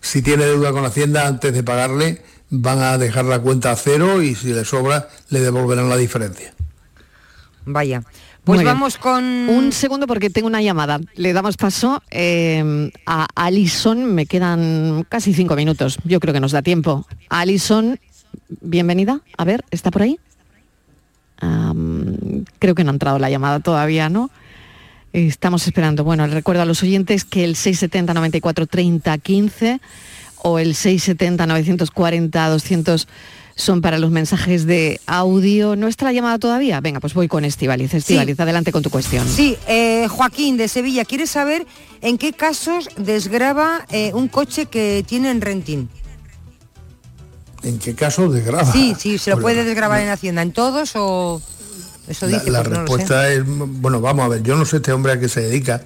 Si 0.00 0.22
tiene 0.22 0.44
deuda 0.44 0.72
con 0.72 0.84
Hacienda, 0.84 1.26
antes 1.26 1.52
de 1.52 1.62
pagarle, 1.62 2.22
van 2.50 2.80
a 2.80 2.98
dejar 2.98 3.24
la 3.24 3.40
cuenta 3.40 3.72
a 3.72 3.76
cero 3.76 4.22
y 4.22 4.34
si 4.34 4.52
le 4.52 4.64
sobra, 4.64 5.08
le 5.30 5.40
devolverán 5.40 5.88
la 5.88 5.96
diferencia. 5.96 6.54
Vaya. 7.64 8.02
Pues 8.44 8.58
Muy 8.58 8.64
bien. 8.64 8.74
vamos 8.74 8.96
con... 8.96 9.24
Un 9.24 9.72
segundo 9.72 10.06
porque 10.06 10.30
tengo 10.30 10.46
una 10.46 10.62
llamada. 10.62 11.00
Le 11.16 11.34
damos 11.34 11.58
paso 11.58 12.02
eh, 12.10 12.90
a 13.04 13.26
Alison. 13.34 14.14
Me 14.14 14.24
quedan 14.24 15.04
casi 15.08 15.34
cinco 15.34 15.54
minutos. 15.54 15.98
Yo 16.04 16.18
creo 16.18 16.32
que 16.32 16.40
nos 16.40 16.52
da 16.52 16.62
tiempo. 16.62 17.06
Alison, 17.28 18.00
bienvenida. 18.62 19.20
A 19.36 19.44
ver, 19.44 19.64
¿está 19.70 19.90
por 19.90 20.02
ahí? 20.02 20.18
Creo 22.58 22.74
que 22.74 22.84
no 22.84 22.90
ha 22.90 22.94
entrado 22.94 23.18
la 23.18 23.30
llamada 23.30 23.60
todavía, 23.60 24.08
¿no? 24.08 24.30
Estamos 25.12 25.66
esperando. 25.66 26.02
Bueno, 26.02 26.26
les 26.26 26.34
recuerdo 26.34 26.62
a 26.62 26.64
los 26.64 26.82
oyentes 26.82 27.24
que 27.24 27.44
el 27.44 27.54
670 27.54 28.14
94 28.14 28.66
30 28.66 29.18
15 29.18 29.80
o 30.42 30.58
el 30.58 30.74
670 30.74 31.46
940 31.46 32.48
200 32.48 33.08
son 33.56 33.80
para 33.80 33.98
los 33.98 34.10
mensajes 34.12 34.66
de 34.66 35.00
audio. 35.06 35.74
¿No 35.74 35.88
está 35.88 36.04
la 36.04 36.12
llamada 36.12 36.38
todavía? 36.38 36.80
Venga, 36.80 37.00
pues 37.00 37.14
voy 37.14 37.26
con 37.26 37.44
Estivaliz. 37.44 37.92
Estivaliz, 37.92 38.38
adelante 38.38 38.70
con 38.70 38.82
tu 38.84 38.90
cuestión. 38.90 39.26
Sí, 39.28 39.56
eh, 39.66 40.06
Joaquín 40.08 40.56
de 40.56 40.68
Sevilla 40.68 41.04
quiere 41.04 41.26
saber 41.26 41.66
en 42.00 42.18
qué 42.18 42.32
casos 42.32 42.88
desgraba 42.96 43.84
eh, 43.90 44.12
un 44.14 44.28
coche 44.28 44.66
que 44.66 45.04
tiene 45.06 45.30
en 45.30 45.40
rentín. 45.40 45.88
¿En 47.64 47.78
qué 47.80 47.94
caso 47.96 48.28
desgrava? 48.30 48.70
Sí, 48.72 48.94
sí, 48.96 49.18
se 49.18 49.30
lo 49.30 49.36
Bueno, 49.36 49.42
puede 49.56 49.64
desgrabar 49.64 50.00
en 50.00 50.08
Hacienda. 50.10 50.42
¿En 50.42 50.52
todos 50.52 50.92
o...? 50.94 51.42
Eso 52.06 52.26
La, 52.26 52.38
dice, 52.38 52.50
la 52.50 52.62
sé. 52.62 52.70
respuesta 52.70 53.28
es, 53.32 53.42
bueno, 53.44 54.00
vamos 54.00 54.24
a 54.24 54.28
ver, 54.28 54.42
yo 54.42 54.56
no 54.56 54.64
sé 54.64 54.76
este 54.76 54.92
hombre 54.92 55.12
a 55.12 55.20
qué 55.20 55.28
se 55.28 55.42
dedica, 55.42 55.82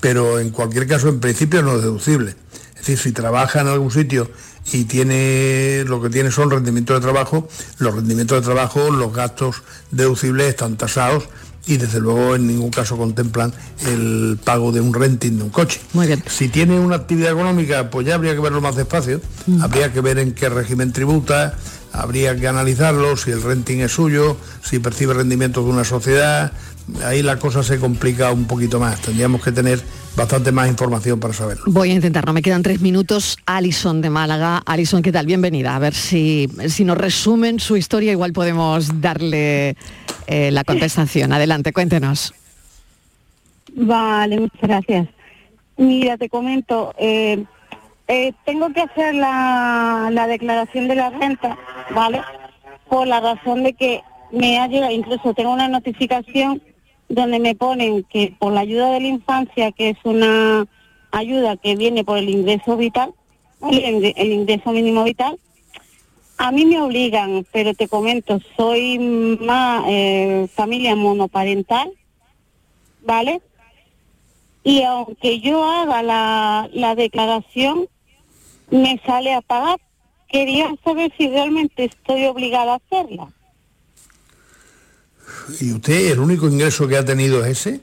pero 0.00 0.38
en 0.38 0.50
cualquier 0.50 0.86
caso, 0.86 1.08
en 1.08 1.18
principio 1.20 1.62
no 1.62 1.76
es 1.76 1.82
deducible. 1.82 2.34
Es 2.82 2.88
decir, 2.88 2.98
si 2.98 3.12
trabaja 3.12 3.60
en 3.60 3.68
algún 3.68 3.92
sitio 3.92 4.28
y 4.72 4.86
tiene 4.86 5.84
lo 5.86 6.02
que 6.02 6.10
tiene 6.10 6.32
son 6.32 6.50
rendimientos 6.50 6.96
de 6.96 7.00
trabajo, 7.00 7.46
los 7.78 7.94
rendimientos 7.94 8.40
de 8.40 8.44
trabajo, 8.44 8.90
los 8.90 9.14
gastos 9.14 9.62
deducibles 9.92 10.48
están 10.48 10.76
tasados 10.76 11.28
y 11.64 11.76
desde 11.76 12.00
luego 12.00 12.34
en 12.34 12.48
ningún 12.48 12.70
caso 12.70 12.96
contemplan 12.96 13.54
el 13.86 14.36
pago 14.42 14.72
de 14.72 14.80
un 14.80 14.92
renting 14.92 15.38
de 15.38 15.44
un 15.44 15.50
coche. 15.50 15.80
Muy 15.92 16.08
bien. 16.08 16.24
Si 16.26 16.48
tiene 16.48 16.80
una 16.80 16.96
actividad 16.96 17.30
económica, 17.30 17.88
pues 17.88 18.04
ya 18.04 18.16
habría 18.16 18.34
que 18.34 18.40
verlo 18.40 18.60
más 18.60 18.74
despacio, 18.74 19.20
habría 19.60 19.92
que 19.92 20.00
ver 20.00 20.18
en 20.18 20.32
qué 20.32 20.48
régimen 20.48 20.92
tributa, 20.92 21.56
habría 21.92 22.34
que 22.34 22.48
analizarlo, 22.48 23.16
si 23.16 23.30
el 23.30 23.42
renting 23.42 23.78
es 23.78 23.92
suyo, 23.92 24.36
si 24.60 24.80
percibe 24.80 25.14
rendimientos 25.14 25.64
de 25.64 25.70
una 25.70 25.84
sociedad, 25.84 26.50
ahí 27.04 27.22
la 27.22 27.38
cosa 27.38 27.62
se 27.62 27.78
complica 27.78 28.32
un 28.32 28.46
poquito 28.46 28.80
más, 28.80 29.00
tendríamos 29.00 29.40
que 29.40 29.52
tener 29.52 29.80
bastante 30.16 30.52
más 30.52 30.68
información 30.68 31.18
para 31.20 31.34
saberlo. 31.34 31.64
Voy 31.66 31.90
a 31.90 31.94
intentar, 31.94 32.26
no 32.26 32.32
me 32.32 32.42
quedan 32.42 32.62
tres 32.62 32.80
minutos. 32.80 33.38
Alison 33.46 34.00
de 34.00 34.10
Málaga. 34.10 34.62
Alison, 34.66 35.02
¿qué 35.02 35.12
tal? 35.12 35.26
Bienvenida. 35.26 35.74
A 35.74 35.78
ver 35.78 35.94
si, 35.94 36.48
si 36.68 36.84
nos 36.84 36.98
resumen 36.98 37.60
su 37.60 37.76
historia, 37.76 38.12
igual 38.12 38.32
podemos 38.32 39.00
darle 39.00 39.76
eh, 40.26 40.50
la 40.50 40.64
contestación. 40.64 41.32
Adelante, 41.32 41.72
cuéntenos. 41.72 42.34
Vale, 43.74 44.40
muchas 44.40 44.60
gracias. 44.60 45.08
Mira, 45.78 46.18
te 46.18 46.28
comento, 46.28 46.94
eh, 46.98 47.44
eh, 48.06 48.32
tengo 48.44 48.70
que 48.72 48.82
hacer 48.82 49.14
la, 49.14 50.10
la 50.12 50.26
declaración 50.26 50.88
de 50.88 50.94
la 50.94 51.10
renta, 51.10 51.56
¿vale? 51.94 52.20
Por 52.88 53.06
la 53.06 53.20
razón 53.20 53.62
de 53.62 53.72
que 53.72 54.02
me 54.30 54.58
ha 54.58 54.66
llegado, 54.68 54.92
incluso 54.92 55.32
tengo 55.32 55.52
una 55.52 55.68
notificación 55.68 56.62
donde 57.12 57.38
me 57.38 57.54
ponen 57.54 58.04
que 58.04 58.34
por 58.38 58.54
la 58.54 58.60
ayuda 58.60 58.90
de 58.92 59.00
la 59.00 59.08
infancia, 59.08 59.70
que 59.70 59.90
es 59.90 59.98
una 60.04 60.66
ayuda 61.10 61.58
que 61.58 61.76
viene 61.76 62.04
por 62.04 62.16
el 62.16 62.30
ingreso 62.30 62.74
vital, 62.78 63.12
el 63.70 64.32
ingreso 64.32 64.72
mínimo 64.72 65.04
vital, 65.04 65.38
a 66.38 66.50
mí 66.50 66.64
me 66.64 66.80
obligan, 66.80 67.46
pero 67.52 67.74
te 67.74 67.86
comento, 67.86 68.40
soy 68.56 68.98
más 68.98 69.84
eh, 69.88 70.48
familia 70.54 70.96
monoparental, 70.96 71.92
¿vale? 73.02 73.42
Y 74.64 74.82
aunque 74.82 75.40
yo 75.40 75.62
haga 75.64 76.02
la, 76.02 76.70
la 76.72 76.94
declaración, 76.94 77.88
me 78.70 78.98
sale 79.04 79.34
a 79.34 79.42
pagar. 79.42 79.78
Quería 80.28 80.74
saber 80.82 81.12
si 81.18 81.28
realmente 81.28 81.84
estoy 81.84 82.24
obligada 82.24 82.72
a 82.72 82.76
hacerla. 82.76 83.28
¿Y 85.60 85.72
usted 85.72 86.12
el 86.12 86.18
único 86.20 86.46
ingreso 86.48 86.86
que 86.88 86.96
ha 86.96 87.04
tenido 87.04 87.44
es 87.44 87.66
ese? 87.66 87.80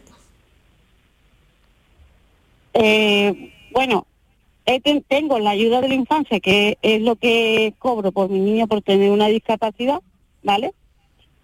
Eh, 2.74 3.52
bueno, 3.72 4.06
ten- 4.84 5.04
tengo 5.08 5.40
la 5.40 5.52
ayuda 5.52 5.82
de 5.82 5.88
la 5.90 5.96
infancia, 5.96 6.40
que 6.40 6.78
es 6.82 7.02
lo 7.02 7.16
que 7.16 7.74
cobro 7.80 8.12
por 8.12 8.30
mi 8.30 8.40
niño 8.40 8.68
por 8.68 8.82
tener 8.82 9.12
una 9.12 9.28
discapacidad, 9.28 10.02
¿vale? 10.44 10.74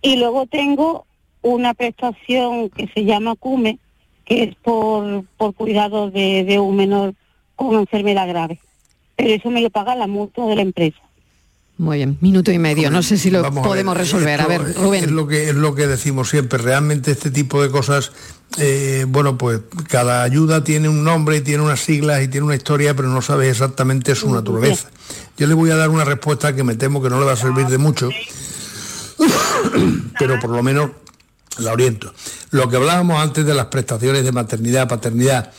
Y 0.01 0.18
luego 0.18 0.45
tengo 0.45 1.05
una 1.41 1.74
prestación 1.74 2.70
que 2.70 2.88
se 2.93 3.03
llama 3.05 3.36
CUME, 3.36 3.80
que 4.24 4.43
es 4.43 4.55
por, 4.55 5.26
por 5.38 5.53
cuidado 5.53 6.09
de, 6.09 6.43
de 6.43 6.59
un 6.59 6.76
menor 6.76 7.13
con 7.55 7.76
enfermedad 7.76 8.28
grave. 8.28 8.59
Pero 9.16 9.30
eso 9.34 9.49
me 9.49 9.61
lo 9.61 9.70
paga 9.70 9.95
la 9.95 10.07
mutua 10.07 10.47
de 10.47 10.55
la 10.55 10.61
empresa. 10.61 10.99
Muy 11.78 11.97
bien, 11.97 12.17
minuto 12.21 12.51
y 12.53 12.57
medio. 12.59 12.89
No 12.89 13.03
sé 13.03 13.17
si 13.17 13.30
lo 13.30 13.41
Vamos 13.41 13.65
a 13.65 13.67
podemos 13.67 13.95
ver, 13.95 14.03
resolver. 14.05 14.39
A 14.41 14.47
ver, 14.47 14.61
Es 14.61 14.78
Rubén. 14.78 15.13
lo 15.15 15.28
que 15.28 15.49
es 15.49 15.55
lo 15.55 15.76
que 15.76 15.88
decimos 15.88 16.30
siempre. 16.30 16.57
Realmente 16.57 17.11
este 17.11 17.32
tipo 17.32 17.61
de 17.61 17.69
cosas, 17.69 18.13
eh, 18.57 19.05
bueno, 19.09 19.38
pues 19.38 19.59
cada 19.89 20.23
ayuda 20.23 20.63
tiene 20.63 20.88
un 20.88 21.03
nombre 21.03 21.41
tiene 21.41 21.63
unas 21.63 21.82
siglas 21.82 22.23
y 22.23 22.30
tiene 22.30 22.45
una 22.45 22.55
historia, 22.55 22.95
pero 22.95 23.09
no 23.09 23.21
sabes 23.21 23.51
exactamente 23.51 24.15
su 24.15 24.34
naturaleza. 24.34 24.89
Yo 25.38 25.47
le 25.47 25.53
voy 25.53 25.69
a 25.69 25.76
dar 25.76 25.89
una 25.89 26.05
respuesta 26.05 26.55
que 26.55 26.63
me 26.63 26.76
temo 26.76 27.03
que 27.03 27.09
no 27.09 27.19
le 27.19 27.26
va 27.26 27.34
a 27.34 27.38
servir 27.38 27.67
de 27.67 27.78
mucho, 27.78 28.09
pero 30.19 30.39
por 30.39 30.51
lo 30.51 30.63
menos 30.63 30.91
la 31.57 31.73
oriento. 31.73 32.13
Lo 32.51 32.69
que 32.69 32.78
hablábamos 32.78 33.19
antes 33.21 33.45
de 33.45 33.53
las 33.53 33.65
prestaciones 33.65 34.23
de 34.23 34.32
maternidad, 34.32 34.88
paternidad, 34.88 35.51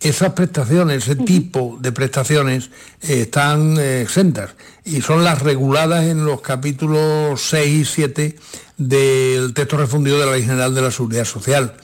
esas 0.00 0.32
prestaciones, 0.34 1.04
ese 1.08 1.16
tipo 1.16 1.76
de 1.80 1.90
prestaciones 1.92 2.70
eh, 3.02 3.22
están 3.22 3.76
eh, 3.78 4.02
exentas 4.02 4.50
y 4.84 5.00
son 5.00 5.24
las 5.24 5.42
reguladas 5.42 6.04
en 6.04 6.24
los 6.24 6.40
capítulos 6.40 7.40
6 7.42 7.80
y 7.80 7.84
7 7.84 8.36
del 8.76 9.54
texto 9.54 9.76
refundido 9.76 10.18
de 10.20 10.26
la 10.26 10.32
Ley 10.32 10.42
General 10.42 10.74
de 10.74 10.82
la 10.82 10.90
Seguridad 10.92 11.24
Social. 11.24 11.74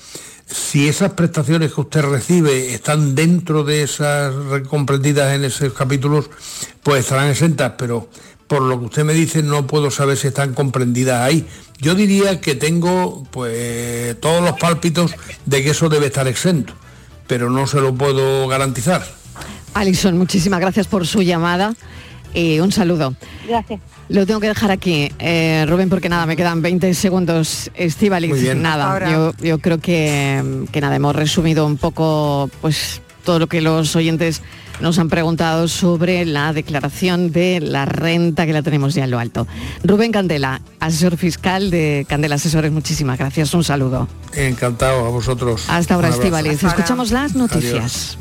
Si 0.47 0.87
esas 0.89 1.15
prestaciones 1.15 1.73
que 1.73 1.81
usted 1.81 2.03
recibe 2.03 2.75
están 2.75 3.15
dentro 3.15 3.65
de 3.65 3.83
esas 3.83 4.33
re- 4.35 4.63
comprendidas 4.63 5.35
en 5.35 5.43
esos 5.45 5.73
capítulos, 5.73 6.31
pues 6.83 7.01
estarán 7.01 7.31
exentas, 7.31 7.73
pero 7.79 8.09
por 8.47 8.61
lo 8.63 8.79
que 8.79 8.85
usted 8.87 9.05
me 9.05 9.15
dice 9.15 9.43
no 9.43 9.67
puedo 9.67 9.91
saber 9.91 10.17
si 10.19 10.29
están 10.29 10.53
comprendidas 10.55 11.23
ahí. 11.23 11.47
Yo 11.81 11.95
diría 11.95 12.41
que 12.41 12.55
tengo 12.55 13.25
pues 13.31 14.21
todos 14.21 14.43
los 14.45 14.53
pálpitos 14.61 15.13
de 15.47 15.63
que 15.65 15.71
eso 15.71 15.89
debe 15.89 16.07
estar 16.07 16.29
exento, 16.29 16.75
pero 17.27 17.51
no 17.51 17.67
se 17.67 17.81
lo 17.81 17.95
puedo 17.95 18.47
garantizar. 18.49 19.05
Alison, 19.75 20.17
muchísimas 20.17 20.61
gracias 20.61 20.87
por 20.87 21.07
su 21.07 21.23
llamada 21.23 21.75
y 22.33 22.61
un 22.61 22.73
saludo. 22.73 23.15
Gracias. 23.49 23.81
Lo 24.09 24.27
tengo 24.27 24.41
que 24.41 24.49
dejar 24.49 24.71
aquí, 24.71 25.11
eh, 25.19 25.65
Rubén, 25.67 25.89
porque 25.89 26.09
nada, 26.09 26.27
me 26.27 26.37
quedan 26.37 26.61
20 26.63 26.93
segundos. 26.95 27.71
Estivaliz, 27.75 28.55
nada, 28.55 28.93
Ahora. 28.93 29.11
yo, 29.11 29.33
yo 29.43 29.59
creo 29.59 29.79
que, 29.79 30.67
que 30.71 30.81
nada, 30.81 30.97
hemos 30.97 31.17
resumido 31.17 31.67
un 31.67 31.79
poco 31.79 32.51
pues 32.61 33.01
todo 33.25 33.39
lo 33.39 33.47
que 33.47 33.63
los 33.63 33.97
oyentes 33.97 34.43
nos 34.81 34.99
han 34.99 35.09
preguntado 35.09 35.69
sobre 35.69 36.25
la 36.25 36.53
declaración 36.53 37.33
de 37.33 37.61
la 37.61 37.85
renta 37.85 38.47
que 38.47 38.53
la 38.53 38.63
tenemos 38.63 38.95
ya 38.95 39.05
en 39.05 39.11
lo 39.11 39.19
alto. 39.19 39.47
Rubén 39.83 40.13
Candela, 40.13 40.61
asesor 40.81 41.17
fiscal 41.17 41.71
de 41.71 42.07
Candela 42.09 42.37
Asesores, 42.37 42.73
muchísimas 42.73 43.19
gracias. 43.19 43.55
Un 43.55 43.65
saludo. 43.65 44.09
Encantado 44.33 45.07
a 45.07 45.09
vosotros. 45.11 45.65
Hasta 45.69 45.95
ahora. 45.95 46.09
Estivaliz. 46.09 46.63
Escuchamos 46.63 47.11
las 47.11 47.35
noticias. 47.35 48.17
Adiós. 48.17 48.19